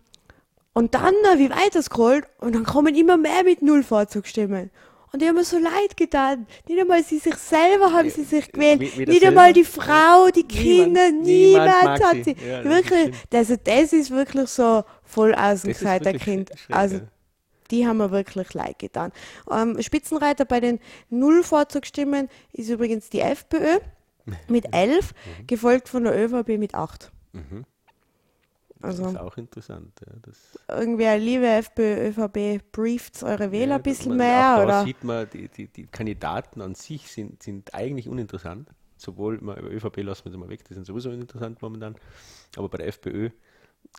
und 0.73 0.93
dann 0.95 1.13
habe 1.29 1.41
ich 1.41 1.49
weiter 1.49 1.81
scrollt 1.81 2.25
und 2.39 2.55
dann 2.55 2.63
kommen 2.63 2.95
immer 2.95 3.17
mehr 3.17 3.43
mit 3.43 3.61
null 3.61 3.83
Vorzugsstimmen. 3.83 4.71
Und 5.13 5.21
die 5.21 5.27
haben 5.27 5.35
mir 5.35 5.43
so 5.45 5.57
leid 5.57 5.95
getan. 5.95 6.45
Nicht 6.67 6.79
einmal 6.79 7.03
sie 7.03 7.17
sich 7.19 7.35
selber 7.35 7.91
haben 7.93 8.09
sie 8.09 8.23
sich 8.23 8.51
gewählt. 8.51 8.81
wie- 8.81 8.97
weder 8.97 9.13
Nicht 9.13 9.25
einmal 9.25 9.53
die? 9.53 9.63
Frau, 9.63 10.27
die 10.35 10.43
Niemand- 10.43 10.49
Kinder, 10.49 11.11
niemand 11.11 11.23
niemand, 11.25 11.83
mag 11.85 12.03
hat 12.03 12.23
sie. 12.25 12.31
Ja, 12.45 12.61
das 12.61 12.65
ist 12.65 12.65
wirklich, 12.65 13.01
schlimm. 13.01 13.13
also 13.33 13.55
das 13.63 13.93
ist 13.93 14.11
wirklich 14.11 14.49
so 14.49 14.83
voll 15.03 15.31
Das 15.31 15.59
ist 15.59 15.65
wirklich 15.65 15.77
Außenseiterkind. 15.87 16.49
schräg, 16.57 16.75
Also 16.75 16.99
die 17.71 17.87
haben 17.87 17.97
mir 17.97 18.11
wirklich 18.11 18.53
leid 18.53 18.79
getan. 18.79 19.11
Ähm, 19.51 19.81
Spitzenreiter 19.81 20.45
bei 20.45 20.59
den 20.59 20.79
null 21.09 21.43
Vorzugsstimmen 21.43 22.29
ist 22.53 22.69
übrigens 22.69 23.09
die 23.09 23.21
FPÖ 23.21 23.79
mit 24.47 24.65
elf, 24.73 25.13
gefolgt 25.47 25.87
von 25.89 26.03
der 26.03 26.15
ÖVP 26.17 26.57
mit 26.57 26.75
acht. 26.75 27.11
Mhm. 27.31 27.63
Das 28.79 28.99
Also 28.99 29.09
ist 29.09 29.17
auch 29.17 29.37
interessant. 29.37 29.99
Ja. 30.05 30.13
Das, 30.21 30.37
irgendwie, 30.67 31.05
liebe 31.17 31.47
FPÖ, 31.47 32.09
ÖVP, 32.09 32.71
brieft 32.71 33.23
eure 33.23 33.51
Wähler 33.51 33.71
ja, 33.71 33.75
ein 33.77 33.83
bisschen 33.83 34.15
mehr, 34.17 34.55
auch 34.55 34.57
da 34.57 34.63
oder? 34.63 34.83
sieht 34.83 35.03
man, 35.03 35.27
die, 35.31 35.47
die, 35.49 35.67
die 35.67 35.87
Kandidaten 35.87 36.61
an 36.61 36.75
sich 36.75 37.09
sind, 37.11 37.41
sind 37.41 37.73
eigentlich 37.73 38.07
uninteressant. 38.07 38.69
Sowohl 38.97 39.35
über 39.35 39.61
ÖVP 39.61 39.97
lassen 40.03 40.25
wir 40.25 40.31
sie 40.31 40.37
mal 40.37 40.49
weg, 40.49 40.63
die 40.65 40.73
sind 40.73 40.85
sowieso 40.85 41.09
uninteressant 41.09 41.61
momentan. 41.61 41.95
Aber 42.55 42.69
bei 42.69 42.77
der 42.79 42.87
FPÖ 42.87 43.29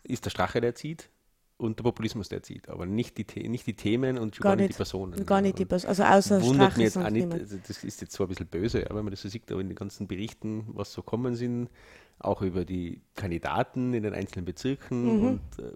ist 0.03 0.25
der 0.25 0.29
Strache, 0.29 0.61
der 0.61 0.75
zieht 0.75 1.09
und 1.57 1.79
der 1.79 1.83
Populismus, 1.83 2.29
der 2.29 2.43
zieht. 2.43 2.69
Aber 2.69 2.85
nicht 2.85 3.17
die, 3.17 3.25
The- 3.33 3.47
nicht 3.49 3.65
die 3.67 3.75
Themen 3.75 4.17
und 4.17 4.39
Gar 4.39 4.51
gar 4.51 4.55
nicht 4.55 4.67
die 4.67 4.67
nicht. 4.69 4.77
Personen. 4.77 5.25
Gar 5.25 5.37
ja. 5.39 5.41
nicht 5.41 5.57
die 5.59 5.63
Und 5.63 5.69
Person, 5.69 5.89
also 5.89 6.03
außer 6.03 6.41
wundert 6.41 6.77
mich 6.77 6.85
jetzt 6.85 6.97
auch 6.97 7.09
nicht, 7.09 7.31
also 7.31 7.57
das 7.65 7.83
ist 7.83 8.01
jetzt 8.01 8.11
zwar 8.13 8.27
ein 8.27 8.29
bisschen 8.29 8.47
böse, 8.47 8.85
aber 8.89 8.97
wenn 8.99 9.05
man 9.05 9.11
das 9.11 9.21
so 9.21 9.29
sieht, 9.29 9.51
aber 9.51 9.61
in 9.61 9.67
den 9.69 9.75
ganzen 9.75 10.07
Berichten, 10.07 10.65
was 10.73 10.91
so 10.93 11.01
kommen 11.01 11.35
sind, 11.35 11.69
auch 12.19 12.41
über 12.41 12.65
die 12.65 13.01
Kandidaten 13.15 13.93
in 13.93 14.03
den 14.03 14.13
einzelnen 14.13 14.45
Bezirken 14.45 15.03
Mhm. 15.19 15.27
und 15.27 15.59
äh, 15.59 15.71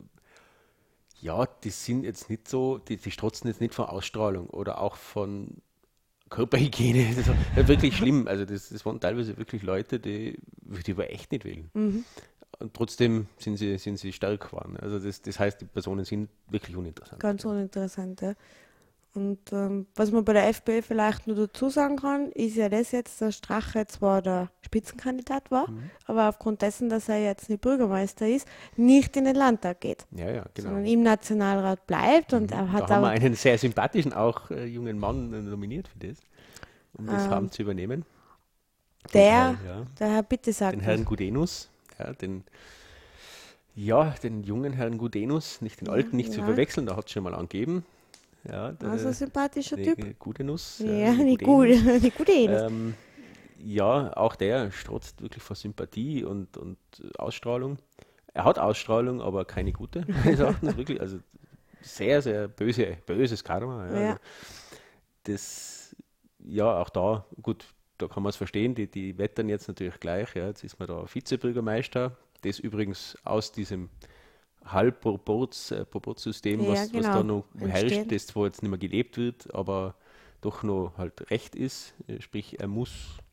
ja, 1.21 1.45
die 1.63 1.69
sind 1.69 2.03
jetzt 2.03 2.29
nicht 2.29 2.47
so, 2.49 2.77
die, 2.79 2.97
die 2.97 3.11
strotzen 3.11 3.47
jetzt 3.47 3.61
nicht 3.61 3.73
von 3.73 3.85
Ausstrahlung 3.85 4.47
oder 4.49 4.81
auch 4.81 4.97
von 4.97 5.61
Körperhygiene. 6.29 7.15
Das 7.15 7.27
war 7.29 7.67
wirklich 7.67 7.95
schlimm. 7.95 8.27
Also 8.27 8.43
das, 8.45 8.69
das 8.69 8.85
waren 8.85 8.99
teilweise 8.99 9.37
wirklich 9.37 9.63
Leute, 9.63 9.99
die, 9.99 10.37
die 10.85 10.97
wir 10.97 11.09
echt 11.11 11.31
nicht 11.31 11.45
wählen. 11.45 11.69
Mhm. 11.73 12.03
Und 12.59 12.73
trotzdem 12.73 13.27
sind 13.37 13.57
sie, 13.57 13.77
sind 13.77 13.97
sie 13.97 14.11
stark 14.11 14.41
geworden. 14.49 14.77
Also 14.77 14.99
das, 14.99 15.21
das 15.21 15.39
heißt, 15.39 15.61
die 15.61 15.65
Personen 15.65 16.05
sind 16.05 16.29
wirklich 16.49 16.75
uninteressant. 16.75 17.19
Ganz 17.21 17.45
uninteressant, 17.45 18.21
ja. 18.21 18.33
Und 19.15 19.39
ähm, 19.51 19.85
was 19.95 20.11
man 20.11 20.25
bei 20.25 20.33
der 20.33 20.47
FPÖ 20.47 20.81
vielleicht 20.81 21.27
nur 21.27 21.35
dazu 21.35 21.69
sagen 21.69 21.97
kann, 21.97 22.31
ist 22.31 22.55
ja 22.55 22.67
das 22.67 22.91
jetzt, 22.91 23.21
dass 23.21 23.35
Strache 23.35 23.85
zwar 23.85 24.23
der 24.23 24.49
Spitzenkandidat 24.61 25.51
war, 25.51 25.69
Mhm. 25.69 25.91
aber 26.07 26.29
aufgrund 26.29 26.63
dessen, 26.63 26.89
dass 26.89 27.09
er 27.09 27.23
jetzt 27.23 27.47
nicht 27.47 27.61
Bürgermeister 27.61 28.27
ist, 28.27 28.47
nicht 28.75 29.15
in 29.15 29.25
den 29.25 29.35
Landtag 29.35 29.81
geht, 29.81 30.07
Ja, 30.11 30.31
ja, 30.31 30.45
genau. 30.55 30.69
sondern 30.69 30.85
im 30.87 31.03
Nationalrat 31.03 31.85
bleibt 31.85 32.33
und 32.33 32.51
er 32.51 32.63
Da 32.63 32.71
hat 32.71 32.89
haben 32.89 33.03
wir 33.03 33.09
einen 33.09 33.35
sehr 33.35 33.57
sympathischen, 33.59 34.13
auch 34.13 34.49
äh, 34.49 34.65
jungen 34.65 34.97
Mann 34.97 35.31
äh, 35.31 35.41
nominiert 35.41 35.87
für 35.89 35.99
das, 36.07 36.17
um 36.93 37.05
das 37.05 37.25
Ähm, 37.25 37.33
Amt 37.33 37.53
zu 37.53 37.61
übernehmen. 37.61 38.05
der, 39.13 39.31
Herrn, 39.31 39.59
ja, 39.65 39.85
der 39.99 40.07
Herr 40.09 40.23
Bitte 40.23 40.53
sagt, 40.53 40.73
den 40.73 40.79
Herrn 40.81 41.05
Gudenus, 41.05 41.69
ja, 41.99 42.13
den, 42.13 42.43
ja, 43.75 44.09
den 44.23 44.43
jungen 44.43 44.73
Herrn 44.73 44.97
Gudenus, 44.97 45.61
nicht 45.61 45.81
den 45.81 45.89
alten, 45.89 46.15
nicht 46.15 46.31
zu 46.31 46.39
ja. 46.39 46.45
verwechseln, 46.45 46.87
da 46.87 46.95
hat 46.95 47.05
es 47.05 47.11
schon 47.11 47.23
mal 47.23 47.35
angegeben. 47.35 47.85
Ja, 48.47 48.71
der, 48.73 48.89
also 48.89 49.07
ein 49.07 49.13
sympathischer 49.13 49.77
der 49.77 49.95
Typ. 49.95 50.19
Gudenus. 50.19 50.79
Ja, 50.79 50.87
äh, 50.87 51.13
nicht 51.13 51.43
Gudenus. 51.43 51.83
gut, 51.83 52.03
nicht 52.03 52.17
gut 52.17 52.29
eh. 52.29 52.45
Ähm, 52.45 52.93
ja, 53.57 54.15
auch 54.17 54.35
der 54.35 54.71
strotzt 54.71 55.21
wirklich 55.21 55.41
vor 55.41 55.55
Sympathie 55.55 56.23
und, 56.23 56.57
und 56.57 56.77
Ausstrahlung. 57.17 57.77
Er 58.33 58.45
hat 58.45 58.59
Ausstrahlung, 58.59 59.21
aber 59.21 59.45
keine 59.45 59.71
gute, 59.71 60.05
meines 60.25 60.39
Erachtens. 60.39 60.75
Wirklich, 60.75 60.99
also 60.99 61.19
sehr, 61.81 62.21
sehr 62.21 62.47
böse, 62.47 62.97
böses 63.05 63.43
Karma. 63.43 63.87
Ja. 63.87 64.01
Ja. 64.01 64.19
Das, 65.23 65.95
ja, 66.39 66.81
auch 66.81 66.89
da, 66.89 67.25
gut, 67.41 67.65
da 67.97 68.07
kann 68.07 68.23
man 68.23 68.31
es 68.31 68.35
verstehen, 68.35 68.75
die, 68.75 68.87
die 68.87 69.17
wettern 69.17 69.47
jetzt 69.47 69.69
natürlich 69.69 69.99
gleich. 69.99 70.35
Ja. 70.35 70.47
Jetzt 70.47 70.63
ist 70.63 70.79
man 70.79 70.89
da 70.89 71.05
Vizebürgermeister, 71.07 72.17
das 72.41 72.59
übrigens 72.59 73.17
aus 73.23 73.53
diesem 73.53 73.89
Halbproportssystem, 74.65 76.61
Ja, 76.61 76.69
was, 76.71 76.79
was 76.81 76.91
genau, 76.91 77.13
da 77.13 77.23
noch 77.23 77.45
herrscht, 77.59 77.83
entstehen. 77.83 78.07
das 78.09 78.27
zwar 78.27 78.45
jetzt 78.45 78.61
nicht 78.61 78.69
mehr 78.69 78.79
gelebt 78.79 79.17
wird, 79.17 79.53
aber 79.53 79.95
doch 80.41 80.63
noch 80.63 80.93
halt 80.97 81.29
recht 81.31 81.55
ist. 81.55 81.93
Äh, 82.07 82.21
Sprich, 82.21 82.59
er 82.59 82.67
muss, 82.67 82.91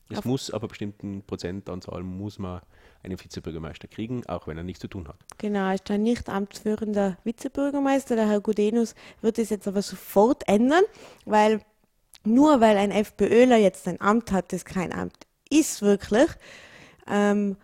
es 0.09 0.19
Auf- 0.19 0.25
muss 0.25 0.51
ab 0.51 0.61
einer 0.61 0.69
bestimmten 0.69 1.23
Prozentanzahl 1.23 2.03
muss 2.03 2.39
man 2.39 2.61
einen 3.03 3.19
Vizebürgermeister 3.19 3.87
kriegen, 3.87 4.25
auch 4.27 4.47
wenn 4.47 4.57
er 4.57 4.63
nichts 4.63 4.81
zu 4.81 4.87
tun 4.87 5.07
hat. 5.07 5.17
Genau, 5.37 5.67
er 5.67 5.75
ist 5.75 5.89
dann 5.89 6.03
nicht 6.03 6.29
amtsführender 6.29 7.17
Vizebürgermeister. 7.23 8.15
Der 8.15 8.27
Herr 8.29 8.41
Gudenus 8.41 8.95
wird 9.21 9.39
es 9.39 9.49
jetzt 9.49 9.67
aber 9.67 9.81
sofort 9.81 10.47
ändern, 10.47 10.83
weil 11.25 11.61
nur 12.23 12.61
weil 12.61 12.77
ein 12.77 12.91
FPÖler 12.91 13.57
jetzt 13.57 13.87
ein 13.87 13.99
Amt 13.99 14.31
hat, 14.31 14.53
das 14.53 14.63
kein 14.65 14.93
Amt 14.93 15.25
ist 15.49 15.81
wirklich, 15.81 16.29
ähm, 17.07 17.57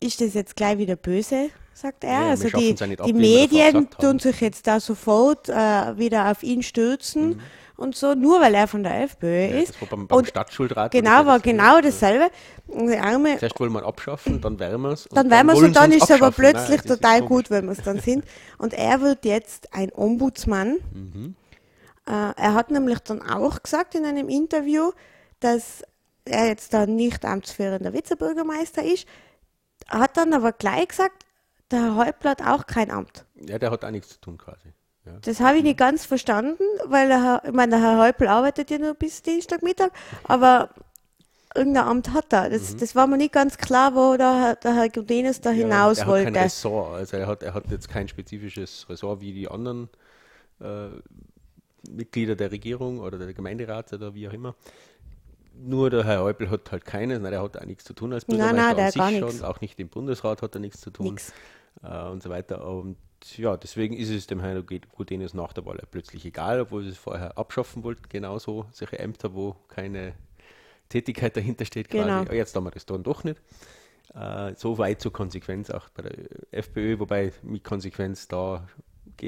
ist 0.00 0.20
das 0.20 0.34
jetzt 0.34 0.54
gleich 0.56 0.78
wieder 0.78 0.94
böse, 0.96 1.48
sagt 1.82 2.04
er. 2.04 2.10
Ja, 2.12 2.28
also 2.30 2.48
die, 2.48 2.74
ja 2.78 2.86
ab, 2.98 3.06
die 3.06 3.12
Medien 3.12 3.88
tun 3.90 4.18
sich 4.18 4.40
jetzt 4.40 4.66
da 4.66 4.80
sofort 4.80 5.48
äh, 5.48 5.98
wieder 5.98 6.30
auf 6.30 6.42
ihn 6.42 6.62
stürzen 6.62 7.28
Mhm. 7.30 7.40
und 7.76 7.96
so, 7.96 8.14
nur 8.14 8.40
weil 8.40 8.54
er 8.54 8.68
von 8.68 8.82
der 8.82 9.02
FPÖ 9.02 9.46
Ja, 9.50 9.58
ist. 9.58 9.70
das 9.74 9.80
war 9.82 9.88
beim, 9.88 10.06
beim 10.06 10.18
Und 10.18 10.28
Stadtschulrat. 10.28 10.92
Genau, 10.92 11.26
war 11.26 11.40
genau 11.40 11.80
dasselbe. 11.80 12.30
Arme 13.00 13.36
Zuerst 13.38 13.60
wollen 13.60 13.72
wir 13.72 13.84
abschaffen, 13.84 14.40
dann 14.40 14.58
werden 14.58 14.80
wir 14.82 14.90
es. 14.92 15.08
dann 15.10 15.28
werden 15.30 15.46
wir 15.48 15.54
es 15.54 15.60
und 15.62 15.76
dann 15.76 15.92
ist 15.92 16.04
es 16.04 16.10
aber 16.10 16.30
plötzlich 16.30 16.80
total 16.82 16.96
total 17.18 17.22
gut, 17.22 17.50
wenn 17.50 17.66
wir 17.66 17.72
es 17.72 17.82
dann 17.82 18.00
sind. 18.00 18.24
Und 18.58 18.72
er 18.72 19.00
wird 19.00 19.24
jetzt 19.24 19.74
ein 19.74 19.90
Ombudsmann. 19.92 20.78
Mhm. 20.92 21.34
Äh, 22.06 22.10
er 22.36 22.54
hat 22.54 22.70
nämlich 22.70 22.98
dann 23.00 23.22
auch 23.22 23.62
gesagt 23.62 23.94
in 23.94 24.04
einem 24.06 24.28
Interview, 24.28 24.90
dass 25.40 25.82
er 26.24 26.46
jetzt 26.46 26.72
da 26.72 26.86
nicht 26.86 27.24
amtsführender 27.24 27.92
Vizebürgermeister 27.92 28.82
ist, 28.84 29.06
hat 29.88 30.16
dann 30.16 30.32
aber 30.34 30.52
gleich 30.52 30.88
gesagt, 30.88 31.24
der 31.72 31.80
Herr 31.80 31.96
Häupl 31.96 32.34
auch 32.44 32.66
kein 32.66 32.90
Amt. 32.90 33.24
Ja, 33.34 33.58
der 33.58 33.70
hat 33.70 33.84
auch 33.84 33.90
nichts 33.90 34.10
zu 34.10 34.20
tun 34.20 34.38
quasi. 34.38 34.72
Ja. 35.04 35.12
Das 35.22 35.40
habe 35.40 35.58
ich 35.58 35.62
nicht 35.64 35.78
ganz 35.78 36.04
verstanden, 36.04 36.62
weil 36.86 37.08
der 37.08 37.22
Herr, 37.22 37.42
ich 37.44 37.52
meine, 37.52 37.72
der 37.72 37.80
Herr 37.80 37.98
Häupl 37.98 38.28
arbeitet 38.28 38.70
ja 38.70 38.78
nur 38.78 38.94
bis 38.94 39.22
Dienstagmittag, 39.22 39.90
aber 40.24 40.70
irgendein 41.56 41.84
Amt 41.84 42.12
hat 42.12 42.32
er. 42.32 42.50
Das, 42.50 42.74
mhm. 42.74 42.78
das 42.78 42.94
war 42.94 43.06
mir 43.06 43.16
nicht 43.16 43.32
ganz 43.32 43.58
klar, 43.58 43.94
wo 43.94 44.16
der, 44.16 44.56
der 44.56 44.74
Herr 44.74 44.88
Gudenus 44.88 45.40
da 45.40 45.50
ja, 45.50 45.56
hinaus 45.56 45.98
er 45.98 46.06
wollte. 46.06 46.26
Hat 46.28 46.34
kein 46.34 46.42
Ressort, 46.44 46.94
also 46.94 47.16
er 47.16 47.26
hat, 47.26 47.42
er 47.42 47.54
hat 47.54 47.70
jetzt 47.70 47.88
kein 47.88 48.06
spezifisches 48.06 48.86
Ressort 48.88 49.20
wie 49.20 49.32
die 49.32 49.48
anderen 49.48 49.88
äh, 50.60 50.88
Mitglieder 51.90 52.36
der 52.36 52.52
Regierung 52.52 53.00
oder 53.00 53.18
der 53.18 53.34
Gemeinderat 53.34 53.92
oder 53.92 54.14
wie 54.14 54.28
auch 54.28 54.32
immer. 54.32 54.54
Nur 55.54 55.90
der 55.90 56.04
Herr 56.04 56.22
Häupl 56.22 56.48
hat 56.48 56.70
halt 56.70 56.84
keines, 56.84 57.20
nein, 57.20 57.32
der 57.32 57.42
hat 57.42 57.56
auch 57.56 57.64
nichts 57.64 57.84
zu 57.84 57.92
tun 57.92 58.12
als 58.12 58.24
Bürgermeister 58.24 58.56
nein, 58.56 58.66
nein, 58.66 58.76
der 58.76 58.86
an 58.86 59.12
sich 59.12 59.20
gar 59.20 59.30
schon, 59.30 59.44
auch 59.44 59.60
nicht 59.60 59.78
im 59.80 59.88
Bundesrat 59.88 60.42
hat 60.42 60.54
er 60.54 60.60
nichts 60.60 60.80
zu 60.80 60.90
tun 60.90 61.18
äh, 61.82 62.08
und 62.08 62.22
so 62.22 62.30
weiter. 62.30 62.66
Und 62.66 62.96
ja, 63.36 63.56
deswegen 63.56 63.96
ist 63.96 64.10
es 64.10 64.26
dem 64.26 64.40
Herrn 64.40 64.64
Gudenus 64.66 65.34
nach 65.34 65.52
der 65.52 65.64
Wahl 65.64 65.80
plötzlich 65.90 66.24
egal, 66.24 66.60
obwohl 66.60 66.82
sie 66.82 66.90
es 66.90 66.98
vorher 66.98 67.38
abschaffen 67.38 67.84
wollten, 67.84 68.08
genauso 68.08 68.66
solche 68.72 68.98
Ämter, 68.98 69.34
wo 69.34 69.56
keine 69.68 70.14
Tätigkeit 70.88 71.36
dahinter 71.36 71.64
steht 71.64 71.88
quasi. 71.88 72.04
Genau. 72.04 72.32
Jetzt 72.32 72.54
haben 72.56 72.64
wir 72.64 72.70
das 72.70 72.86
dann 72.86 73.02
doch 73.02 73.24
nicht. 73.24 73.40
Äh, 74.14 74.54
so 74.56 74.78
weit 74.78 75.00
zur 75.00 75.12
Konsequenz 75.12 75.70
auch 75.70 75.88
bei 75.90 76.02
der 76.02 76.12
FPÖ, 76.50 76.98
wobei 76.98 77.32
mit 77.42 77.64
Konsequenz 77.64 78.28
da 78.28 78.66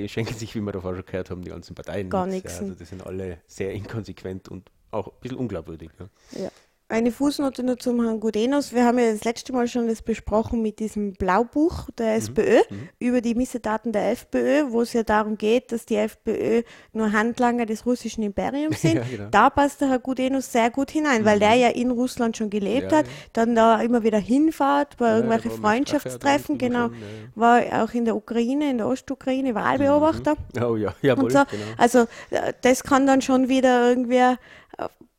schenken 0.06 0.34
sich, 0.34 0.54
wie 0.54 0.60
wir 0.60 0.72
davor 0.72 0.94
schon 0.94 1.06
gehört 1.06 1.30
haben, 1.30 1.42
die 1.42 1.50
ganzen 1.50 1.74
Parteien 1.74 2.10
Gar 2.10 2.26
nichts. 2.26 2.54
Ja, 2.54 2.60
also 2.60 2.74
das 2.74 2.88
sind 2.88 3.06
alle 3.06 3.38
sehr 3.46 3.72
inkonsequent 3.72 4.48
und 4.48 4.70
auch 4.90 5.08
ein 5.08 5.20
bisschen 5.20 5.38
unglaubwürdig. 5.38 5.90
Ja. 5.98 6.42
ja. 6.44 6.50
Eine 6.94 7.10
Fußnote 7.10 7.64
nur 7.64 7.76
zum 7.76 8.00
Herrn 8.04 8.20
Gudenus. 8.20 8.72
Wir 8.72 8.84
haben 8.84 9.00
ja 9.00 9.10
das 9.10 9.24
letzte 9.24 9.52
Mal 9.52 9.66
schon 9.66 9.88
das 9.88 10.00
besprochen 10.00 10.62
mit 10.62 10.78
diesem 10.78 11.14
Blaubuch 11.14 11.90
der 11.98 12.12
mhm. 12.12 12.18
SPÖ 12.18 12.58
mhm. 12.70 12.88
über 13.00 13.20
die 13.20 13.34
Missetaten 13.34 13.90
der 13.90 14.12
FPÖ, 14.12 14.66
wo 14.70 14.82
es 14.82 14.92
ja 14.92 15.02
darum 15.02 15.36
geht, 15.36 15.72
dass 15.72 15.86
die 15.86 15.96
FPÖ 15.96 16.62
nur 16.92 17.10
Handlanger 17.10 17.66
des 17.66 17.84
russischen 17.84 18.22
Imperiums 18.22 18.80
sind. 18.82 18.94
ja, 18.94 19.02
genau. 19.10 19.28
Da 19.28 19.50
passt 19.50 19.80
der 19.80 19.88
Herr 19.88 19.98
Gudenus 19.98 20.52
sehr 20.52 20.70
gut 20.70 20.92
hinein, 20.92 21.22
mhm. 21.22 21.24
weil 21.24 21.40
der 21.40 21.54
ja 21.54 21.68
in 21.70 21.90
Russland 21.90 22.36
schon 22.36 22.48
gelebt 22.48 22.92
ja, 22.92 22.98
hat, 22.98 23.06
dann 23.32 23.56
da 23.56 23.80
immer 23.80 24.04
wieder 24.04 24.18
hinfahrt 24.18 24.96
bei 24.96 25.08
ja, 25.08 25.16
irgendwelchen 25.16 25.50
Freundschaftstreffen, 25.50 26.58
genau, 26.58 26.90
schon, 26.90 26.94
war 27.34 27.60
auch 27.82 27.92
in 27.92 28.04
der 28.04 28.14
Ukraine, 28.14 28.70
in 28.70 28.78
der 28.78 28.86
Ostukraine 28.86 29.56
Wahlbeobachter. 29.56 30.36
Mhm. 30.54 30.62
Oh 30.62 30.76
ja, 30.76 30.94
jawohl, 31.02 31.32
so. 31.32 31.40
genau. 31.50 31.64
Also 31.76 32.06
äh, 32.30 32.52
das 32.60 32.84
kann 32.84 33.04
dann 33.04 33.20
schon 33.20 33.48
wieder 33.48 33.88
irgendwie 33.88 34.36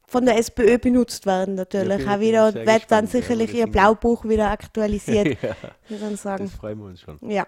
von 0.08 0.26
der 0.26 0.38
SPÖ 0.38 0.78
benutzt 0.78 1.26
werden 1.26 1.56
natürlich. 1.56 2.06
Ja, 2.06 2.16
auch 2.16 2.20
wieder 2.20 2.54
wird 2.54 2.84
dann 2.90 3.08
sicherlich 3.08 3.54
ihr 3.54 3.68
Blaubuch 3.68 4.26
wieder 4.26 4.52
aktualisiert. 4.52 5.38
ja, 5.42 5.56
dann 5.90 6.16
sagen. 6.16 6.46
Das 6.46 6.56
freuen 6.56 6.80
wir 6.80 6.86
uns 6.86 7.02
schon. 7.02 7.18
Ja, 7.22 7.48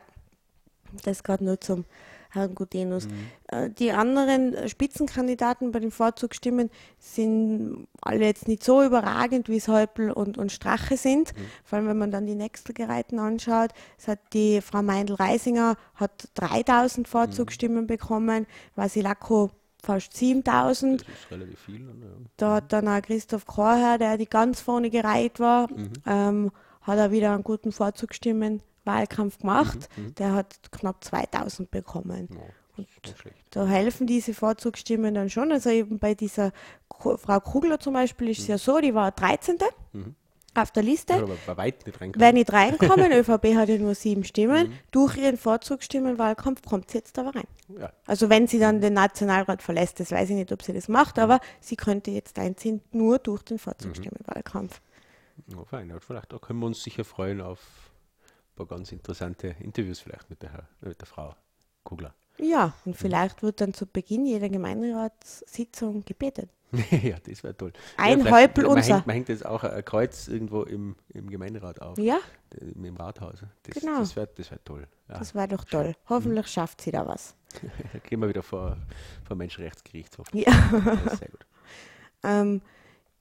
das 1.03 1.23
gerade 1.23 1.43
nur 1.43 1.59
zum 1.59 1.85
Herrn 2.29 2.55
Gudenus. 2.55 3.07
Mhm. 3.07 3.13
Äh, 3.47 3.69
die 3.69 3.91
anderen 3.91 4.67
Spitzenkandidaten 4.67 5.71
bei 5.71 5.79
den 5.79 5.91
Vorzugsstimmen 5.91 6.69
sind 6.99 7.87
alle 8.01 8.25
jetzt 8.25 8.47
nicht 8.47 8.63
so 8.63 8.83
überragend, 8.83 9.49
wie 9.49 9.57
es 9.57 9.67
Häupl 9.67 10.11
und, 10.11 10.37
und 10.37 10.51
Strache 10.51 10.97
sind. 10.97 11.35
Mhm. 11.35 11.41
Vor 11.63 11.77
allem, 11.77 11.87
wenn 11.87 11.97
man 11.97 12.11
dann 12.11 12.25
die 12.25 12.35
Nächstelgereihten 12.35 13.19
anschaut. 13.19 13.71
Es 13.97 14.07
hat 14.07 14.19
die 14.33 14.61
Frau 14.61 14.81
Meindl-Reisinger 14.81 15.75
hat 15.95 16.29
3000 16.35 17.07
Vorzugsstimmen 17.07 17.83
mhm. 17.83 17.87
bekommen, 17.87 18.47
Vasilako 18.75 19.51
fast 19.87 20.15
7000. 20.15 21.01
Das 21.01 21.07
ist 21.07 21.31
relativ 21.31 21.59
viel. 21.59 21.79
Ne? 21.79 21.93
Da 22.35 22.55
hat 22.55 22.73
dann 22.73 22.87
auch 22.87 23.01
Christoph 23.01 23.45
Korher, 23.45 23.97
der 23.97 24.17
die 24.17 24.27
ganz 24.27 24.61
vorne 24.61 24.89
gereiht 24.89 25.39
war, 25.39 25.71
mhm. 25.71 25.93
ähm, 26.05 26.51
hat 26.81 26.97
er 26.97 27.11
wieder 27.11 27.33
einen 27.33 27.43
guten 27.43 27.71
Vorzugsstimmen 27.71 28.61
Wahlkampf 28.83 29.39
gemacht. 29.39 29.89
Mhm. 29.95 30.03
mhm. 30.03 30.15
Der 30.15 30.33
hat 30.33 30.71
knapp 30.71 31.03
2000 31.03 31.71
bekommen. 31.71 32.29
Ja, 32.31 32.39
und 32.77 32.87
da 33.51 33.65
helfen 33.65 34.05
diese 34.05 34.33
Vorzugsstimmen 34.33 35.15
dann 35.15 35.29
schon. 35.29 35.51
Also 35.51 35.69
eben 35.69 35.97
bei 35.97 36.13
dieser 36.13 36.51
Frau 36.89 37.39
Kugler 37.39 37.79
zum 37.79 37.93
Beispiel 37.93 38.29
ist 38.29 38.39
es 38.39 38.45
mhm. 38.45 38.51
ja 38.51 38.57
so, 38.57 38.79
die 38.79 38.93
war 38.93 39.11
13. 39.11 39.57
Mhm 39.93 40.15
auf 40.57 40.71
der 40.71 40.83
Liste. 40.83 41.13
Nicht 41.15 41.47
reinkommen. 41.47 42.13
Wenn 42.15 42.35
nicht 42.35 42.51
reinkommen, 42.51 43.11
ÖVP 43.11 43.55
hat 43.55 43.69
ja 43.69 43.77
nur 43.77 43.95
sieben 43.95 44.23
Stimmen, 44.23 44.69
mhm. 44.69 44.73
durch 44.91 45.17
ihren 45.17 45.37
Vorzugsstimmenwahlkampf 45.37 46.63
kommt 46.63 46.91
sie 46.91 46.99
jetzt 46.99 47.17
aber 47.19 47.35
rein. 47.35 47.47
Ja. 47.79 47.91
Also 48.05 48.29
wenn 48.29 48.47
sie 48.47 48.59
dann 48.59 48.81
den 48.81 48.93
Nationalrat 48.93 49.61
verlässt, 49.61 49.99
das 49.99 50.11
weiß 50.11 50.29
ich 50.29 50.35
nicht, 50.35 50.51
ob 50.51 50.63
sie 50.63 50.73
das 50.73 50.87
macht, 50.87 51.19
aber 51.19 51.39
sie 51.59 51.75
könnte 51.75 52.11
jetzt 52.11 52.39
einziehen, 52.39 52.81
nur 52.91 53.19
durch 53.19 53.43
den 53.43 53.59
Vorzugsstimmenwahlkampf. 53.59 54.81
Mhm. 55.45 55.57
Ja, 55.57 55.63
fein. 55.65 55.93
Vielleicht 55.99 56.33
da 56.33 56.39
können 56.39 56.59
wir 56.59 56.65
uns 56.65 56.83
sicher 56.83 57.03
freuen 57.03 57.41
auf 57.41 57.59
ein 57.59 58.55
paar 58.55 58.65
ganz 58.65 58.91
interessante 58.91 59.55
Interviews 59.59 59.99
vielleicht 59.99 60.29
mit 60.29 60.41
der, 60.41 60.67
mit 60.81 60.99
der 60.99 61.07
Frau 61.07 61.35
Kugler. 61.83 62.13
Ja, 62.39 62.73
und 62.85 62.95
vielleicht 62.95 63.41
wird 63.41 63.61
dann 63.61 63.73
zu 63.73 63.85
Beginn 63.85 64.25
jeder 64.25 64.49
Gemeinderatssitzung 64.49 66.05
gebetet. 66.05 66.49
ja, 66.91 67.15
das 67.25 67.43
wäre 67.43 67.55
toll. 67.55 67.71
Ein 67.95 68.25
ja, 68.25 68.31
Häupl 68.31 68.65
unser. 68.65 68.95
Man, 68.95 69.03
man 69.05 69.13
hängt 69.15 69.29
jetzt 69.29 69.45
auch 69.45 69.63
ein 69.63 69.85
Kreuz 69.85 70.27
irgendwo 70.27 70.63
im, 70.63 70.95
im 71.09 71.29
Gemeinderat 71.29 71.81
auf. 71.81 71.97
Ja. 71.97 72.19
Im 72.59 72.97
Rathaus. 72.97 73.39
Das, 73.63 73.81
genau. 73.81 73.99
Das 73.99 74.15
wäre 74.15 74.29
das 74.35 74.51
wär 74.51 74.63
toll. 74.63 74.87
Ja. 75.07 75.19
Das 75.19 75.33
wäre 75.33 75.47
doch 75.47 75.63
toll. 75.63 75.95
Hoffentlich 76.09 76.45
mhm. 76.45 76.49
schafft 76.49 76.81
sie 76.81 76.91
da 76.91 77.07
was. 77.07 77.35
gehen 78.09 78.19
wir 78.19 78.27
wieder 78.27 78.43
vor, 78.43 78.77
vor 79.25 79.37
Menschenrechtsgerichtshof. 79.37 80.27
Ja. 80.33 80.51
sehr 81.17 81.29
gut. 81.29 81.45
ähm, 82.23 82.61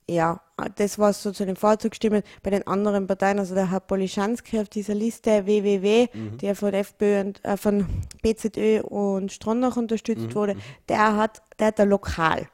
ja, 0.09 0.41
das 0.77 0.99
war 0.99 1.13
so 1.13 1.33
zu 1.33 1.45
den 1.45 1.57
Vorzugsstimmen. 1.57 2.23
Bei 2.43 2.51
den 2.51 2.67
anderen 2.67 3.07
Parteien, 3.07 3.39
also 3.39 3.55
der 3.55 3.71
Herr 3.71 3.81
Polischanski 3.81 4.61
auf 4.61 4.69
dieser 4.69 4.95
Liste 4.95 5.47
WWW, 5.47 6.09
mhm. 6.13 6.39
der 6.39 6.55
von 6.55 6.73
FPÖ 6.73 7.21
und 7.21 7.45
äh, 7.45 7.57
von 7.57 7.87
BZÖ 8.23 8.83
und 8.83 9.33
Stronach 9.33 9.77
unterstützt 9.77 10.29
mhm. 10.29 10.35
wurde, 10.35 10.55
mhm. 10.55 10.61
der 10.89 11.17
hat, 11.17 11.43
der 11.59 11.69
hat 11.69 11.81
ein 11.81 11.89
Lokal. 11.89 12.49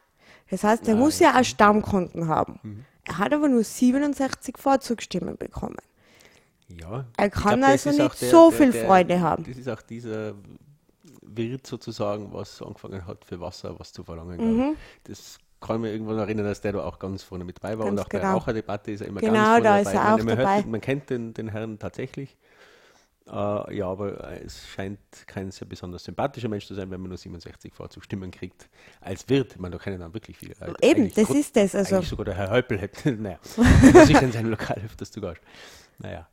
Das 0.51 0.65
heißt, 0.65 0.89
er 0.89 0.95
Nein. 0.95 1.03
muss 1.03 1.19
ja 1.19 1.39
auch 1.39 1.45
Stammkunden 1.45 2.29
haben. 2.29 2.59
Mhm. 2.63 2.85
Er 3.05 3.19
hat 3.19 3.33
aber 3.33 3.49
nur 3.49 3.65
67 3.65 4.57
Vorzugsstimmen 4.59 5.37
bekommen. 5.37 5.77
Ja. 6.69 7.05
Er 7.17 7.31
kann 7.31 7.59
glaub, 7.59 7.71
also 7.71 7.91
nicht 7.91 8.23
der, 8.23 8.31
so 8.31 8.51
der, 8.51 8.59
viel 8.59 8.73
der, 8.73 8.87
Freude 8.87 9.21
haben. 9.21 9.45
Das 9.45 9.57
ist 9.57 9.69
auch 9.69 9.83
dieser 9.83 10.35
Wirt 11.23 11.67
sozusagen, 11.67 12.33
was 12.33 12.63
angefangen 12.63 13.07
hat, 13.07 13.25
für 13.25 13.41
Wasser 13.41 13.79
was 13.79 13.93
zu 13.93 14.05
verlangen. 14.05 14.57
Mhm. 14.57 14.77
Das 15.05 15.39
kann 15.63 15.81
mich 15.81 15.93
irgendwann 15.93 16.19
erinnern, 16.19 16.45
dass 16.45 16.61
der 16.61 16.73
da 16.73 16.85
auch 16.85 16.99
ganz 16.99 17.23
vorne 17.23 17.45
mit 17.45 17.63
dabei 17.63 17.79
war. 17.79 17.87
Ganz 17.87 17.99
und 17.99 18.05
auch 18.05 18.09
genau. 18.09 18.23
bei 18.23 18.29
der 18.29 18.35
Raucherdebatte 18.35 18.91
ist 18.91 19.01
er 19.01 19.07
immer 19.07 19.21
genau, 19.21 19.33
ganz 19.33 19.47
vorne 19.47 19.63
da 19.63 19.69
dabei. 19.69 19.81
Ist 19.81 19.95
er 19.95 20.15
auch 20.15 20.19
man, 20.19 20.27
dabei. 20.27 20.57
Hört, 20.57 20.67
man 20.67 20.81
kennt 20.81 21.11
den, 21.11 21.35
den 21.35 21.49
Herrn 21.49 21.79
tatsächlich. 21.79 22.37
Uh, 23.25 23.71
ja, 23.71 23.87
aber 23.87 24.33
es 24.45 24.67
scheint 24.67 24.99
kein 25.29 25.53
sehr 25.53 25.69
besonders 25.69 26.03
sympathischer 26.03 26.49
Mensch 26.49 26.67
zu 26.67 26.75
sein, 26.75 26.91
wenn 26.91 27.01
man 27.01 27.09
nur 27.09 27.19
67 27.19 27.73
Vorzustimmen 27.73 28.33
kriegt 28.33 28.69
als 29.01 29.29
Wirt. 29.29 29.61
Man, 29.61 29.71
da 29.71 29.79
kennen 29.79 30.01
dann 30.01 30.13
wirklich 30.13 30.37
viele. 30.37 30.55
Also 30.59 30.75
Eben, 30.83 31.13
das 31.15 31.29
gut, 31.29 31.37
ist 31.37 31.55
das. 31.55 31.75
Also. 31.75 32.03
sogar 32.03 32.25
der 32.25 32.35
Herr 32.35 32.51
Häupl 32.51 32.79
hätte, 32.79 33.13
naja, 33.19 33.39
muss 33.57 34.09
ich 34.09 34.21
in 34.21 34.33
seinem 34.33 34.51
Lokal 34.51 34.83
öfters 34.85 35.13
zu 35.13 35.21
Gast. 35.21 35.41
Naja. 35.99 36.29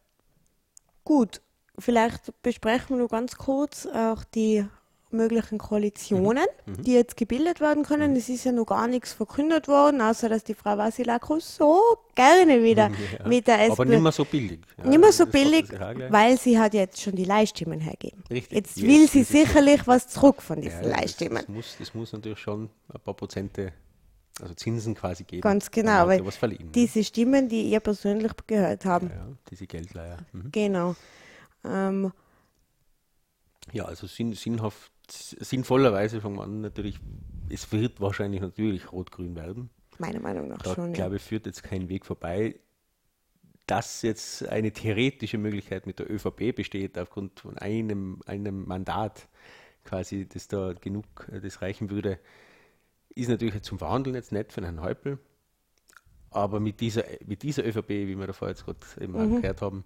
Gut, 1.03 1.41
vielleicht 1.77 2.33
besprechen 2.41 2.89
wir 2.89 2.97
nur 2.97 3.07
ganz 3.07 3.35
kurz 3.35 3.85
auch 3.85 4.23
die 4.23 4.65
möglichen 5.11 5.57
Koalitionen, 5.57 6.45
mhm. 6.65 6.73
mhm. 6.73 6.83
die 6.83 6.93
jetzt 6.93 7.17
gebildet 7.17 7.59
werden 7.59 7.83
können. 7.83 8.11
Mhm. 8.11 8.17
Es 8.17 8.29
ist 8.29 8.43
ja 8.43 8.51
noch 8.51 8.65
gar 8.65 8.87
nichts 8.87 9.13
verkündet 9.13 9.67
worden, 9.67 10.01
außer 10.01 10.29
dass 10.29 10.43
die 10.43 10.53
Frau 10.53 10.77
Vasilako 10.77 11.39
so 11.39 11.79
gerne 12.15 12.63
wieder 12.63 12.91
ja. 13.19 13.27
mit 13.27 13.47
der 13.47 13.65
SP... 13.65 13.71
Aber 13.73 13.85
nicht 13.85 14.01
mehr 14.01 14.11
so 14.11 14.25
billig. 14.25 14.59
Ja, 14.77 14.85
nicht 14.85 14.99
mehr 14.99 15.11
so 15.11 15.25
billig, 15.25 15.65
weil 16.09 16.37
sie 16.37 16.59
hat 16.59 16.73
jetzt 16.73 17.01
schon 17.01 17.15
die 17.15 17.25
Leihstimmen 17.25 17.79
hergeben. 17.79 18.23
Richtig. 18.29 18.57
Jetzt 18.57 18.77
yes, 18.77 18.87
will 18.87 19.07
sie 19.07 19.23
sicherlich 19.23 19.87
was 19.87 20.07
zurück 20.07 20.41
von 20.41 20.61
diesen 20.61 20.83
ja, 20.83 20.97
Leihstimmen. 20.97 21.37
Das, 21.37 21.45
das, 21.45 21.55
muss, 21.55 21.75
das 21.79 21.93
muss 21.93 22.13
natürlich 22.13 22.39
schon 22.39 22.69
ein 22.93 22.99
paar 23.01 23.13
Prozente 23.13 23.73
also 24.41 24.53
Zinsen 24.53 24.95
quasi 24.95 25.23
geben. 25.23 25.41
Ganz 25.41 25.69
genau, 25.69 26.07
weil 26.07 26.23
diese 26.73 27.03
Stimmen, 27.03 27.49
die 27.49 27.63
ihr 27.69 27.79
persönlich 27.79 28.31
gehört 28.47 28.85
haben. 28.85 29.09
Ja, 29.09 29.15
ja 29.15 29.27
diese 29.49 29.67
Geldleiher. 29.67 30.19
Mhm. 30.31 30.51
Genau. 30.51 30.95
Ähm, 31.65 32.13
ja, 33.71 33.85
also 33.85 34.07
sinn, 34.07 34.33
sinnhaft 34.33 34.91
sinnvollerweise 35.11 36.21
fangen 36.21 36.37
wir 36.37 36.43
an, 36.43 36.61
natürlich, 36.61 36.99
es 37.49 37.71
wird 37.71 38.01
wahrscheinlich 38.01 38.41
natürlich 38.41 38.91
rot-grün 38.91 39.35
werden. 39.35 39.69
Meiner 39.97 40.19
Meinung 40.19 40.47
nach 40.47 40.59
da, 40.59 40.75
schon. 40.75 40.89
Ich 40.89 40.93
glaube, 40.93 41.15
ja. 41.15 41.19
führt 41.19 41.45
jetzt 41.45 41.63
kein 41.63 41.89
Weg 41.89 42.05
vorbei. 42.05 42.55
Dass 43.67 44.01
jetzt 44.01 44.47
eine 44.47 44.71
theoretische 44.71 45.37
Möglichkeit 45.37 45.85
mit 45.85 45.99
der 45.99 46.09
ÖVP 46.09 46.55
besteht, 46.55 46.97
aufgrund 46.97 47.39
von 47.39 47.57
einem, 47.59 48.21
einem 48.25 48.65
Mandat 48.65 49.27
quasi, 49.85 50.27
das 50.27 50.47
da 50.47 50.73
genug 50.73 51.05
äh, 51.31 51.39
das 51.39 51.61
reichen 51.61 51.89
würde, 51.89 52.19
ist 53.13 53.29
natürlich 53.29 53.61
zum 53.61 53.77
Verhandeln 53.77 54.15
jetzt 54.15 54.31
nett 54.31 54.53
für 54.53 54.61
Herrn 54.61 54.81
Häupl. 54.81 55.19
Aber 56.31 56.59
mit 56.59 56.79
dieser, 56.79 57.03
mit 57.25 57.43
dieser 57.43 57.65
ÖVP, 57.65 57.89
wie 57.89 58.17
wir 58.17 58.27
davor 58.27 58.49
jetzt 58.49 58.65
gerade 58.65 58.79
eben 58.99 59.13
mhm. 59.13 59.41
gehört 59.41 59.61
haben, 59.61 59.83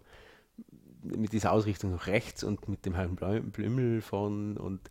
mit 1.04 1.34
dieser 1.34 1.52
Ausrichtung 1.52 1.92
nach 1.92 2.08
rechts 2.08 2.44
und 2.44 2.68
mit 2.68 2.86
dem 2.86 2.96
Herrn 2.96 3.16
Blümel 3.16 4.02
von 4.02 4.58
und 4.58 4.90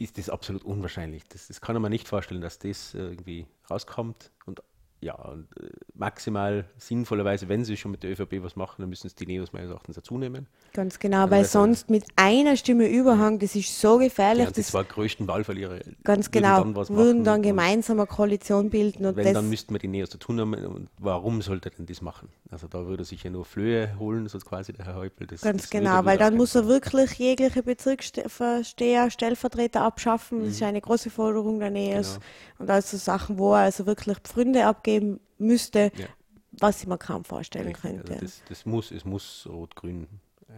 ist 0.00 0.18
das 0.18 0.30
absolut 0.30 0.64
unwahrscheinlich. 0.64 1.24
Das, 1.28 1.48
das 1.48 1.60
kann 1.60 1.80
man 1.80 1.90
nicht 1.90 2.08
vorstellen, 2.08 2.40
dass 2.40 2.58
das 2.58 2.94
irgendwie 2.94 3.46
rauskommt. 3.70 4.30
Und 4.46 4.62
ja, 5.02 5.14
und, 5.14 5.46
äh, 5.60 5.68
maximal 5.94 6.64
sinnvollerweise, 6.76 7.48
wenn 7.48 7.64
sie 7.64 7.76
schon 7.76 7.90
mit 7.90 8.02
der 8.02 8.10
ÖVP 8.12 8.42
was 8.42 8.54
machen, 8.56 8.76
dann 8.78 8.88
müssen 8.90 9.06
es 9.06 9.14
die 9.14 9.26
Neos 9.26 9.52
meines 9.52 9.70
Erachtens 9.70 9.96
dazu 9.96 10.18
nehmen. 10.18 10.46
Ganz 10.74 10.98
genau, 10.98 11.30
weil 11.30 11.44
sonst 11.44 11.88
mit 11.90 12.04
einer 12.16 12.56
Stimme 12.56 12.86
Überhang, 12.88 13.38
das 13.38 13.56
ist 13.56 13.80
so 13.80 13.98
gefährlich. 13.98 14.44
Ja, 14.44 14.50
die 14.50 14.60
das 14.60 14.68
zwei 14.68 14.82
größten 14.84 15.26
Wahlverlierer 15.26 15.78
ganz 16.04 16.26
würden 16.26 16.32
genau, 16.42 16.58
dann 16.58 16.76
was 16.76 16.90
würden 16.90 17.24
dann 17.24 17.42
gemeinsam 17.42 17.98
eine 17.98 18.06
Koalition 18.06 18.70
bilden 18.70 19.06
und 19.06 19.16
Wenn, 19.16 19.24
das 19.24 19.32
dann 19.34 19.48
müssten 19.48 19.74
wir 19.74 19.78
die 19.78 19.88
Neos 19.88 20.10
dazu 20.10 20.32
nehmen. 20.32 20.66
Und 20.66 20.88
warum 20.98 21.40
sollte 21.42 21.70
er 21.70 21.76
denn 21.76 21.86
das 21.86 22.02
machen? 22.02 22.28
Also 22.50 22.68
da 22.68 22.86
würde 22.86 23.02
er 23.02 23.06
sich 23.06 23.22
ja 23.22 23.30
nur 23.30 23.44
Flöhe 23.44 23.98
holen, 23.98 24.28
so 24.28 24.38
quasi 24.38 24.72
der 24.72 24.84
Herr 24.86 24.96
Häupl. 24.96 25.26
Das, 25.26 25.40
Ganz 25.40 25.62
das 25.62 25.70
genau, 25.70 26.04
weil 26.04 26.18
dann 26.18 26.36
muss 26.36 26.54
er 26.54 26.66
wirklich 26.66 27.12
jegliche 27.14 27.62
Bezirksversteher, 27.62 29.10
Stellvertreter 29.10 29.82
abschaffen. 29.82 30.40
Das 30.40 30.46
Mhm. 30.48 30.52
ist 30.52 30.62
eine 30.62 30.80
große 30.80 31.10
Forderung 31.10 31.58
der 31.60 31.70
NEOS. 31.70 32.14
Genau. 32.14 32.24
Und 32.58 32.70
also 32.70 32.96
Sachen, 32.96 33.38
wo 33.38 33.54
er 33.54 33.60
also 33.60 33.86
wirklich 33.86 34.18
Pfründe 34.18 34.66
abgeben 34.90 35.20
müsste, 35.38 35.92
Ja. 35.96 36.06
was 36.52 36.80
ich 36.82 36.86
mir 36.86 36.98
kaum 36.98 37.24
vorstellen 37.24 37.66
Richtig, 37.68 37.82
könnte. 37.82 38.12
Also 38.12 38.24
das, 38.24 38.42
das 38.48 38.66
muss, 38.66 38.90
es 38.90 39.04
muss 39.04 39.46
Rot-Grün 39.48 40.06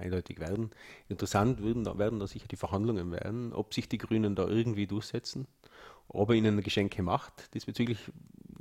eindeutig 0.00 0.40
werden. 0.40 0.70
Interessant 1.08 1.62
werden 1.62 1.84
da, 1.84 1.98
werden 1.98 2.18
da 2.18 2.26
sicher 2.26 2.48
die 2.48 2.56
Verhandlungen 2.56 3.12
werden, 3.12 3.52
ob 3.52 3.74
sich 3.74 3.88
die 3.88 3.98
Grünen 3.98 4.34
da 4.34 4.46
irgendwie 4.46 4.86
durchsetzen, 4.86 5.46
ob 6.08 6.30
er 6.30 6.36
ihnen 6.36 6.62
Geschenke 6.62 7.02
macht. 7.02 7.52
Diesbezüglich 7.54 7.98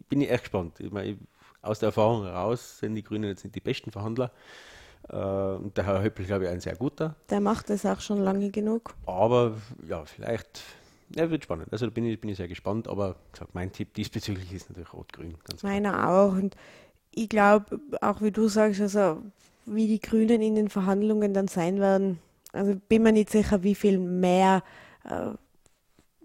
bin 0.10 0.20
ich 0.22 0.30
echt 0.30 0.44
gespannt. 0.44 0.80
Ich 0.80 0.92
meine, 0.92 1.18
aus 1.62 1.80
der 1.80 1.88
Erfahrung 1.88 2.24
heraus 2.24 2.80
sind 2.80 2.96
die 2.96 3.04
Grünen 3.04 3.30
jetzt 3.30 3.44
nicht 3.46 3.56
die 3.56 3.62
besten 3.62 3.92
Verhandler. 3.92 4.32
Äh, 5.10 5.16
und 5.16 5.78
der 5.78 5.86
Herr 5.86 6.04
Höppel, 6.04 6.26
glaube 6.26 6.46
ich, 6.46 6.50
ein 6.50 6.60
sehr 6.60 6.76
guter. 6.76 7.16
Der 7.30 7.40
macht 7.40 7.70
das 7.70 7.86
auch 7.86 8.02
schon 8.02 8.20
lange 8.20 8.50
genug. 8.52 8.94
Aber 9.06 9.56
ja, 9.88 10.04
vielleicht, 10.06 10.64
ja, 11.16 11.30
wird 11.30 11.44
spannend. 11.44 11.72
Also 11.72 11.86
da 11.86 11.92
bin 11.92 12.06
ich, 12.06 12.20
bin 12.20 12.30
ich 12.30 12.38
sehr 12.38 12.48
gespannt. 12.48 12.88
Aber 12.88 13.16
gesagt, 13.32 13.54
mein 13.54 13.72
Tipp 13.72 13.94
diesbezüglich 13.94 14.52
ist 14.52 14.70
natürlich 14.70 14.94
Rot-Grün. 14.94 15.36
Meiner 15.64 16.10
auch. 16.10 16.34
Und 16.34 16.56
ich 17.14 17.30
glaube, 17.30 17.80
auch 18.02 18.22
wie 18.22 18.32
du 18.32 18.48
sagst, 18.48 18.82
also 18.82 19.22
wie 19.66 19.88
die 19.88 20.00
Grünen 20.00 20.42
in 20.42 20.56
den 20.56 20.70
Verhandlungen 20.70 21.34
dann 21.34 21.48
sein 21.48 21.80
werden, 21.80 22.20
also 22.54 22.76
bin 22.90 23.04
mir 23.04 23.12
nicht 23.12 23.30
sicher, 23.30 23.64
wie 23.64 23.76
viel 23.76 23.98
mehr 23.98 24.64
äh, 25.06 25.32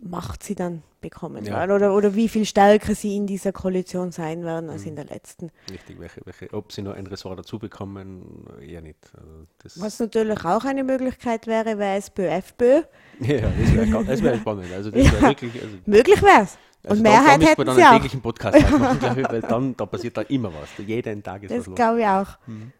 Macht 0.09 0.43
sie 0.43 0.55
dann 0.55 0.83
bekommen 1.01 1.45
Ja. 1.45 1.55
werden 1.55 1.71
oder, 1.73 1.95
oder 1.95 2.15
wie 2.15 2.29
viel 2.29 2.45
stärker 2.45 2.95
sie 2.95 3.17
in 3.17 3.27
dieser 3.27 3.53
Koalition 3.53 4.13
sein 4.13 4.45
werden 4.45 4.71
als 4.71 4.85
in 4.85 4.97
der 4.97 5.05
letzten. 5.05 5.51
Richtig, 5.71 5.99
welche, 6.01 6.21
welche, 6.25 6.53
ob 6.53 6.73
sie 6.73 6.83
noch 6.83 6.95
ein 6.95 7.07
Ressort 7.07 7.39
dazu 7.39 7.59
bekommen, 7.59 8.47
eher 8.61 8.81
nicht. 8.83 8.99
Also 9.17 9.47
das, 9.63 9.81
Was 9.81 9.99
natürlich 10.01 10.45
auch 10.45 10.65
eine 10.65 10.85
Möglichkeit 10.85 11.47
wäre, 11.47 11.79
wäre 11.79 11.97
SPÖ, 11.97 12.27
FPÖ. 12.29 12.83
Ja, 13.21 13.41
das 13.41 13.75
wäre 13.75 14.05
das 14.05 14.23
wär 14.23 14.37
spannend. 14.41 14.73
Also 14.73 14.91
das 14.91 15.13
wär 15.13 15.23
wirklich, 15.23 15.55
also, 15.63 15.77
Möglich 15.87 16.23
wäre 16.23 16.43
es. 16.43 16.59
also 16.85 16.99
Und 16.99 17.05
da, 17.05 17.11
Mehrheit 17.11 17.27
da 17.35 17.37
müsste 17.39 17.51
hätten 17.51 17.65
sie 17.65 17.71
einen 17.83 17.87
auch. 17.87 17.93
täglichen 17.95 18.21
Podcast 18.23 18.71
machen, 18.79 18.99
glaube 19.01 19.21
ich, 19.21 19.29
weil 19.29 19.41
dann 19.43 19.77
da 19.77 19.87
passiert 19.87 20.17
da 20.17 20.23
immer 20.23 20.53
was. 20.55 20.69
Jeden 20.87 21.23
Tag 21.23 21.43
ist 21.43 21.51
Das 21.51 21.59
was 21.61 21.67
los. 21.67 21.75
glaube 21.77 22.01
ich 22.01 22.07
auch. 22.07 22.39
Mhm. 22.47 22.73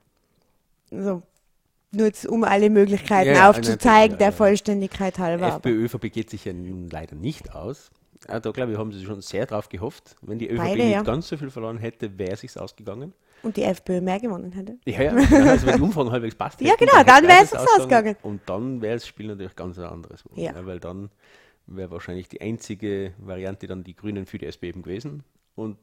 Also, 0.93 1.23
nur 1.97 2.07
jetzt, 2.07 2.27
um 2.27 2.45
alle 2.45 2.71
Möglichkeiten 2.71 3.31
Ja, 3.31 3.35
ja, 3.37 3.51
aufzuzeigen, 3.51 4.13
ja, 4.13 4.19
der 4.19 4.29
ja. 4.29 4.33
Vollständigkeit 4.33 5.19
halber. 5.19 5.47
aber 5.47 5.69
FPÖ 5.69 5.89
begeht 5.99 6.31
sich 6.31 6.45
ja 6.45 6.53
nun 6.53 6.89
leider 6.91 7.17
nicht 7.17 7.55
aus. 7.55 7.91
Ja, 8.29 8.41
da 8.41 8.51
glaube 8.51 8.73
ich, 8.73 8.79
haben 8.79 8.93
sie 8.93 9.05
schon 9.05 9.21
sehr 9.21 9.47
drauf 9.47 9.69
gehofft. 9.69 10.17
Wenn 10.23 10.39
die 10.39 10.49
ÖVP 10.49 10.59
Beide, 10.59 10.83
nicht 10.83 10.93
ja. 10.93 11.03
ganz 11.03 11.29
so 11.29 11.37
viel 11.37 11.51
verloren 11.51 11.79
hätte, 11.79 12.19
wäre 12.19 12.33
es 12.33 12.41
sich 12.41 12.59
ausgegangen. 12.59 13.13
Und 13.43 13.57
die 13.57 13.63
FPÖ 13.63 14.01
mehr 14.01 14.19
gewonnen 14.19 14.53
hätte. 14.53 14.79
Ja, 14.87 15.03
ja, 15.03 15.13
also 15.13 15.67
wenn 15.67 15.77
die 15.77 15.83
Umfragen 15.83 16.11
halbwegs 16.11 16.35
passt. 16.35 16.61
Ja, 16.63 16.75
genau, 16.77 17.03
dann 17.05 17.25
hätte 17.25 17.29
wäre 17.29 17.45
es 17.45 17.53
ausgegangen. 17.55 18.17
Und 18.23 18.41
dann 18.47 18.81
wäre 18.81 18.95
das 18.95 19.07
Spiel 19.07 19.27
natürlich 19.27 19.55
ganz 19.55 19.79
ein 19.79 19.85
anderes. 19.85 20.25
Ja. 20.35 20.55
weil 20.67 20.81
dann 20.81 21.11
wäre 21.67 21.91
wahrscheinlich 21.91 22.29
die 22.29 22.41
einzige 22.41 23.13
Variante 23.19 23.67
dann 23.67 23.85
die 23.85 23.95
Grünen 23.95 24.27
für 24.27 24.39
die 24.39 24.47
SPÖ 24.47 24.69
eben 24.69 24.83
gewesen. 24.83 25.23
Und 25.55 25.79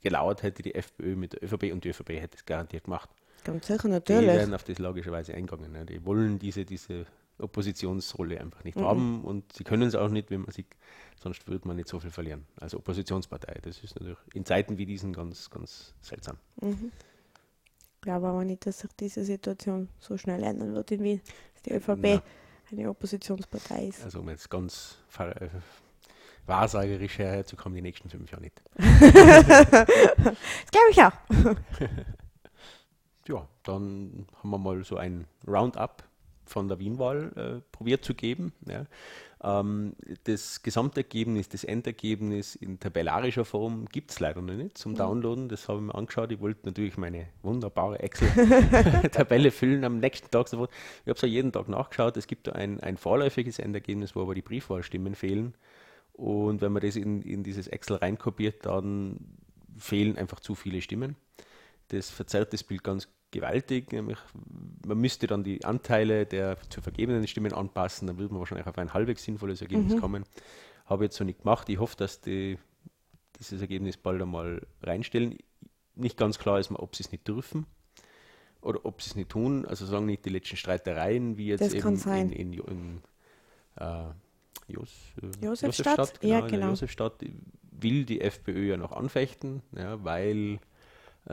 gelauert 0.00 0.42
hätte 0.42 0.62
die 0.62 0.74
FPÖ 0.74 1.16
mit 1.16 1.34
der 1.34 1.44
ÖVP 1.44 1.72
und 1.72 1.84
die 1.84 1.90
ÖVP 1.90 2.10
hätte 2.10 2.36
es 2.36 2.44
garantiert 2.44 2.84
gemacht. 2.84 3.10
Ganz 3.44 3.66
sicher, 3.66 3.82
Die 3.84 3.88
natürlich. 3.88 4.26
werden 4.26 4.54
auf 4.54 4.64
das 4.64 4.78
logischerweise 4.78 5.34
eingegangen. 5.34 5.72
Ne? 5.72 5.86
Die 5.86 6.04
wollen 6.04 6.38
diese, 6.38 6.64
diese 6.64 7.06
Oppositionsrolle 7.38 8.40
einfach 8.40 8.64
nicht 8.64 8.76
haben 8.78 9.24
und 9.24 9.52
sie 9.52 9.64
können 9.64 9.84
es 9.84 9.94
auch 9.94 10.08
nicht, 10.08 10.30
wenn 10.30 10.40
man 10.42 10.50
sieht, 10.50 10.66
sonst 11.22 11.46
würde 11.46 11.68
man 11.68 11.76
nicht 11.76 11.88
so 11.88 12.00
viel 12.00 12.10
verlieren. 12.10 12.46
Also 12.60 12.78
Oppositionspartei, 12.78 13.60
das 13.62 13.78
ist 13.82 13.94
natürlich 13.94 14.18
in 14.34 14.44
Zeiten 14.44 14.76
wie 14.76 14.86
diesen 14.86 15.12
ganz, 15.12 15.48
ganz 15.48 15.94
seltsam. 16.00 16.36
Ich 16.60 18.00
glaube 18.00 18.26
aber 18.28 18.44
nicht, 18.44 18.66
dass 18.66 18.80
sich 18.80 18.90
diese 18.98 19.24
Situation 19.24 19.88
so 20.00 20.16
schnell 20.16 20.42
ändern 20.42 20.74
wird 20.74 20.90
in 20.90 21.02
Wien, 21.02 21.20
dass 21.54 21.62
die 21.62 21.72
ÖVP 21.74 21.98
Na. 22.02 22.22
eine 22.72 22.90
Oppositionspartei 22.90 23.86
ist. 23.86 24.02
Also 24.04 24.20
um 24.20 24.28
jetzt 24.28 24.50
ganz 24.50 24.98
äh, 25.18 25.48
wahrsagerisch 26.46 27.18
herzukommen, 27.18 27.76
die 27.76 27.82
nächsten 27.82 28.08
fünf 28.08 28.30
Jahre 28.30 28.42
nicht. 28.42 28.62
Das 30.18 30.70
glaube 30.70 30.90
ich 30.90 31.02
auch. 31.02 31.12
Ja, 33.28 33.46
dann 33.62 34.26
haben 34.42 34.50
wir 34.50 34.58
mal 34.58 34.82
so 34.84 34.96
ein 34.96 35.26
Roundup 35.46 36.02
von 36.46 36.66
der 36.66 36.78
Wienwahl 36.78 37.32
äh, 37.36 37.60
probiert 37.72 38.04
zu 38.04 38.14
geben. 38.14 38.52
Ja. 38.66 38.86
Ähm, 39.42 39.94
das 40.24 40.62
Gesamtergebnis, 40.62 41.48
das 41.48 41.62
Endergebnis 41.62 42.56
in 42.56 42.80
tabellarischer 42.80 43.44
Form 43.44 43.86
gibt 43.86 44.10
es 44.10 44.20
leider 44.20 44.40
noch 44.40 44.54
nicht 44.54 44.78
zum 44.78 44.94
Downloaden. 44.94 45.48
Das 45.48 45.68
habe 45.68 45.78
ich 45.78 45.86
mir 45.86 45.94
angeschaut. 45.94 46.32
Ich 46.32 46.40
wollte 46.40 46.60
natürlich 46.64 46.96
meine 46.96 47.28
wunderbare 47.42 48.00
Excel-Tabelle 48.00 49.50
füllen 49.52 49.84
am 49.84 49.98
nächsten 49.98 50.30
Tag 50.30 50.48
sofort. 50.48 50.70
Ich 51.04 51.08
habe 51.08 51.16
es 51.16 51.22
ja 51.22 51.28
jeden 51.28 51.52
Tag 51.52 51.68
nachgeschaut. 51.68 52.16
Es 52.16 52.26
gibt 52.26 52.48
ein, 52.48 52.80
ein 52.80 52.96
vorläufiges 52.96 53.58
Endergebnis, 53.58 54.16
wo 54.16 54.22
aber 54.22 54.34
die 54.34 54.42
Briefwahlstimmen 54.42 55.14
fehlen. 55.14 55.54
Und 56.14 56.62
wenn 56.62 56.72
man 56.72 56.82
das 56.82 56.96
in, 56.96 57.22
in 57.22 57.44
dieses 57.44 57.68
Excel 57.68 57.96
reinkopiert, 57.96 58.66
dann 58.66 59.20
fehlen 59.76 60.16
einfach 60.18 60.40
zu 60.40 60.56
viele 60.56 60.82
Stimmen. 60.82 61.14
Das 61.88 62.10
verzerrt 62.10 62.52
das 62.52 62.64
Bild 62.64 62.82
ganz 62.82 63.08
gewaltig. 63.30 63.92
Nämlich, 63.92 64.18
man 64.86 64.98
müsste 64.98 65.26
dann 65.26 65.44
die 65.44 65.64
Anteile 65.64 66.26
der 66.26 66.56
zu 66.70 66.80
vergebenen 66.80 67.26
Stimmen 67.26 67.52
anpassen, 67.52 68.06
dann 68.06 68.18
würde 68.18 68.32
man 68.32 68.40
wahrscheinlich 68.40 68.66
auf 68.66 68.78
ein 68.78 68.92
halbwegs 68.94 69.24
sinnvolles 69.24 69.60
Ergebnis 69.62 69.96
kommen. 70.00 70.24
Habe 70.86 71.04
ich 71.04 71.08
jetzt 71.08 71.16
so 71.16 71.24
nicht 71.24 71.40
gemacht. 71.40 71.68
Ich 71.68 71.78
hoffe, 71.78 71.96
dass 71.96 72.20
die 72.20 72.58
dieses 73.38 73.60
Ergebnis 73.60 73.96
bald 73.96 74.20
einmal 74.22 74.66
reinstellen. 74.82 75.38
Nicht 75.94 76.16
ganz 76.16 76.38
klar 76.38 76.58
ist 76.58 76.70
mir, 76.70 76.80
ob 76.80 76.96
sie 76.96 77.02
es 77.04 77.12
nicht 77.12 77.26
dürfen 77.28 77.66
oder 78.60 78.84
ob 78.84 79.02
sie 79.02 79.10
es 79.10 79.16
nicht 79.16 79.28
tun. 79.28 79.64
Also 79.66 79.86
solange 79.86 80.06
nicht 80.06 80.24
die 80.24 80.30
letzten 80.30 80.56
Streitereien, 80.56 81.36
wie 81.36 81.48
jetzt 81.48 81.60
Das 81.60 81.74
eben 81.74 82.00
in, 82.00 82.32
in, 82.32 82.52
Jo- 82.52 82.64
in 82.64 83.02
äh, 83.76 84.04
Jos, 84.68 84.90
äh, 85.22 85.44
Josefstadt? 85.44 86.22
Ja, 86.22 86.38
in 86.38 86.42
der 86.42 86.50
genau. 86.50 86.68
Josefstadt 86.70 87.24
will 87.70 88.04
die 88.04 88.20
FPÖ 88.20 88.70
ja 88.70 88.76
noch 88.76 88.92
anfechten, 88.92 89.62
ja, 89.76 90.02
weil 90.04 90.58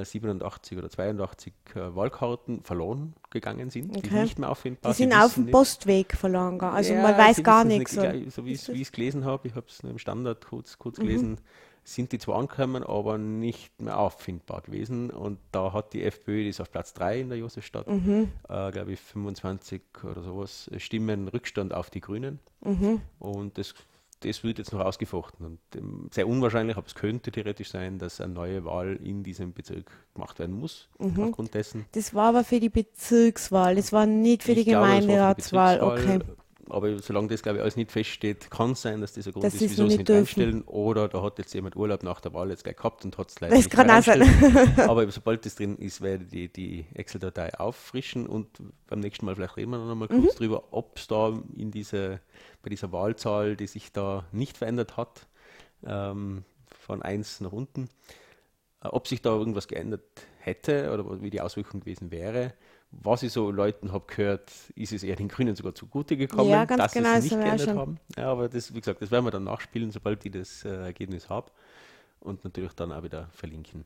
87 0.03 0.77
oder 0.77 0.89
82 0.89 1.53
äh, 1.75 1.95
Wahlkarten 1.95 2.63
verloren 2.63 3.13
gegangen 3.29 3.69
sind, 3.69 3.95
die 3.95 3.99
Okay. 3.99 4.23
nicht 4.23 4.39
mehr 4.39 4.49
auffindbar 4.49 4.91
Die 4.91 4.97
sind 4.97 5.13
auf 5.13 5.35
dem 5.35 5.51
Postweg 5.51 6.15
verloren 6.15 6.53
gegangen. 6.59 6.75
Also 6.75 6.93
ja, 6.93 7.01
man 7.01 7.17
weiß 7.17 7.43
gar 7.43 7.63
nichts. 7.63 7.95
Nicht, 7.95 8.01
gleich, 8.01 8.33
so 8.33 8.45
wie 8.45 8.51
ich 8.53 8.67
es 8.67 8.91
gelesen 8.91 9.23
habe, 9.25 9.47
ich 9.47 9.55
habe 9.55 9.65
es 9.69 9.83
nur 9.83 9.91
im 9.91 9.97
Standard 9.99 10.45
kurz, 10.45 10.77
kurz 10.77 10.97
gelesen, 10.97 11.39
sind 11.87 12.11
die 12.11 12.17
zwar 12.17 12.39
angekommen, 12.39 12.83
aber 12.83 13.19
nicht 13.19 13.79
mehr 13.79 13.99
auffindbar 13.99 14.61
gewesen. 14.61 15.11
Und 15.11 15.37
da 15.51 15.71
hat 15.71 15.93
die 15.93 16.03
FPÖ, 16.03 16.41
die 16.43 16.49
ist 16.49 16.59
auf 16.59 16.71
Platz 16.71 16.93
3 16.95 17.19
in 17.21 17.29
der 17.29 17.37
Josefstadt, 17.37 17.87
Mhm. 17.87 18.31
äh, 18.49 18.71
glaube 18.71 18.93
ich 18.93 18.99
25 18.99 19.81
oder 20.03 20.23
sowas 20.23 20.69
Stimmen 20.77 21.27
Rückstand 21.27 21.73
auf 21.75 21.89
die 21.91 22.01
Grünen. 22.01 22.39
Mhm. 22.63 23.01
Und 23.19 23.57
das, 23.59 23.75
das 24.27 24.43
wird 24.43 24.57
jetzt 24.57 24.73
noch 24.73 24.79
ausgefochten. 24.81 25.45
Und 25.45 25.59
ähm, 25.75 26.09
sehr 26.11 26.27
unwahrscheinlich, 26.27 26.77
aber 26.77 26.87
es 26.87 26.95
könnte 26.95 27.31
theoretisch 27.31 27.69
sein, 27.69 27.99
dass 27.99 28.21
eine 28.21 28.33
neue 28.33 28.65
Wahl 28.65 28.95
in 29.03 29.23
diesem 29.23 29.53
Bezirk 29.53 29.91
gemacht 30.13 30.39
werden 30.39 30.57
muss, 30.59 30.89
Mhm. 30.99 31.23
aufgrund 31.23 31.53
dessen. 31.53 31.85
Das 31.93 32.13
war 32.13 32.29
aber 32.29 32.43
für 32.43 32.59
die 32.59 32.69
Bezirkswahl, 32.69 33.75
das 33.75 33.91
war 33.93 34.05
nicht 34.05 34.43
für 34.43 34.53
die 34.55 34.61
Ich 34.61 34.67
glaube, 34.67 34.85
das 34.87 34.91
war 34.91 34.95
für 34.95 35.01
die 35.01 35.07
Gemeinderatswahl. 35.07 35.81
Okay. 35.81 36.19
Aber 36.69 36.97
solange 36.99 37.27
das, 37.27 37.43
glaube 37.43 37.57
ich, 37.57 37.61
alles 37.61 37.75
nicht 37.75 37.91
feststeht, 37.91 38.49
kann 38.49 38.71
es 38.71 38.81
sein, 38.81 38.99
dass 39.01 39.13
das 39.13 39.27
ein 39.27 39.33
Grund 39.33 39.45
Dass 39.45 39.53
ist, 39.53 39.61
wieso 39.61 39.87
sie 39.87 39.97
nicht 39.97 40.09
einstellen. 40.09 40.63
Oder 40.63 41.07
da 41.07 41.21
hat 41.21 41.37
jetzt 41.37 41.53
jemand 41.53 41.75
Urlaub 41.75 42.01
nach 42.03 42.19
der 42.21 42.33
Wahl 42.33 42.49
jetzt 42.49 42.63
gleich 42.63 42.75
gehabt 42.75 43.05
und 43.05 43.17
hat 43.17 43.29
es 43.29 43.39
leider 43.39 43.55
Das 43.55 43.65
nicht 43.65 43.71
kann 43.75 43.89
auch 43.91 44.01
sein. 44.01 44.23
Aber 44.89 45.09
sobald 45.11 45.45
das 45.45 45.55
drin 45.55 45.77
ist, 45.77 46.01
werde 46.01 46.23
ich 46.23 46.29
die, 46.31 46.49
die 46.51 46.85
Excel-Datei 46.95 47.53
auffrischen 47.59 48.25
und 48.25 48.47
beim 48.87 48.99
nächsten 48.99 49.25
Mal 49.25 49.35
vielleicht 49.35 49.57
reden 49.57 49.71
wir 49.71 49.77
noch 49.77 49.95
mal 49.95 50.07
Mhm. 50.09 50.21
kurz 50.23 50.35
drüber, 50.35 50.63
ob 50.71 50.97
es 50.97 51.07
da 51.07 51.33
in 51.55 51.71
diese, 51.71 52.19
bei 52.63 52.69
dieser 52.69 52.91
Wahlzahl, 52.91 53.55
die 53.55 53.67
sich 53.67 53.91
da 53.91 54.25
nicht 54.31 54.57
verändert 54.57 54.97
hat, 54.97 55.27
ähm, 55.85 56.43
von 56.79 57.01
1 57.03 57.41
nach 57.41 57.51
unten, 57.51 57.89
äh, 58.83 58.87
ob 58.87 59.07
sich 59.07 59.21
da 59.21 59.29
irgendwas 59.35 59.67
geändert 59.67 60.01
hätte 60.39 60.91
oder 60.93 61.21
wie 61.21 61.29
die 61.29 61.41
Auswirkung 61.41 61.79
gewesen 61.81 62.11
wäre. 62.11 62.53
Was 62.91 63.23
ich 63.23 63.31
so 63.31 63.51
Leuten 63.51 63.91
habe 63.91 64.05
gehört, 64.07 64.51
ist 64.75 64.93
es 64.93 65.03
eher 65.03 65.15
den 65.15 65.27
Grünen 65.27 65.55
sogar 65.55 65.75
zugute 65.75 66.15
gekommen, 66.15 66.49
Ja, 66.49 66.65
ganz 66.65 66.81
dass 66.81 66.93
genau, 66.93 67.11
sie 67.13 67.17
es 67.17 67.23
nicht 67.25 67.37
geändert 67.39 67.67
schon. 67.69 67.77
haben. 67.77 67.99
Ja, 68.17 68.31
aber 68.31 68.47
das, 68.47 68.73
wie 68.73 68.79
gesagt, 68.79 69.01
das 69.01 69.11
werden 69.11 69.25
wir 69.25 69.31
dann 69.31 69.43
nachspielen, 69.43 69.91
sobald 69.91 70.25
ich 70.25 70.31
das 70.31 70.63
äh, 70.63 70.69
Ergebnis 70.69 71.29
habe 71.29 71.51
und 72.21 72.43
natürlich 72.43 72.73
dann 72.73 72.91
auch 72.91 73.03
wieder 73.03 73.27
verlinken. 73.33 73.85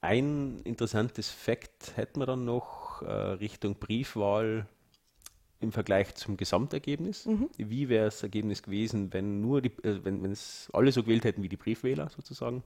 Ein 0.00 0.60
interessantes 0.64 1.30
Fakt 1.30 1.96
hätten 1.96 2.20
wir 2.20 2.26
dann 2.26 2.44
noch 2.44 3.02
äh, 3.02 3.10
Richtung 3.12 3.76
Briefwahl 3.76 4.66
im 5.60 5.72
Vergleich 5.72 6.14
zum 6.16 6.36
Gesamtergebnis. 6.36 7.26
Mhm. 7.26 7.48
Wie 7.56 7.88
wäre 7.88 8.06
das 8.06 8.22
Ergebnis 8.22 8.62
gewesen, 8.62 9.12
wenn 9.12 9.40
nur 9.40 9.62
die, 9.62 9.70
äh, 9.84 10.04
wenn, 10.04 10.22
wenn 10.22 10.32
es 10.32 10.68
alle 10.72 10.90
so 10.92 11.02
gewählt 11.02 11.24
hätten 11.24 11.42
wie 11.42 11.48
die 11.48 11.56
Briefwähler 11.56 12.08
sozusagen? 12.10 12.62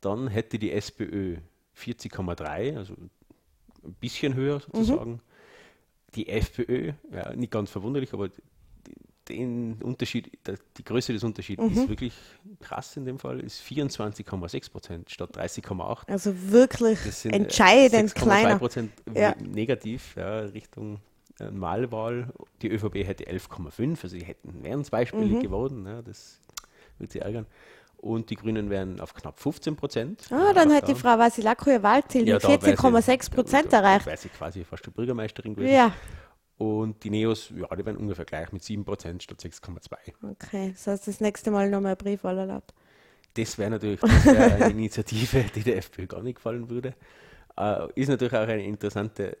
dann 0.00 0.28
hätte 0.28 0.58
die 0.58 0.72
SPÖ 0.72 1.38
40,3, 1.76 2.76
also 2.76 2.94
ein 3.84 3.94
bisschen 3.94 4.34
höher 4.34 4.60
sozusagen. 4.60 5.12
Mhm. 5.12 5.20
Die 6.14 6.28
FPÖ, 6.28 6.92
ja, 7.12 7.34
nicht 7.34 7.52
ganz 7.52 7.70
verwunderlich, 7.70 8.12
aber 8.12 8.30
den 9.28 9.82
Unterschied, 9.82 10.38
die 10.78 10.84
Größe 10.84 11.12
des 11.12 11.22
Unterschieds 11.22 11.62
mhm. 11.62 11.70
ist 11.70 11.88
wirklich 11.88 12.14
krass 12.60 12.96
in 12.96 13.04
dem 13.04 13.18
Fall, 13.18 13.40
ist 13.40 13.60
24,6 13.62 14.70
Prozent 14.70 15.10
statt 15.10 15.36
30,8. 15.36 16.08
Also 16.08 16.32
wirklich 16.50 16.98
äh, 17.24 17.28
entscheidend 17.28 18.14
kleiner. 18.14 18.58
Prozent 18.58 18.92
ja. 19.14 19.34
negativ 19.38 20.14
ja, 20.16 20.40
Richtung 20.40 21.00
äh, 21.40 21.50
Malwahl. 21.50 22.32
Die 22.62 22.68
ÖVP 22.68 23.06
hätte 23.06 23.24
11,5, 23.24 23.90
also 23.90 24.08
sie 24.08 24.24
hätten, 24.24 24.62
wären 24.62 24.84
zweistellig 24.84 25.32
mhm. 25.32 25.42
geworden. 25.42 25.86
Ja, 25.86 26.02
das 26.02 26.40
würde 26.98 27.12
sie 27.12 27.20
ärgern. 27.20 27.46
Und 27.98 28.30
die 28.30 28.36
Grünen 28.36 28.70
wären 28.70 29.00
auf 29.00 29.12
knapp 29.12 29.40
15 29.40 29.74
Prozent. 29.74 30.22
Ah, 30.30 30.52
dann 30.52 30.72
hat 30.72 30.86
die 30.86 30.94
Frau 30.94 31.18
Vasilako 31.18 31.70
ihr 31.70 31.82
Wahlziel 31.82 32.24
mit 32.24 32.42
14,6 32.42 33.30
Prozent 33.30 33.72
erreicht. 33.72 34.06
Wäre 34.06 34.16
sie 34.16 34.28
quasi 34.28 34.64
fast 34.64 34.86
die 34.86 34.90
Bürgermeisterin 34.90 35.54
gewesen. 35.54 35.74
Ja. 35.74 35.92
Und 36.58 37.02
die 37.02 37.10
Neos, 37.10 37.52
ja, 37.56 37.74
die 37.74 37.84
werden 37.84 37.96
ungefähr 37.96 38.24
gleich 38.24 38.52
mit 38.52 38.62
7% 38.62 39.22
statt 39.22 39.40
6,2%. 39.40 40.14
Okay, 40.22 40.70
das 40.72 40.86
heißt, 40.86 41.08
das 41.08 41.20
nächste 41.20 41.50
Mal 41.50 41.70
nochmal 41.70 41.92
ein 41.92 41.98
Briefwahl 41.98 42.38
erlaubt. 42.38 42.72
Das 43.34 43.58
wäre 43.58 43.70
natürlich 43.70 44.00
das 44.00 44.26
wär 44.26 44.54
eine 44.54 44.70
Initiative, 44.70 45.44
die 45.54 45.62
der 45.62 45.76
FPÖ 45.78 46.06
gar 46.06 46.22
nicht 46.22 46.36
gefallen 46.36 46.70
würde. 46.70 46.94
Äh, 47.56 47.88
ist 47.94 48.08
natürlich 48.08 48.34
auch 48.34 48.48
eine 48.48 48.64
interessante 48.64 49.38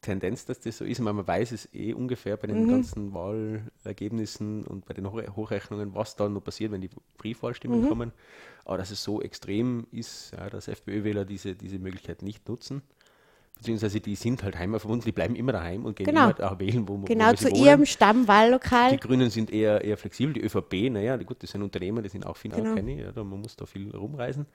Tendenz, 0.00 0.44
dass 0.44 0.60
das 0.60 0.78
so 0.78 0.84
ist. 0.84 1.00
Man 1.00 1.26
weiß 1.26 1.52
es 1.52 1.72
eh 1.74 1.92
ungefähr 1.92 2.36
bei 2.36 2.46
den 2.46 2.64
mhm. 2.64 2.70
ganzen 2.70 3.14
Wahlergebnissen 3.14 4.64
und 4.64 4.86
bei 4.86 4.94
den 4.94 5.10
Hochrechnungen, 5.10 5.94
was 5.94 6.16
dann 6.16 6.34
noch 6.34 6.44
passiert, 6.44 6.70
wenn 6.72 6.80
die 6.80 6.90
Briefwahlstimmen 7.16 7.82
mhm. 7.82 7.88
kommen. 7.88 8.12
Aber 8.64 8.78
dass 8.78 8.90
es 8.90 9.02
so 9.02 9.20
extrem 9.22 9.86
ist, 9.90 10.32
ja, 10.36 10.48
dass 10.50 10.68
FPÖ-Wähler 10.68 11.24
diese, 11.24 11.54
diese 11.54 11.78
Möglichkeit 11.78 12.22
nicht 12.22 12.48
nutzen 12.48 12.82
beziehungsweise 13.58 14.00
die 14.00 14.14
sind 14.14 14.42
halt 14.42 14.56
heimatverbunden, 14.56 15.04
die 15.04 15.12
bleiben 15.12 15.34
immer 15.34 15.52
daheim 15.52 15.84
und 15.84 15.96
gehen 15.96 16.06
genau. 16.06 16.30
immer 16.30 16.52
auch 16.52 16.58
wählen, 16.58 16.88
wo, 16.88 16.98
genau, 16.98 17.30
wo 17.30 17.34
zu 17.34 17.50
wohnen. 17.50 17.64
ihrem 17.64 17.86
Stammwahllokal. 17.86 18.92
Die 18.92 19.00
Grünen 19.00 19.30
sind 19.30 19.50
eher, 19.50 19.84
eher 19.84 19.96
flexibel, 19.96 20.32
die 20.32 20.40
ÖVP, 20.42 20.90
naja, 20.90 21.16
gut, 21.16 21.42
das 21.42 21.50
sind 21.50 21.62
Unternehmer, 21.62 22.02
die 22.02 22.08
sind 22.08 22.24
auch 22.24 22.36
final 22.36 22.62
genau. 22.62 22.88
ja, 22.88 23.12
man 23.24 23.40
muss 23.40 23.56
da 23.56 23.66
viel 23.66 23.94
rumreisen. 23.94 24.46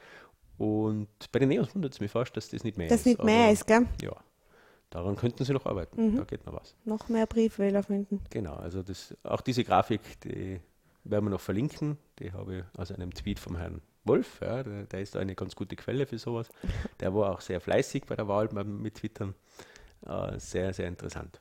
Und 0.58 1.08
bei 1.32 1.40
den 1.40 1.50
Neos 1.50 1.74
wundert 1.76 1.94
es 1.94 2.00
mich 2.00 2.12
fast, 2.12 2.36
dass 2.38 2.50
das 2.50 2.64
nicht 2.64 2.78
mehr 2.78 2.88
das 2.88 3.00
ist. 3.00 3.06
Das 3.06 3.12
nicht 3.12 3.24
mehr 3.24 3.52
ist, 3.52 3.68
gell? 3.68 3.86
Ja, 4.02 4.16
daran 4.94 5.16
könnten 5.16 5.44
sie 5.44 5.54
noch 5.54 5.66
arbeiten, 5.66 6.12
mhm. 6.12 6.18
da 6.18 6.24
geht 6.24 6.46
noch 6.46 6.54
was. 6.54 6.76
Noch 6.86 7.10
mehr 7.10 7.26
Briefwähler 7.26 7.82
finden. 7.82 8.22
Genau, 8.30 8.54
also 8.54 8.84
das, 8.84 9.16
auch 9.24 9.42
diese 9.42 9.64
Grafik, 9.64 10.02
die 10.22 10.60
werden 11.04 11.26
wir 11.26 11.32
noch 11.32 11.42
verlinken, 11.42 11.98
die 12.20 12.32
habe 12.32 12.58
ich 12.58 12.80
aus 12.80 12.92
einem 12.92 13.14
Tweet 13.14 13.40
vom 13.40 13.58
Herrn 13.58 13.82
Wolf, 14.06 14.40
ja, 14.42 14.62
der, 14.62 14.84
der, 14.84 15.02
ist 15.02 15.16
eine 15.16 15.34
ganz 15.34 15.56
gute 15.56 15.76
Quelle 15.76 16.06
für 16.06 16.18
sowas. 16.18 16.50
Der 17.00 17.16
war 17.16 17.32
auch 17.32 17.40
sehr 17.40 17.62
fleißig 17.62 18.04
bei 18.06 18.18
der 18.18 18.28
Wahl 18.28 18.50
mit 18.52 18.96
Twittern. 18.96 19.34
Äh, 20.06 20.38
sehr, 20.40 20.74
sehr 20.74 20.90
interessant. 20.90 21.40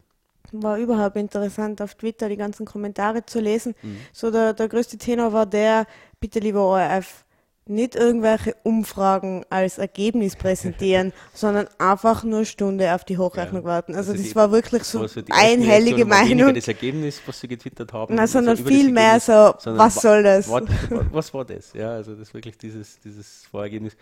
War 0.53 0.79
überhaupt 0.79 1.17
interessant, 1.17 1.83
auf 1.83 1.97
Twitter 1.97 2.29
die 2.29 2.37
ganzen 2.37 2.65
Kommentare 2.65 3.27
zu 3.27 3.41
lesen. 3.41 3.75
Mhm. 3.83 3.99
So 4.13 4.31
der, 4.31 4.55
der 4.55 4.69
größte 4.69 4.97
Tenor 4.97 5.33
war 5.33 5.47
der, 5.47 5.87
bitte 6.21 6.39
lieber 6.39 6.63
ORF, 6.63 7.25
nicht 7.67 7.95
irgendwelche 7.95 8.57
Umfragen 8.65 9.45
als 9.51 9.79
Ergebnis 9.79 10.37
präsentieren, 10.37 11.13
sondern 11.35 11.69
einfach 11.79 12.25
nur 12.25 12.39
eine 12.39 12.47
Stunde 12.47 12.95
auf 12.95 13.05
die 13.05 13.19
Hochrechnung 13.19 13.63
ja. 13.63 13.69
warten. 13.69 13.95
Also, 13.95 14.13
also 14.13 14.23
das 14.23 14.31
die, 14.31 14.37
war 14.37 14.51
wirklich 14.51 14.85
so 14.85 15.01
also 15.01 15.23
einhellige 15.31 16.05
Meinung. 16.05 16.55
das 16.55 16.69
Ergebnis, 16.69 17.21
was 17.25 17.41
sie 17.41 17.49
getwittert 17.49 17.93
haben, 17.93 18.15
Na, 18.15 18.27
sondern 18.27 18.57
also 18.57 18.65
viel 18.65 18.91
mehr 18.91 19.21
so, 19.21 19.55
was 19.65 19.95
soll 19.95 20.23
das? 20.23 20.49
Was, 20.49 20.65
was, 21.13 21.35
war 21.35 21.45
das? 21.45 21.73
Ja, 21.73 21.93
also 21.93 22.15
das 22.15 22.35
wirklich 22.35 22.59
dieses, 22.59 22.99
dieses 23.01 23.47
Vorergebnis 23.47 23.97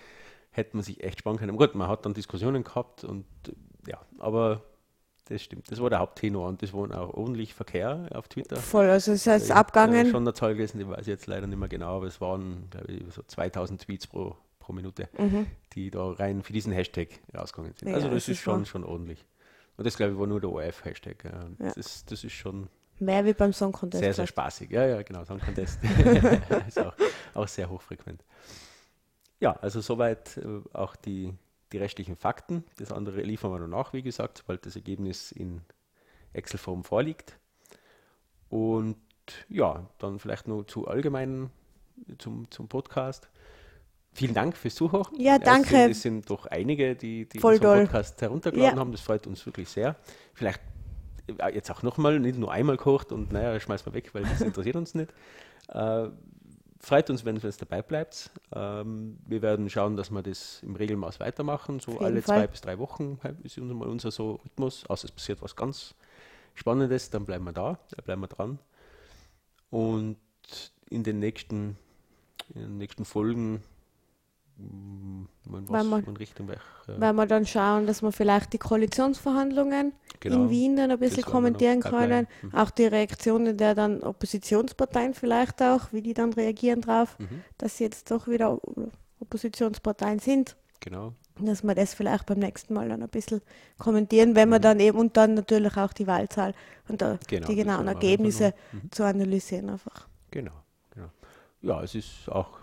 hätte 0.51 0.77
man 0.77 0.83
sich 0.83 1.03
echt 1.03 1.21
sparen 1.21 1.37
können. 1.37 1.57
Gut, 1.57 1.75
man 1.75 1.89
hat 1.89 2.05
dann 2.07 2.15
Diskussionen 2.15 2.65
gehabt 2.65 3.05
und 3.05 3.25
ja, 3.87 3.99
aber 4.19 4.63
das 5.31 5.43
stimmt. 5.43 5.71
Das 5.71 5.81
war 5.81 5.91
der 5.91 6.01
Haupttenor 6.01 6.49
und 6.49 6.63
das 6.63 6.73
war 6.73 6.91
auch 6.99 7.15
ordentlich 7.15 7.55
Verkehr 7.55 8.09
auf 8.13 8.29
Twitter. 8.29 8.57
Voll, 8.57 8.89
also 8.89 9.13
es 9.13 9.27
heißt 9.27 9.47
ich 9.47 9.55
abgangen. 9.55 10.07
Ich 10.07 10.11
schon 10.11 10.25
eine 10.25 10.35
Zahl 10.35 10.55
gelesen, 10.55 10.79
die 10.79 10.89
weiß 10.89 11.03
ich 11.03 11.07
jetzt 11.07 11.27
leider 11.27 11.47
nicht 11.47 11.59
mehr 11.59 11.69
genau, 11.69 11.97
aber 11.97 12.07
es 12.07 12.21
waren, 12.21 12.69
glaube 12.71 12.93
ich, 12.93 13.03
so 13.15 13.23
2000 13.23 13.81
Tweets 13.81 14.07
pro, 14.07 14.37
pro 14.59 14.73
Minute, 14.73 15.09
mhm. 15.17 15.47
die 15.73 15.91
da 15.91 16.11
rein 16.11 16.43
für 16.43 16.53
diesen 16.53 16.73
Hashtag 16.73 17.21
rausgegangen 17.35 17.75
sind. 17.75 17.89
Ja, 17.89 17.95
also 17.95 18.09
das, 18.09 18.27
das 18.27 18.29
ist 18.29 18.41
schon, 18.41 18.67
schon 18.67 18.85
ordentlich. 18.85 19.25
Und 19.77 19.87
das, 19.87 19.97
glaube 19.97 20.13
ich, 20.13 20.19
war 20.19 20.27
nur 20.27 20.41
der 20.41 20.51
ORF-Hashtag. 20.51 21.25
Ja. 21.25 21.67
ja. 21.67 21.73
Das, 21.75 22.05
das 22.05 22.25
ist 22.25 22.33
schon 22.33 22.69
Mehr 23.01 23.25
wie 23.25 23.33
beim 23.33 23.53
Song 23.55 23.73
Contest. 23.73 24.03
Sehr, 24.03 24.13
sehr 24.13 24.27
spaßig. 24.27 24.71
Ja, 24.71 24.87
ja, 24.87 25.03
genau. 25.03 25.25
Song 25.25 25.41
Contest 25.41 25.79
ist 26.69 26.79
auch, 26.79 26.93
auch 27.33 27.49
sehr 27.49 27.69
hochfrequent. 27.71 28.23
Ja, 29.41 29.53
also 29.63 29.81
soweit 29.81 30.37
äh, 30.37 30.61
auch 30.75 30.97
die, 30.97 31.33
die 31.73 31.79
rechtlichen 31.79 32.17
Fakten. 32.17 32.65
Das 32.79 32.93
andere 32.93 33.23
liefern 33.23 33.53
wir 33.53 33.59
noch 33.59 33.69
nach, 33.69 33.93
wie 33.93 34.03
gesagt, 34.03 34.39
sobald 34.39 34.67
das 34.67 34.77
Ergebnis 34.77 35.33
in 35.33 35.63
Excel-Form 36.33 36.85
vorliegt. 36.85 37.39
Und 38.49 38.97
ja, 39.49 39.87
dann 39.99 40.19
vielleicht 40.19 40.49
noch 40.49 40.65
zu 40.65 40.89
allgemeinen, 40.89 41.51
zum, 42.19 42.51
zum 42.51 42.69
Podcast. 42.69 43.29
Vielen 44.13 44.35
Dank 44.35 44.57
fürs 44.57 44.75
Zuhören. 44.75 45.15
Ja, 45.19 45.39
danke. 45.39 45.69
Es 45.69 45.73
sind, 45.73 45.91
es 45.91 46.03
sind 46.03 46.31
doch 46.31 46.47
einige, 46.47 46.97
die, 46.97 47.29
die 47.29 47.39
Voll 47.39 47.55
unseren 47.55 47.85
Podcast 47.85 48.21
heruntergeladen 48.21 48.77
ja. 48.77 48.81
haben. 48.81 48.91
Das 48.91 49.03
freut 49.03 49.27
uns 49.29 49.47
wirklich 49.47 49.69
sehr. 49.69 49.97
Vielleicht 50.35 50.61
äh, 51.39 51.55
jetzt 51.55 51.71
auch 51.71 51.83
nochmal, 51.85 52.19
nicht 52.19 52.39
nur 52.39 52.51
einmal 52.51 52.77
kocht 52.77 53.13
und 53.13 53.33
naja, 53.33 53.59
schmeißen 53.61 53.87
wir 53.87 53.95
weg, 53.95 54.13
weil 54.13 54.25
das 54.25 54.41
interessiert 54.41 54.77
uns 54.77 54.95
nicht. 54.95 55.13
Äh, 55.69 56.09
freut 56.81 57.11
uns, 57.11 57.25
wenn 57.25 57.37
ihr 57.37 57.53
dabei 57.53 57.83
bleibt. 57.83 58.31
Ähm, 58.53 59.19
wir 59.27 59.43
werden 59.43 59.71
schauen, 59.71 59.97
dass 59.97 60.11
wir 60.11 60.23
das 60.23 60.63
im 60.63 60.75
Regelmaß 60.75 61.21
weitermachen. 61.21 61.79
So 61.81 61.99
alle 61.99 62.23
Fall. 62.23 62.39
zwei 62.39 62.47
bis 62.47 62.61
drei 62.63 62.79
Wochen 62.79 63.19
ist 63.45 63.59
unser, 63.59 63.75
unser 63.87 64.11
so 64.11 64.41
Rhythmus. 64.45 64.85
Außer 64.87 65.07
es 65.07 65.13
passiert 65.13 65.43
was 65.43 65.55
ganz 65.55 65.95
Spannendes, 66.55 67.11
dann 67.11 67.25
bleiben 67.25 67.45
wir 67.45 67.53
da, 67.53 67.79
da 67.91 68.03
bleiben 68.03 68.23
wir 68.23 68.29
dran. 68.29 68.59
Und 69.71 70.17
in 70.89 71.05
den 71.05 71.21
nächsten, 71.21 71.77
in 72.55 72.63
den 72.63 72.79
nächsten 72.79 73.05
Folgen 73.05 73.63
was, 75.53 75.85
wir, 75.85 76.09
in 76.09 76.17
Richtung 76.17 76.49
welch, 76.49 76.61
äh, 76.89 77.01
weil 77.01 77.13
wir 77.13 77.27
dann 77.27 77.47
schauen, 77.47 77.87
dass 77.87 78.03
wir 78.03 78.13
vielleicht 78.13 78.53
die 78.53 78.59
Koalitionsverhandlungen 78.59 79.93
genau, 80.21 80.37
in 80.37 80.51
Wien 80.51 80.77
dann 80.77 80.91
ein 80.91 80.99
bisschen 80.99 81.25
kommentieren 81.25 81.81
können. 81.81 82.27
Mhm. 82.43 82.55
Auch 82.55 82.71
die 82.71 82.87
Reaktionen 82.87 83.57
der 83.57 83.75
dann 83.75 84.03
Oppositionsparteien 84.03 85.15
vielleicht 85.15 85.63
auch, 85.63 85.93
wie 85.93 86.03
die 86.03 86.15
dann 86.15 86.33
reagieren 86.33 86.81
drauf, 86.81 87.19
mhm. 87.19 87.43
dass 87.59 87.77
sie 87.77 87.85
jetzt 87.85 88.11
doch 88.11 88.29
wieder 88.29 88.59
Oppositionsparteien 89.21 90.19
sind. 90.19 90.57
Genau. 90.81 91.15
Dass 91.39 91.63
wir 91.63 91.75
das 91.75 91.95
vielleicht 91.95 92.27
beim 92.27 92.39
nächsten 92.39 92.75
Mal 92.75 92.89
dann 92.89 93.03
ein 93.03 93.09
bisschen 93.09 93.41
kommentieren, 93.79 94.35
wenn 94.35 94.49
mhm. 94.49 94.53
wir 94.53 94.59
dann 94.61 94.81
eben 94.81 94.99
und 94.99 95.17
dann 95.17 95.35
natürlich 95.35 95.77
auch 95.77 95.93
die 95.93 96.07
Wahlzahl 96.07 96.55
und 96.89 97.01
da, 97.01 97.19
genau, 97.29 97.47
die 97.47 97.55
genauen 97.55 97.87
Ergebnisse 97.87 98.55
mhm. 98.73 98.91
zu 98.91 99.05
analysieren 99.05 99.71
einfach. 99.71 100.09
Genau, 100.31 100.53
genau. 100.95 101.09
Ja, 101.63 101.83
es 101.83 101.95
ist 101.95 102.29
auch 102.29 102.61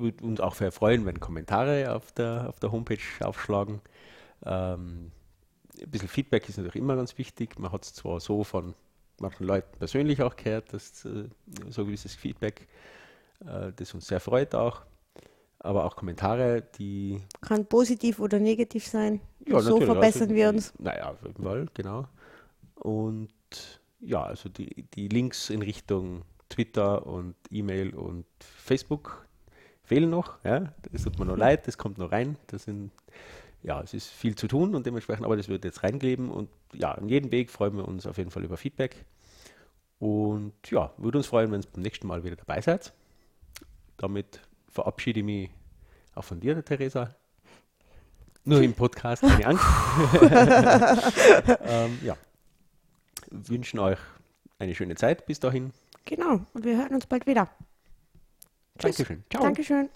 würde 0.00 0.24
uns 0.24 0.40
auch 0.40 0.54
sehr 0.54 0.72
freuen, 0.72 1.06
wenn 1.06 1.20
Kommentare 1.20 1.94
auf 1.94 2.12
der, 2.12 2.48
auf 2.48 2.58
der 2.60 2.72
Homepage 2.72 2.98
aufschlagen. 3.20 3.80
Ähm, 4.44 5.12
ein 5.80 5.90
bisschen 5.90 6.08
Feedback 6.08 6.48
ist 6.48 6.58
natürlich 6.58 6.82
immer 6.82 6.96
ganz 6.96 7.16
wichtig. 7.18 7.58
Man 7.58 7.72
hat 7.72 7.84
es 7.84 7.94
zwar 7.94 8.20
so 8.20 8.44
von 8.44 8.74
manchen 9.18 9.46
Leuten 9.46 9.78
persönlich 9.78 10.22
auch 10.22 10.36
gehört, 10.36 10.72
dass 10.72 11.04
äh, 11.04 11.28
so 11.68 11.84
gewisses 11.84 12.14
Feedback, 12.14 12.66
äh, 13.46 13.72
das 13.74 13.94
uns 13.94 14.06
sehr 14.06 14.20
freut 14.20 14.54
auch. 14.54 14.82
Aber 15.58 15.84
auch 15.84 15.94
Kommentare, 15.94 16.62
die. 16.78 17.20
Kann 17.42 17.66
positiv 17.66 18.18
oder 18.18 18.38
negativ 18.38 18.86
sein. 18.86 19.20
Ja, 19.46 19.60
so 19.60 19.78
verbessern 19.78 20.22
also, 20.22 20.34
wir 20.34 20.48
uns. 20.48 20.72
Naja, 20.78 21.10
auf 21.10 21.22
jeden 21.22 21.42
Fall, 21.42 21.66
genau. 21.74 22.08
Und 22.76 23.28
ja, 24.00 24.22
also 24.22 24.48
die, 24.48 24.86
die 24.94 25.08
Links 25.08 25.50
in 25.50 25.60
Richtung 25.60 26.22
Twitter 26.48 27.06
und 27.06 27.34
E-Mail 27.50 27.94
und 27.94 28.26
Facebook, 28.40 29.26
fehlen 29.90 30.08
noch. 30.08 30.38
Ja, 30.44 30.72
das 30.92 31.02
tut 31.02 31.18
mir 31.18 31.24
noch 31.24 31.36
leid, 31.36 31.66
das 31.66 31.76
kommt 31.76 31.98
noch 31.98 32.12
rein. 32.12 32.36
Das 32.46 32.62
sind, 32.62 32.92
ja, 33.64 33.80
es 33.80 33.92
ist 33.92 34.06
viel 34.06 34.36
zu 34.36 34.46
tun 34.46 34.76
und 34.76 34.86
dementsprechend, 34.86 35.24
aber 35.24 35.36
das 35.36 35.48
wird 35.48 35.64
jetzt 35.64 35.82
reinkleben. 35.82 36.30
Und 36.30 36.48
ja, 36.72 36.92
an 36.92 37.08
jedem 37.08 37.32
Weg 37.32 37.50
freuen 37.50 37.76
wir 37.76 37.88
uns 37.88 38.06
auf 38.06 38.16
jeden 38.16 38.30
Fall 38.30 38.44
über 38.44 38.56
Feedback. 38.56 39.04
Und 39.98 40.52
ja, 40.70 40.92
würde 40.96 41.18
uns 41.18 41.26
freuen, 41.26 41.50
wenn 41.50 41.60
ihr 41.60 41.66
beim 41.72 41.82
nächsten 41.82 42.06
Mal 42.06 42.22
wieder 42.22 42.36
dabei 42.36 42.60
seid. 42.60 42.92
Damit 43.96 44.40
verabschiede 44.68 45.18
ich 45.18 45.26
mich 45.26 45.50
auch 46.14 46.22
von 46.22 46.38
dir, 46.38 46.64
Theresa. 46.64 47.16
Nur 48.44 48.62
im 48.62 48.74
Podcast, 48.74 49.22
keine 49.22 49.44
Angst. 49.44 49.64
ähm, 51.64 51.98
ja. 52.04 52.16
Wünschen 53.32 53.80
euch 53.80 53.98
eine 54.60 54.72
schöne 54.76 54.94
Zeit 54.94 55.26
bis 55.26 55.40
dahin. 55.40 55.72
Genau, 56.04 56.40
und 56.54 56.64
wir 56.64 56.76
hören 56.76 56.94
uns 56.94 57.06
bald 57.06 57.26
wieder. 57.26 57.48
Tschüss. 58.80 58.96
Dankeschön. 58.96 59.24
Ciao. 59.30 59.42
Dankeschön. 59.42 59.88